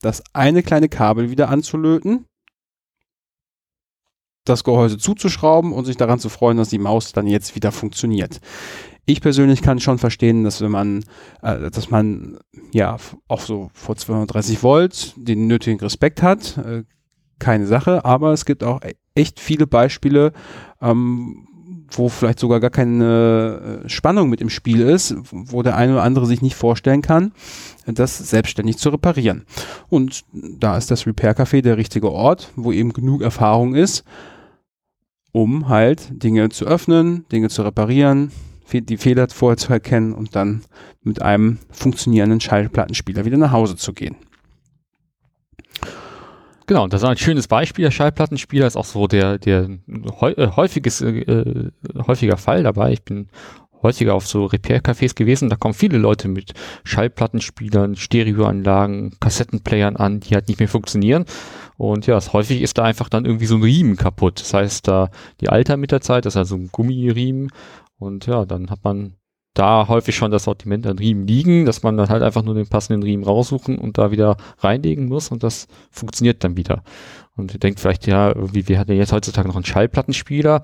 das 0.00 0.22
eine 0.34 0.62
kleine 0.62 0.88
Kabel 0.88 1.30
wieder 1.30 1.48
anzulöten 1.48 2.26
das 4.48 4.64
Gehäuse 4.64 4.96
zuzuschrauben 4.96 5.72
und 5.72 5.84
sich 5.84 5.96
daran 5.96 6.18
zu 6.18 6.28
freuen, 6.28 6.56
dass 6.56 6.70
die 6.70 6.78
Maus 6.78 7.12
dann 7.12 7.26
jetzt 7.26 7.54
wieder 7.54 7.72
funktioniert. 7.72 8.40
Ich 9.08 9.20
persönlich 9.20 9.62
kann 9.62 9.78
schon 9.78 9.98
verstehen, 9.98 10.42
dass 10.42 10.60
wenn 10.60 10.72
man, 10.72 11.04
äh, 11.40 11.70
dass 11.70 11.90
man 11.90 12.38
ja 12.72 12.96
auch 13.28 13.40
so 13.40 13.70
vor 13.72 13.96
230 13.96 14.64
Volt 14.64 15.14
den 15.16 15.46
nötigen 15.46 15.78
Respekt 15.78 16.22
hat, 16.22 16.58
äh, 16.58 16.82
keine 17.38 17.66
Sache, 17.66 18.04
aber 18.04 18.32
es 18.32 18.44
gibt 18.44 18.64
auch 18.64 18.82
e-, 18.82 18.94
echt 19.14 19.38
viele 19.38 19.68
Beispiele, 19.68 20.32
ähm, 20.82 21.46
wo 21.90 22.08
vielleicht 22.08 22.40
sogar 22.40 22.58
gar 22.58 22.70
keine 22.70 23.82
äh, 23.84 23.88
Spannung 23.88 24.28
mit 24.28 24.40
im 24.40 24.50
Spiel 24.50 24.80
ist, 24.80 25.14
wo 25.30 25.62
der 25.62 25.76
eine 25.76 25.92
oder 25.92 26.02
andere 26.02 26.26
sich 26.26 26.42
nicht 26.42 26.56
vorstellen 26.56 27.02
kann, 27.02 27.32
das 27.86 28.18
selbstständig 28.18 28.78
zu 28.78 28.88
reparieren. 28.88 29.44
Und 29.88 30.24
da 30.32 30.76
ist 30.76 30.90
das 30.90 31.06
Repair 31.06 31.36
Café 31.36 31.62
der 31.62 31.76
richtige 31.76 32.10
Ort, 32.10 32.50
wo 32.56 32.72
eben 32.72 32.92
genug 32.92 33.22
Erfahrung 33.22 33.76
ist, 33.76 34.04
um 35.30 35.68
halt 35.68 36.08
Dinge 36.10 36.48
zu 36.48 36.64
öffnen, 36.64 37.24
Dinge 37.30 37.50
zu 37.50 37.62
reparieren, 37.62 38.32
die 38.72 38.96
Fehler 38.96 39.28
vorher 39.28 39.56
zu 39.56 39.72
erkennen 39.72 40.12
und 40.12 40.36
dann 40.36 40.62
mit 41.02 41.22
einem 41.22 41.58
funktionierenden 41.70 42.40
Schallplattenspieler 42.40 43.24
wieder 43.24 43.36
nach 43.36 43.52
Hause 43.52 43.76
zu 43.76 43.92
gehen. 43.92 44.16
Genau, 46.66 46.88
das 46.88 47.02
ist 47.02 47.08
ein 47.08 47.16
schönes 47.16 47.46
Beispiel. 47.46 47.84
Der 47.84 47.92
Schallplattenspieler 47.92 48.66
ist 48.66 48.76
auch 48.76 48.84
so 48.84 49.06
der, 49.06 49.38
der 49.38 49.68
äh, 49.86 50.48
häufiges, 50.56 51.00
äh, 51.00 51.70
häufiger 52.08 52.36
Fall 52.36 52.64
dabei. 52.64 52.92
Ich 52.92 53.02
bin 53.04 53.28
häufiger 53.82 54.14
auf 54.14 54.26
so 54.26 54.46
Repair-Cafés 54.46 55.14
gewesen. 55.14 55.48
Da 55.48 55.54
kommen 55.54 55.74
viele 55.74 55.98
Leute 55.98 56.26
mit 56.26 56.54
Schallplattenspielern, 56.82 57.94
Stereoanlagen, 57.94 59.14
Kassettenplayern 59.20 59.96
an, 59.96 60.20
die 60.20 60.34
halt 60.34 60.48
nicht 60.48 60.58
mehr 60.58 60.68
funktionieren. 60.68 61.24
Und 61.76 62.06
ja, 62.06 62.18
häufig 62.32 62.62
ist 62.62 62.78
da 62.78 62.82
einfach 62.82 63.08
dann 63.08 63.26
irgendwie 63.26 63.46
so 63.46 63.56
ein 63.56 63.62
Riemen 63.62 63.96
kaputt. 63.96 64.40
Das 64.40 64.52
heißt, 64.52 64.88
da 64.88 65.10
die 65.40 65.48
Alter 65.48 65.76
mit 65.76 65.92
der 65.92 66.00
Zeit, 66.00 66.24
das 66.24 66.34
ist 66.34 66.38
also 66.38 66.56
ein 66.56 66.70
Gummiriemen. 66.72 67.50
Und 67.98 68.26
ja, 68.26 68.44
dann 68.44 68.70
hat 68.70 68.84
man 68.84 69.16
da 69.56 69.88
häufig 69.88 70.14
schon 70.14 70.30
das 70.30 70.44
Sortiment 70.44 70.86
an 70.86 70.98
Riemen 70.98 71.26
liegen, 71.26 71.64
dass 71.64 71.82
man 71.82 71.96
dann 71.96 72.10
halt 72.10 72.22
einfach 72.22 72.42
nur 72.42 72.54
den 72.54 72.68
passenden 72.68 73.02
Riemen 73.02 73.24
raussuchen 73.24 73.78
und 73.78 73.96
da 73.96 74.10
wieder 74.10 74.36
reinlegen 74.58 75.06
muss 75.06 75.30
und 75.30 75.42
das 75.42 75.66
funktioniert 75.90 76.44
dann 76.44 76.56
wieder. 76.56 76.82
Und 77.36 77.54
ihr 77.54 77.60
denkt 77.60 77.80
vielleicht, 77.80 78.06
ja, 78.06 78.34
wie 78.36 78.68
wir 78.68 78.78
hatten 78.78 78.92
jetzt 78.92 79.12
heutzutage 79.12 79.48
noch 79.48 79.56
einen 79.56 79.64
Schallplattenspieler, 79.64 80.62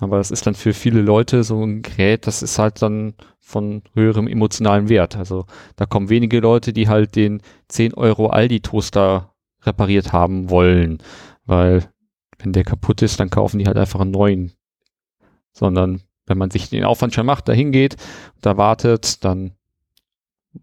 aber 0.00 0.16
das 0.16 0.30
ist 0.30 0.46
dann 0.46 0.54
für 0.54 0.72
viele 0.72 1.02
Leute 1.02 1.44
so 1.44 1.62
ein 1.62 1.82
Gerät, 1.82 2.26
das 2.26 2.42
ist 2.42 2.58
halt 2.58 2.80
dann 2.80 3.14
von 3.38 3.82
höherem 3.94 4.26
emotionalen 4.26 4.88
Wert. 4.88 5.16
Also 5.16 5.44
da 5.76 5.84
kommen 5.84 6.08
wenige 6.08 6.40
Leute, 6.40 6.72
die 6.72 6.88
halt 6.88 7.16
den 7.16 7.42
10 7.68 7.94
Euro 7.94 8.28
Aldi-Toaster 8.28 9.34
repariert 9.62 10.12
haben 10.12 10.48
wollen, 10.48 10.98
weil 11.44 11.84
wenn 12.38 12.52
der 12.52 12.64
kaputt 12.64 13.02
ist, 13.02 13.20
dann 13.20 13.28
kaufen 13.28 13.58
die 13.58 13.66
halt 13.66 13.76
einfach 13.76 14.00
einen 14.00 14.12
neuen. 14.12 14.52
Sondern 15.52 16.02
wenn 16.30 16.38
man 16.38 16.50
sich 16.50 16.70
den 16.70 16.84
Aufwand 16.84 17.14
schon 17.14 17.26
macht, 17.26 17.48
dahin 17.48 17.72
geht, 17.72 17.96
da 18.40 18.56
wartet, 18.56 19.24
dann 19.24 19.52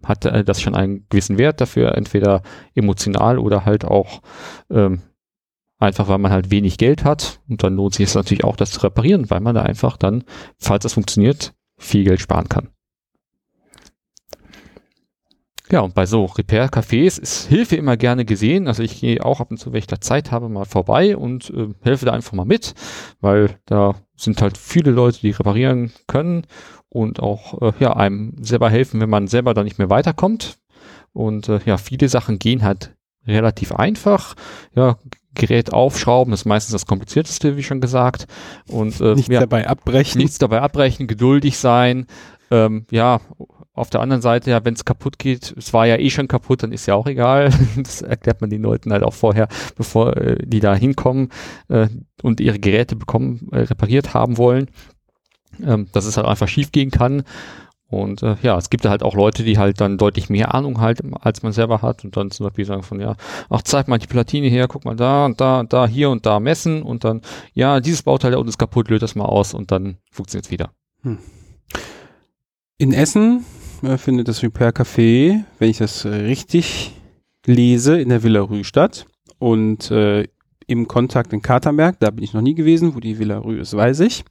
hat 0.04 0.26
das 0.26 0.62
schon 0.62 0.76
einen 0.76 1.06
gewissen 1.10 1.38
Wert 1.38 1.62
dafür, 1.62 1.96
entweder 1.96 2.42
emotional 2.76 3.40
oder 3.40 3.66
halt 3.66 3.86
auch 3.86 4.22
ähm, 4.70 5.02
einfach, 5.80 6.08
weil 6.08 6.18
man 6.18 6.32
halt 6.32 6.52
wenig 6.52 6.78
Geld 6.78 7.04
hat. 7.04 7.40
Und 7.48 7.64
dann 7.64 7.76
lohnt 7.76 7.94
sich 7.94 8.08
es 8.08 8.16
natürlich 8.16 8.44
auch, 8.44 8.56
das 8.56 8.72
zu 8.72 8.82
reparieren, 8.82 9.30
weil 9.30 9.40
man 9.40 9.56
da 9.56 9.62
einfach 9.62 9.98
dann, 9.98 10.24
falls 10.58 10.84
das 10.84 10.94
funktioniert, 10.94 11.54
viel 11.78 12.04
Geld 12.04 12.20
sparen 12.20 12.50
kann. 12.50 12.70
Ja, 15.70 15.82
und 15.82 15.94
bei 15.94 16.06
so 16.06 16.26
Repair-Cafés 16.26 17.20
ist 17.20 17.48
Hilfe 17.48 17.76
immer 17.76 17.98
gerne 17.98 18.24
gesehen. 18.24 18.68
Also 18.68 18.84
ich 18.84 19.02
gehe 19.02 19.24
auch 19.24 19.42
ab 19.42 19.52
und 19.52 19.58
zu, 19.58 19.74
wenn 19.74 19.80
ich 19.80 19.88
da 19.88 20.00
Zeit 20.00 20.32
habe, 20.32 20.48
mal 20.48 20.66
vorbei 20.66 21.18
und 21.18 21.50
äh, 21.50 21.68
helfe 21.82 22.06
da 22.06 22.14
einfach 22.14 22.34
mal 22.34 22.46
mit, 22.46 22.74
weil 23.20 23.58
da 23.66 23.96
sind 24.16 24.42
halt 24.42 24.58
viele 24.58 24.92
Leute, 24.92 25.20
die 25.20 25.32
reparieren 25.32 25.92
können 26.08 26.48
und 26.90 27.20
auch 27.20 27.62
äh, 27.62 27.74
ja, 27.80 27.96
einem 27.96 28.36
selber 28.42 28.70
helfen, 28.70 29.02
wenn 29.02 29.10
man 29.10 29.28
selber 29.28 29.54
da 29.54 29.64
nicht 29.64 29.78
mehr 29.78 29.90
weiterkommt. 29.90 30.58
Und 31.12 31.50
äh, 31.50 31.60
ja, 31.66 31.78
viele 31.78 32.08
Sachen 32.08 32.40
gehen 32.40 32.64
halt 32.64 32.96
relativ 33.26 33.74
einfach. 33.74 34.36
Ja, 34.74 34.98
Gerät 35.34 35.74
aufschrauben 35.74 36.34
ist 36.34 36.46
meistens 36.46 36.72
das 36.72 36.86
komplizierteste, 36.86 37.58
wie 37.58 37.64
schon 37.64 37.82
gesagt. 37.82 38.26
Und 38.68 39.00
äh, 39.02 39.14
nichts 39.16 39.32
ja, 39.32 39.42
dabei 39.42 39.68
abbrechen. 39.68 40.20
Nichts 40.20 40.40
dabei 40.40 40.62
abbrechen, 40.62 41.08
geduldig 41.08 41.58
sein. 41.58 42.08
Ähm, 42.50 42.86
ja, 42.90 43.20
auf 43.78 43.90
der 43.90 44.02
anderen 44.02 44.22
Seite, 44.22 44.52
ja, 44.52 44.64
wenn 44.66 44.74
es 44.74 44.86
kaputt 44.86 45.20
geht, 45.20 45.54
es 45.58 45.74
war 45.74 45.86
ja 45.86 45.98
eh 45.98 46.10
schon 46.10 46.28
kaputt, 46.28 46.64
dann 46.64 46.72
ist 46.72 46.86
ja 46.86 46.96
auch 46.96 47.08
egal. 47.08 47.52
Das 47.78 48.02
erklärt 48.02 48.42
man 48.42 48.50
den 48.50 48.62
Leuten 48.62 48.92
halt 48.92 49.04
auch 49.04 49.14
vorher, 49.14 49.48
bevor 49.76 50.18
äh, 50.18 50.38
die 50.46 50.60
da 50.60 50.76
hinkommen 50.76 51.30
äh, 51.70 51.88
und 52.24 52.40
ihre 52.40 52.60
Geräte 52.60 52.96
bekommen, 52.96 53.50
äh, 53.52 53.60
repariert 53.60 54.14
haben 54.14 54.38
wollen. 54.38 54.68
Ähm, 55.64 55.88
dass 55.92 56.06
es 56.06 56.18
halt 56.18 56.28
einfach 56.28 56.48
schief 56.48 56.72
gehen 56.72 56.92
kann. 56.92 57.24
Und 57.90 58.22
äh, 58.22 58.36
ja, 58.42 58.58
es 58.58 58.70
gibt 58.70 58.86
halt 58.86 59.02
auch 59.02 59.16
Leute, 59.16 59.44
die 59.44 59.58
halt 59.58 59.80
dann 59.80 59.98
deutlich 59.98 60.30
mehr 60.30 60.54
Ahnung 60.54 60.82
halt, 60.82 61.02
als 61.22 61.42
man 61.42 61.54
selber 61.54 61.82
hat 61.82 62.04
und 62.04 62.18
dann 62.18 62.32
zum 62.32 62.46
Beispiel 62.46 62.66
sagen 62.66 62.84
von, 62.84 63.00
ja, 63.00 63.16
ach, 63.50 63.62
zeig 63.62 63.88
mal 63.88 63.98
die 63.98 64.08
Platine 64.08 64.48
her, 64.48 64.68
guck 64.68 64.84
mal 64.84 64.96
da 64.96 65.26
und 65.26 65.40
da 65.40 65.62
und 65.62 65.72
da, 65.72 65.88
hier 65.88 66.10
und 66.10 66.26
da 66.26 66.42
messen 66.42 66.84
und 66.84 67.06
dann, 67.06 67.22
ja, 67.54 67.80
dieses 67.80 68.04
Bauteil 68.04 68.32
da 68.32 68.38
unten 68.38 68.50
ist 68.50 68.58
kaputt, 68.58 68.90
löst 68.90 69.04
das 69.04 69.16
mal 69.16 69.26
aus 69.26 69.54
und 69.54 69.72
dann 69.72 69.98
funktioniert 70.12 70.46
es 70.46 70.52
wieder. 70.52 70.72
Hm. 71.04 71.18
In 72.78 72.92
Essen 72.92 73.46
äh, 73.84 73.98
findet 73.98 74.28
das 74.28 74.44
Repair 74.44 74.72
Café, 74.72 75.44
wenn 75.60 75.70
ich 75.70 75.78
das 75.78 76.06
richtig 76.06 76.94
lese, 77.46 78.00
in 78.00 78.10
der 78.10 78.24
Villa 78.24 78.42
Rue 78.42 78.64
statt. 78.64 79.06
Und 79.40 79.92
äh, 79.92 80.28
im 80.68 80.88
Kontakt 80.88 81.34
in 81.34 81.42
Katerberg, 81.42 82.00
da 82.00 82.12
bin 82.12 82.24
ich 82.24 82.34
noch 82.34 82.42
nie 82.42 82.56
gewesen, 82.56 82.96
wo 82.96 83.00
die 83.00 83.20
Villa 83.20 83.38
Rue 83.38 83.58
ist, 83.58 83.76
weiß 83.76 84.02
ich. 84.02 84.26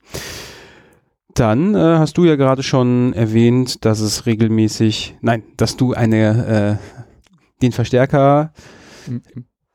Dann 1.34 1.74
äh, 1.74 1.78
hast 1.78 2.16
du 2.18 2.24
ja 2.24 2.36
gerade 2.36 2.62
schon 2.62 3.12
erwähnt, 3.12 3.84
dass 3.84 4.00
es 4.00 4.26
regelmäßig, 4.26 5.16
nein, 5.20 5.42
dass 5.56 5.76
du 5.76 5.92
eine 5.92 6.78
äh, 6.80 7.62
den 7.62 7.72
Verstärker 7.72 8.52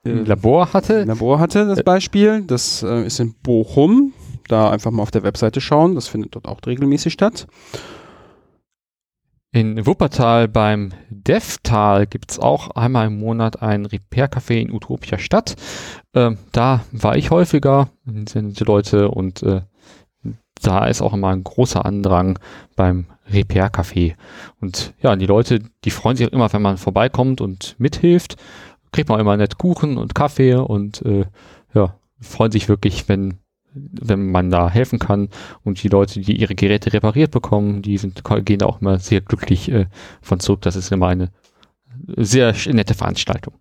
äh, 0.04 0.10
Labor 0.10 0.74
hatte. 0.74 1.04
Labor 1.04 1.40
hatte 1.40 1.68
das 1.68 1.80
äh. 1.80 1.84
Beispiel. 1.84 2.42
Das 2.42 2.84
äh, 2.84 3.06
ist 3.06 3.20
in 3.20 3.36
Bochum. 3.42 4.14
Da 4.48 4.70
einfach 4.70 4.92
mal 4.92 5.04
auf 5.04 5.12
der 5.12 5.24
Webseite 5.24 5.62
schauen. 5.62 5.96
Das 5.96 6.08
findet 6.08 6.36
dort 6.36 6.48
auch 6.48 6.60
regelmäßig 6.66 7.14
statt. 7.14 7.48
In 9.54 9.86
Wuppertal 9.86 10.48
beim 10.48 10.94
Devtal 11.10 12.08
gibt's 12.08 12.40
auch 12.40 12.72
einmal 12.72 13.08
im 13.08 13.20
Monat 13.20 13.62
ein 13.62 13.86
Repair-Café 13.86 14.54
in 14.54 14.72
Utopia 14.72 15.18
Stadt. 15.18 15.56
Ähm, 16.14 16.38
da 16.54 16.86
war 16.94 17.18
ich 17.18 17.32
häufiger, 17.32 17.90
sind 18.30 18.58
die 18.58 18.64
Leute 18.64 19.10
und 19.10 19.44
äh, 19.44 19.62
da 20.62 20.86
ist 20.86 21.02
auch 21.02 21.14
immer 21.14 21.30
ein 21.30 21.44
großer 21.44 21.86
Andrang 21.86 22.40
beim 22.78 23.08
Repair-Café. 23.30 24.16
Und 24.62 24.94
ja, 25.02 25.18
die 25.18 25.26
Leute, 25.26 25.60
die 25.84 25.92
freuen 25.92 26.16
sich 26.16 26.28
auch 26.28 26.32
immer, 26.32 26.54
wenn 26.54 26.62
man 26.62 26.78
vorbeikommt 26.78 27.42
und 27.42 27.76
mithilft. 27.78 28.38
Kriegt 28.94 29.10
man 29.10 29.20
immer 29.20 29.36
nett 29.36 29.58
Kuchen 29.58 29.98
und 29.98 30.16
Kaffee 30.16 30.56
und 30.56 31.02
äh, 31.02 31.26
ja, 31.74 31.96
freuen 32.22 32.52
sich 32.52 32.70
wirklich, 32.70 33.10
wenn 33.10 33.40
wenn 33.74 34.32
man 34.32 34.50
da 34.50 34.70
helfen 34.70 35.00
kann. 35.00 35.30
Und 35.64 35.82
die 35.84 35.88
Leute, 35.88 36.20
die 36.22 36.40
ihre 36.40 36.56
Geräte 36.56 36.94
repariert 36.94 37.32
bekommen, 37.32 37.82
die 37.82 37.98
sind, 37.98 38.24
gehen 38.46 38.60
da 38.60 38.66
auch 38.66 38.82
immer 38.82 39.00
sehr 39.00 39.22
glücklich 39.22 39.72
äh, 39.72 39.88
von 40.22 40.40
zurück. 40.40 40.62
Das 40.62 40.76
ist 40.76 40.92
immer 40.92 41.08
eine 41.08 41.32
sehr 42.18 42.54
nette 42.68 42.94
Veranstaltung. 42.94 43.54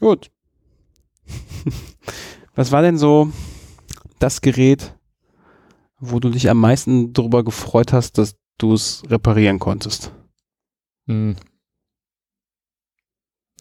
Gut. 0.00 0.30
Was 2.54 2.72
war 2.72 2.82
denn 2.82 2.98
so 2.98 3.30
das 4.18 4.40
Gerät, 4.40 4.94
wo 5.98 6.20
du 6.20 6.30
dich 6.30 6.48
am 6.48 6.58
meisten 6.58 7.12
darüber 7.12 7.44
gefreut 7.44 7.92
hast, 7.92 8.18
dass 8.18 8.36
du 8.58 8.72
es 8.72 9.02
reparieren 9.08 9.58
konntest? 9.58 10.12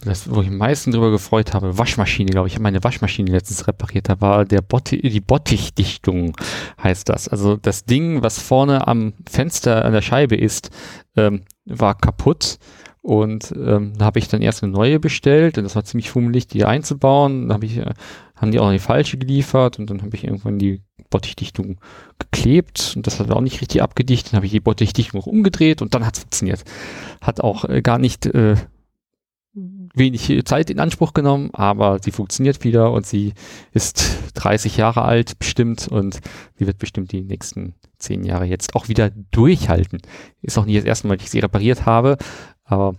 Das, 0.01 0.33
wo 0.33 0.41
ich 0.41 0.47
am 0.47 0.57
meisten 0.57 0.91
drüber 0.91 1.11
gefreut 1.11 1.53
habe, 1.53 1.77
Waschmaschine, 1.77 2.31
glaube 2.31 2.47
ich. 2.47 2.53
Ich 2.53 2.55
habe 2.55 2.63
meine 2.63 2.83
Waschmaschine 2.83 3.31
letztens 3.31 3.67
repariert. 3.67 4.07
Da 4.07 4.21
war 4.21 4.45
der 4.45 4.61
Botti, 4.61 5.01
die 5.01 5.19
Bottichdichtung, 5.19 6.37
heißt 6.81 7.09
das. 7.09 7.27
Also 7.27 7.57
das 7.57 7.83
Ding, 7.83 8.23
was 8.23 8.39
vorne 8.39 8.87
am 8.87 9.13
Fenster 9.29 9.83
an 9.83 9.91
der 9.91 10.01
Scheibe 10.01 10.37
ist, 10.37 10.69
ähm, 11.17 11.41
war 11.65 11.95
kaputt. 11.95 12.59
Und 13.01 13.53
ähm, 13.57 13.93
da 13.97 14.05
habe 14.05 14.19
ich 14.19 14.27
dann 14.29 14.41
erst 14.41 14.63
eine 14.63 14.71
neue 14.71 14.99
bestellt 14.99 15.57
und 15.57 15.63
das 15.63 15.75
war 15.75 15.83
ziemlich 15.83 16.09
fummelig, 16.11 16.47
die 16.47 16.63
einzubauen. 16.63 17.47
Dann 17.47 17.55
hab 17.55 17.63
ich, 17.63 17.77
äh, 17.77 17.93
haben 18.35 18.51
die 18.51 18.59
auch 18.59 18.71
die 18.71 18.79
falsche 18.79 19.17
geliefert 19.17 19.79
und 19.79 19.89
dann 19.89 20.01
habe 20.01 20.15
ich 20.15 20.23
irgendwann 20.23 20.59
die 20.59 20.81
Bottichdichtung 21.09 21.79
geklebt 22.19 22.93
und 22.95 23.07
das 23.07 23.19
hat 23.19 23.31
auch 23.31 23.41
nicht 23.41 23.61
richtig 23.61 23.81
abgedichtet. 23.81 24.33
Dann 24.33 24.37
habe 24.37 24.45
ich 24.45 24.51
die 24.51 24.59
Bottichdichtung 24.59 25.21
umgedreht 25.21 25.81
und 25.81 25.93
dann 25.93 26.05
hat 26.05 26.15
es 26.15 26.21
funktioniert. 26.21 26.63
Hat 27.21 27.41
auch 27.41 27.65
äh, 27.65 27.81
gar 27.81 27.99
nicht 27.99 28.25
äh, 28.27 28.55
wenig 29.53 30.41
Zeit 30.45 30.69
in 30.69 30.79
Anspruch 30.79 31.13
genommen, 31.13 31.49
aber 31.53 31.99
sie 32.01 32.11
funktioniert 32.11 32.63
wieder 32.63 32.91
und 32.91 33.05
sie 33.05 33.33
ist 33.73 34.17
30 34.35 34.77
Jahre 34.77 35.01
alt 35.01 35.39
bestimmt 35.39 35.87
und 35.87 36.19
sie 36.55 36.67
wird 36.67 36.77
bestimmt 36.77 37.11
die 37.11 37.23
nächsten 37.23 37.73
zehn 37.97 38.23
Jahre 38.23 38.45
jetzt 38.45 38.75
auch 38.75 38.87
wieder 38.87 39.09
durchhalten. 39.31 40.01
Ist 40.41 40.57
auch 40.57 40.65
nicht 40.65 40.77
das 40.77 40.85
erste 40.85 41.07
Mal, 41.07 41.17
dass 41.17 41.25
ich 41.25 41.31
sie 41.31 41.39
repariert 41.39 41.85
habe, 41.85 42.17
aber 42.63 42.95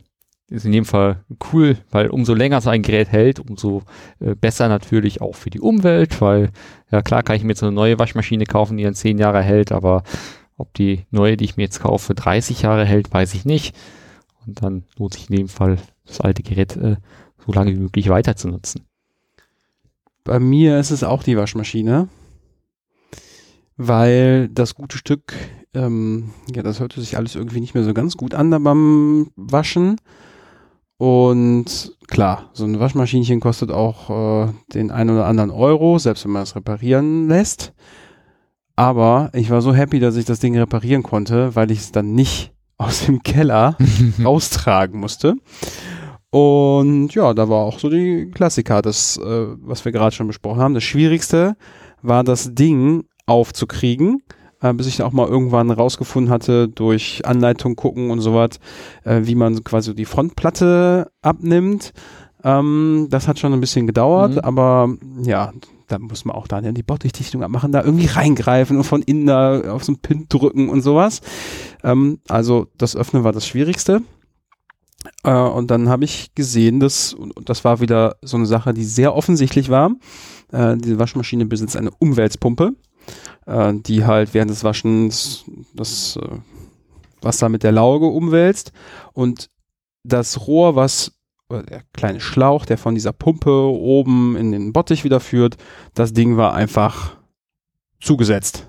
ist 0.49 0.67
in 0.67 0.73
dem 0.73 0.85
Fall 0.85 1.25
cool, 1.53 1.79
weil 1.91 2.09
umso 2.09 2.35
länger 2.35 2.61
so 2.61 2.71
ein 2.71 2.83
Gerät 2.83 3.09
hält, 3.09 3.39
umso 3.39 3.83
äh, 4.19 4.35
besser 4.35 4.69
natürlich 4.69 5.21
auch 5.21 5.37
für 5.37 5.51
die 5.51 5.61
Umwelt, 5.61 6.21
weil 6.21 6.51
ja 6.91 7.03
klar 7.03 7.23
kann 7.23 7.37
ich 7.37 7.45
mir 7.45 7.51
jetzt 7.51 7.63
eine 7.63 7.73
neue 7.73 8.01
Waschmaschine 8.01 8.45
kaufen, 8.47 8.77
die 8.77 8.83
dann 8.83 8.95
zehn 8.95 9.19
Jahre 9.19 9.43
hält, 9.43 9.71
aber 9.71 10.03
ob 10.57 10.75
die 10.75 11.07
neue, 11.11 11.37
die 11.37 11.45
ich 11.45 11.57
mir 11.57 11.63
jetzt 11.63 11.81
kaufe, 11.81 12.15
30 12.15 12.63
Jahre 12.63 12.85
hält, 12.85 13.13
weiß 13.13 13.35
ich 13.35 13.45
nicht. 13.45 13.77
Und 14.47 14.63
dann 14.63 14.85
lohnt 14.97 15.15
sich 15.15 15.31
in 15.31 15.37
dem 15.37 15.49
Fall 15.49 15.79
das 16.07 16.21
alte 16.21 16.43
Gerät 16.43 16.77
äh, 16.77 16.97
so 17.45 17.53
lange 17.53 17.73
wie 17.73 17.79
möglich 17.79 18.09
weiter 18.09 18.37
zu 18.37 18.49
nutzen. 18.49 18.87
Bei 20.25 20.39
mir 20.39 20.79
ist 20.79 20.91
es 20.91 21.03
auch 21.03 21.23
die 21.23 21.37
Waschmaschine, 21.37 22.09
weil 23.77 24.49
das 24.49 24.75
gute 24.75 24.99
Stück, 24.99 25.35
ähm, 25.75 26.31
ja, 26.55 26.63
das 26.63 26.81
hörte 26.81 27.01
sich 27.01 27.17
alles 27.17 27.35
irgendwie 27.35 27.61
nicht 27.61 27.75
mehr 27.75 27.85
so 27.85 27.95
ganz 27.95 28.17
gut 28.17 28.35
an 28.35 28.51
beim 28.51 29.31
Waschen. 29.37 29.97
Und 30.99 31.97
klar, 32.09 32.51
so 32.53 32.65
ein 32.65 32.79
Waschmaschinchen 32.79 33.41
kostet 33.41 33.71
auch 33.71 34.11
äh, 34.49 34.53
den 34.75 34.91
einen 34.91 35.11
oder 35.11 35.27
anderen 35.27 35.51
Euro, 35.51 35.99
selbst 35.99 36.25
wenn 36.25 36.33
man 36.33 36.43
es 36.43 36.55
reparieren 36.55 37.27
lässt. 37.27 37.73
Aber 38.77 39.31
ich 39.33 39.51
war 39.51 39.63
so 39.63 39.75
happy, 39.75 39.99
dass 39.99 40.17
ich 40.17 40.27
das 40.27 40.41
Ding 40.41 40.57
reparieren 40.59 41.03
konnte, 41.03 41.55
weil 41.57 41.71
ich 41.71 41.79
es 41.79 41.93
dann 41.93 42.15
nicht 42.15 42.53
aus 42.81 43.05
dem 43.05 43.23
Keller 43.23 43.77
raustragen 44.25 44.99
musste. 44.99 45.37
Und 46.31 47.15
ja, 47.15 47.35
da 47.35 47.49
war 47.49 47.65
auch 47.65 47.79
so 47.79 47.91
die 47.91 48.31
Klassiker, 48.33 48.83
das, 48.83 49.19
äh, 49.19 49.47
was 49.61 49.85
wir 49.85 49.93
gerade 49.93 50.15
schon 50.15 50.29
besprochen 50.29 50.61
haben. 50.61 50.75
Das 50.75 50.85
Schwierigste 50.85 51.57
war 52.03 52.25
das 52.25 52.55
Ding 52.55 53.05
aufzukriegen, 53.27 54.23
äh, 54.63 54.73
bis 54.73 54.87
ich 54.87 55.03
auch 55.03 55.13
mal 55.13 55.29
irgendwann 55.29 55.71
rausgefunden 55.71 56.33
hatte, 56.33 56.69
durch 56.69 57.27
Anleitung 57.27 57.77
gucken 57.77 58.11
und 58.11 58.21
sowas, 58.21 58.61
äh, 59.05 59.21
wie 59.25 59.35
man 59.35 59.63
quasi 59.63 59.95
die 59.95 60.05
Frontplatte 60.07 61.11
abnimmt. 61.21 61.93
Ähm, 62.43 63.09
das 63.11 63.29
hat 63.29 63.39
schon 63.39 63.53
ein 63.53 63.61
bisschen 63.61 63.87
gedauert, 63.87 64.35
Mhm. 64.35 64.39
aber 64.41 64.95
ja, 65.23 65.53
da 65.89 65.99
muss 65.99 66.25
man 66.25 66.37
auch 66.37 66.47
dann 66.47 66.65
ja 66.65 66.73
die 66.73 66.83
Baudichtung 66.83 67.43
abmachen, 67.43 67.73
da 67.73 67.83
irgendwie 67.85 68.07
reingreifen 68.07 68.77
und 68.77 68.85
von 68.85 69.03
innen 69.03 69.27
da 69.27 69.73
auf 69.73 69.85
so 69.85 69.93
einen 69.93 70.01
Pin 70.01 70.27
drücken 70.29 70.69
und 70.69 70.81
sowas. 70.83 71.21
Ähm, 71.83 72.21
also 72.29 72.69
das 72.79 72.97
Öffnen 72.97 73.25
war 73.25 73.33
das 73.33 73.47
Schwierigste. 73.47 74.03
Äh, 75.25 75.33
und 75.33 75.71
dann 75.71 75.89
habe 75.89 76.05
ich 76.05 76.35
gesehen, 76.35 76.79
dass, 76.81 77.13
und 77.15 77.49
das 77.49 77.65
war 77.65 77.81
wieder 77.81 78.17
so 78.23 78.37
eine 78.37 78.47
Sache, 78.47 78.73
die 78.75 78.85
sehr 78.85 79.15
offensichtlich 79.15 79.69
war. 79.71 79.93
Äh, 80.53 80.77
diese 80.77 80.99
Waschmaschine 80.99 81.47
besitzt 81.47 81.77
eine 81.77 81.91
Umwälzpumpe, 81.99 82.73
äh, 83.47 83.75
die 83.75 84.05
halt 84.05 84.35
während 84.35 84.51
des 84.51 84.63
Waschens 84.65 85.45
das 85.75 86.17
äh, 86.17 86.37
Wasser 87.23 87.49
mit 87.49 87.63
der 87.63 87.73
Lauge 87.73 88.07
umwälzt. 88.07 88.73
Und 89.13 89.51
das 90.05 90.47
Rohr, 90.47 90.77
was, 90.77 91.13
oder 91.51 91.63
der 91.63 91.83
kleine 91.93 92.21
Schlauch, 92.21 92.65
der 92.65 92.79
von 92.79 92.95
dieser 92.95 93.13
Pumpe 93.13 93.51
oben 93.51 94.37
in 94.37 94.53
den 94.53 94.73
Bottich 94.73 95.05
wieder 95.05 95.21
führt, 95.21 95.57
das 95.95 96.13
Ding 96.13 96.37
war 96.37 96.55
einfach 96.55 97.17
zugesetzt. 98.01 98.69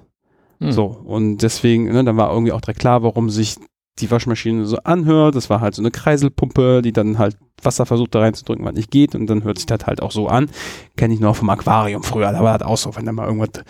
Hm. 0.59 0.71
So, 0.71 0.85
und 0.85 1.37
deswegen, 1.37 1.85
ne, 1.85 2.03
dann 2.03 2.17
war 2.17 2.31
irgendwie 2.31 2.51
auch 2.51 2.61
direkt 2.61 2.79
klar, 2.79 3.03
warum 3.03 3.29
sich 3.29 3.57
die 3.99 4.09
Waschmaschine 4.09 4.65
so 4.65 4.77
anhört. 4.77 5.35
Das 5.35 5.49
war 5.49 5.61
halt 5.61 5.75
so 5.75 5.81
eine 5.81 5.91
Kreiselpumpe, 5.91 6.81
die 6.81 6.93
dann 6.93 7.17
halt 7.17 7.37
Wasser 7.61 7.85
versucht 7.85 8.15
da 8.15 8.19
reinzudrücken, 8.19 8.65
was 8.65 8.73
nicht 8.73 8.91
geht. 8.91 9.15
Und 9.15 9.27
dann 9.27 9.43
hört 9.43 9.57
sich 9.57 9.65
das 9.65 9.85
halt 9.85 10.01
auch 10.01 10.11
so 10.11 10.27
an. 10.27 10.49
Kenne 10.97 11.13
ich 11.13 11.19
noch 11.19 11.35
vom 11.35 11.49
Aquarium 11.49 12.03
früher. 12.03 12.31
Da 12.31 12.41
war 12.41 12.57
das 12.57 12.67
auch 12.67 12.77
so, 12.77 12.95
wenn 12.95 13.05
da 13.05 13.11
mal 13.11 13.27
irgendwas, 13.27 13.63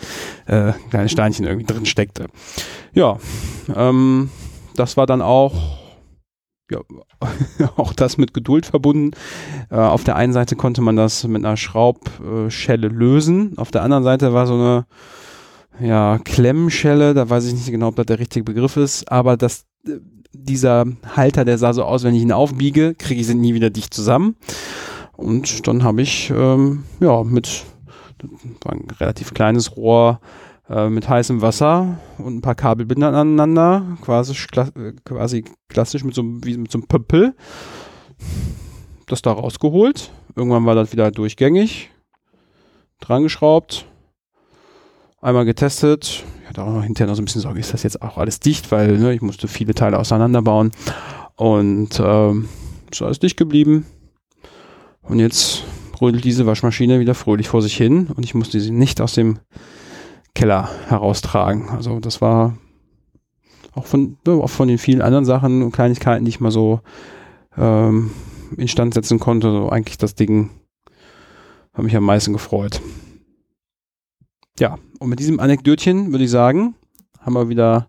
äh, 0.46 0.72
kleine 0.90 1.08
Steinchen 1.08 1.46
irgendwie 1.46 1.66
drin 1.66 1.86
steckte. 1.86 2.26
Ja, 2.94 3.18
ähm, 3.74 4.30
das 4.76 4.96
war 4.96 5.06
dann 5.06 5.22
auch, 5.22 5.81
ja, 6.70 6.80
auch 7.76 7.92
das 7.92 8.18
mit 8.18 8.34
Geduld 8.34 8.66
verbunden. 8.66 9.12
Äh, 9.70 9.76
auf 9.76 10.04
der 10.04 10.16
einen 10.16 10.32
Seite 10.32 10.56
konnte 10.56 10.80
man 10.80 10.96
das 10.96 11.24
mit 11.24 11.44
einer 11.44 11.56
Schraubschelle 11.56 12.88
lösen. 12.88 13.58
Auf 13.58 13.70
der 13.70 13.82
anderen 13.82 14.04
Seite 14.04 14.32
war 14.32 14.46
so 14.46 14.54
eine, 14.54 14.86
ja, 15.80 16.18
Klemmschelle, 16.18 17.14
da 17.14 17.28
weiß 17.28 17.46
ich 17.46 17.54
nicht 17.54 17.70
genau, 17.70 17.88
ob 17.88 17.96
das 17.96 18.06
der 18.06 18.18
richtige 18.18 18.44
Begriff 18.44 18.76
ist, 18.76 19.10
aber 19.10 19.36
das, 19.36 19.64
äh, 19.86 19.98
dieser 20.32 20.86
Halter, 21.14 21.44
der 21.44 21.58
sah 21.58 21.72
so 21.72 21.84
aus, 21.84 22.04
wenn 22.04 22.14
ich 22.14 22.22
ihn 22.22 22.32
aufbiege, 22.32 22.94
kriege 22.94 23.20
ich 23.20 23.26
sie 23.26 23.34
nie 23.34 23.54
wieder 23.54 23.70
dicht 23.70 23.92
zusammen. 23.92 24.36
Und 25.14 25.66
dann 25.68 25.84
habe 25.84 26.00
ich, 26.00 26.32
ähm, 26.34 26.84
ja, 27.00 27.22
mit 27.22 27.64
war 28.62 28.72
ein 28.72 28.86
relativ 28.98 29.34
kleines 29.34 29.76
Rohr 29.76 30.20
äh, 30.68 30.88
mit 30.88 31.08
heißem 31.08 31.40
Wasser 31.42 31.98
und 32.18 32.36
ein 32.36 32.40
paar 32.40 32.54
Kabelbindern 32.54 33.14
aneinander, 33.14 33.98
quasi, 34.00 34.34
äh, 34.56 34.92
quasi 35.04 35.44
klassisch 35.68 36.04
mit 36.04 36.14
so, 36.14 36.22
einem- 36.22 36.44
wie 36.44 36.56
mit 36.56 36.70
so 36.70 36.78
einem 36.78 36.86
Pöppel, 36.86 37.34
das 39.06 39.22
da 39.22 39.32
rausgeholt. 39.32 40.10
Irgendwann 40.36 40.64
war 40.64 40.74
das 40.74 40.92
wieder 40.92 41.10
durchgängig, 41.10 41.90
dran 43.00 43.22
geschraubt, 43.22 43.86
einmal 45.20 45.44
getestet. 45.44 46.24
Ich 46.42 46.48
hatte 46.48 46.62
auch 46.62 46.72
noch 46.72 46.84
hinterher 46.84 47.08
noch 47.08 47.16
so 47.16 47.22
ein 47.22 47.26
bisschen 47.26 47.40
Sorge, 47.42 47.60
ist 47.60 47.72
das 47.74 47.82
jetzt 47.82 48.00
auch 48.02 48.16
alles 48.18 48.40
dicht, 48.40 48.70
weil 48.72 48.98
ne, 48.98 49.12
ich 49.14 49.22
musste 49.22 49.48
viele 49.48 49.74
Teile 49.74 49.98
auseinanderbauen. 49.98 50.70
Und 51.36 52.00
ähm, 52.02 52.48
ist 52.90 53.02
alles 53.02 53.18
dicht 53.18 53.36
geblieben. 53.36 53.86
Und 55.02 55.18
jetzt 55.18 55.64
rödelt 56.00 56.24
diese 56.24 56.46
Waschmaschine 56.46 57.00
wieder 57.00 57.14
fröhlich 57.14 57.48
vor 57.48 57.62
sich 57.62 57.76
hin 57.76 58.08
und 58.14 58.24
ich 58.24 58.34
musste 58.34 58.60
sie 58.60 58.70
nicht 58.70 59.00
aus 59.00 59.14
dem 59.14 59.38
Keller 60.34 60.68
heraustragen. 60.88 61.68
Also 61.68 62.00
das 62.00 62.20
war 62.20 62.56
auch 63.74 63.86
von, 63.86 64.18
auch 64.26 64.50
von 64.50 64.68
den 64.68 64.78
vielen 64.78 65.02
anderen 65.02 65.24
Sachen 65.24 65.62
und 65.62 65.72
Kleinigkeiten, 65.72 66.24
die 66.24 66.30
ich 66.30 66.40
mal 66.40 66.50
so 66.50 66.80
ähm, 67.56 68.10
instand 68.56 68.94
setzen 68.94 69.18
konnte, 69.18 69.50
so 69.50 69.68
eigentlich 69.70 69.98
das 69.98 70.14
Ding 70.14 70.50
hat 71.72 71.84
mich 71.84 71.96
am 71.96 72.04
meisten 72.04 72.32
gefreut. 72.32 72.80
Ja, 74.58 74.78
und 74.98 75.08
mit 75.08 75.18
diesem 75.18 75.40
Anekdötchen 75.40 76.12
würde 76.12 76.24
ich 76.24 76.30
sagen, 76.30 76.74
haben 77.20 77.34
wir 77.34 77.48
wieder 77.48 77.88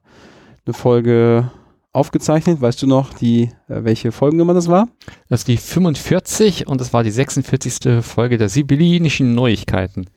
eine 0.65 0.73
Folge 0.73 1.51
aufgezeichnet. 1.91 2.61
Weißt 2.61 2.81
du 2.81 2.87
noch, 2.87 3.13
die, 3.13 3.51
äh, 3.67 3.83
welche 3.83 4.11
Folgennummer 4.11 4.53
das 4.53 4.67
war? 4.67 4.87
Das 5.29 5.41
ist 5.41 5.47
die 5.47 5.57
45 5.57 6.67
und 6.67 6.79
das 6.79 6.93
war 6.93 7.03
die 7.03 7.11
46. 7.11 8.03
Folge 8.03 8.37
der 8.37 8.49
Sibyllinischen 8.49 9.35
Neuigkeiten. 9.35 10.07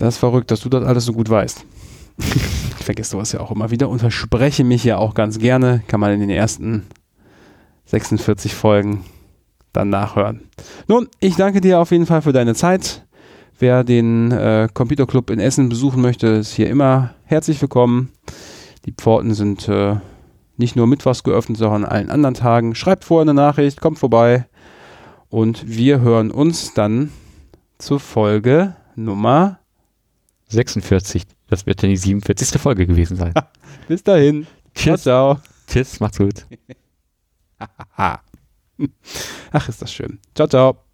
Das 0.00 0.14
ist 0.14 0.18
verrückt, 0.18 0.50
dass 0.50 0.60
du 0.60 0.70
das 0.70 0.82
alles 0.82 1.04
so 1.04 1.12
gut 1.12 1.28
weißt. 1.28 1.62
ich 2.18 2.84
vergesse 2.84 3.10
sowas 3.10 3.32
ja 3.32 3.40
auch 3.40 3.50
immer 3.50 3.70
wieder 3.70 3.90
und 3.90 3.98
verspreche 3.98 4.64
mich 4.64 4.82
ja 4.82 4.96
auch 4.96 5.12
ganz 5.12 5.38
gerne. 5.38 5.82
Kann 5.88 6.00
man 6.00 6.12
in 6.12 6.20
den 6.20 6.30
ersten 6.30 6.86
46 7.84 8.54
Folgen 8.54 9.04
dann 9.74 9.90
nachhören. 9.90 10.48
Nun, 10.88 11.08
ich 11.20 11.36
danke 11.36 11.60
dir 11.60 11.78
auf 11.78 11.90
jeden 11.90 12.06
Fall 12.06 12.22
für 12.22 12.32
deine 12.32 12.54
Zeit. 12.54 13.06
Wer 13.58 13.84
den 13.84 14.32
äh, 14.32 14.68
Computer 14.72 15.06
in 15.30 15.38
Essen 15.38 15.68
besuchen 15.68 16.00
möchte, 16.00 16.28
ist 16.28 16.54
hier 16.54 16.70
immer 16.70 17.14
herzlich 17.24 17.60
willkommen. 17.60 18.10
Die 18.86 18.92
Pforten 18.92 19.34
sind 19.34 19.68
äh, 19.68 19.96
nicht 20.56 20.76
nur 20.76 20.86
mittwochs 20.86 21.24
geöffnet, 21.24 21.58
sondern 21.58 21.84
an 21.84 21.90
allen 21.90 22.10
anderen 22.10 22.34
Tagen. 22.34 22.74
Schreibt 22.74 23.04
vorher 23.04 23.22
eine 23.22 23.34
Nachricht, 23.34 23.82
kommt 23.82 23.98
vorbei 23.98 24.46
und 25.28 25.68
wir 25.68 26.00
hören 26.00 26.30
uns 26.30 26.72
dann 26.72 27.12
zur 27.76 28.00
Folge 28.00 28.76
Nummer 28.96 29.59
46. 30.50 31.24
Das 31.48 31.66
wird 31.66 31.82
dann 31.82 31.90
die 31.90 31.96
47. 31.96 32.60
Folge 32.60 32.86
gewesen 32.86 33.16
sein. 33.16 33.34
Bis 33.88 34.02
dahin. 34.02 34.46
Tschüss. 34.74 35.02
Ciao, 35.02 35.40
Tschüss, 35.66 36.00
macht's 36.00 36.18
gut. 36.18 36.46
Ach, 37.96 39.68
ist 39.68 39.82
das 39.82 39.92
schön. 39.92 40.18
Ciao, 40.34 40.48
ciao. 40.48 40.89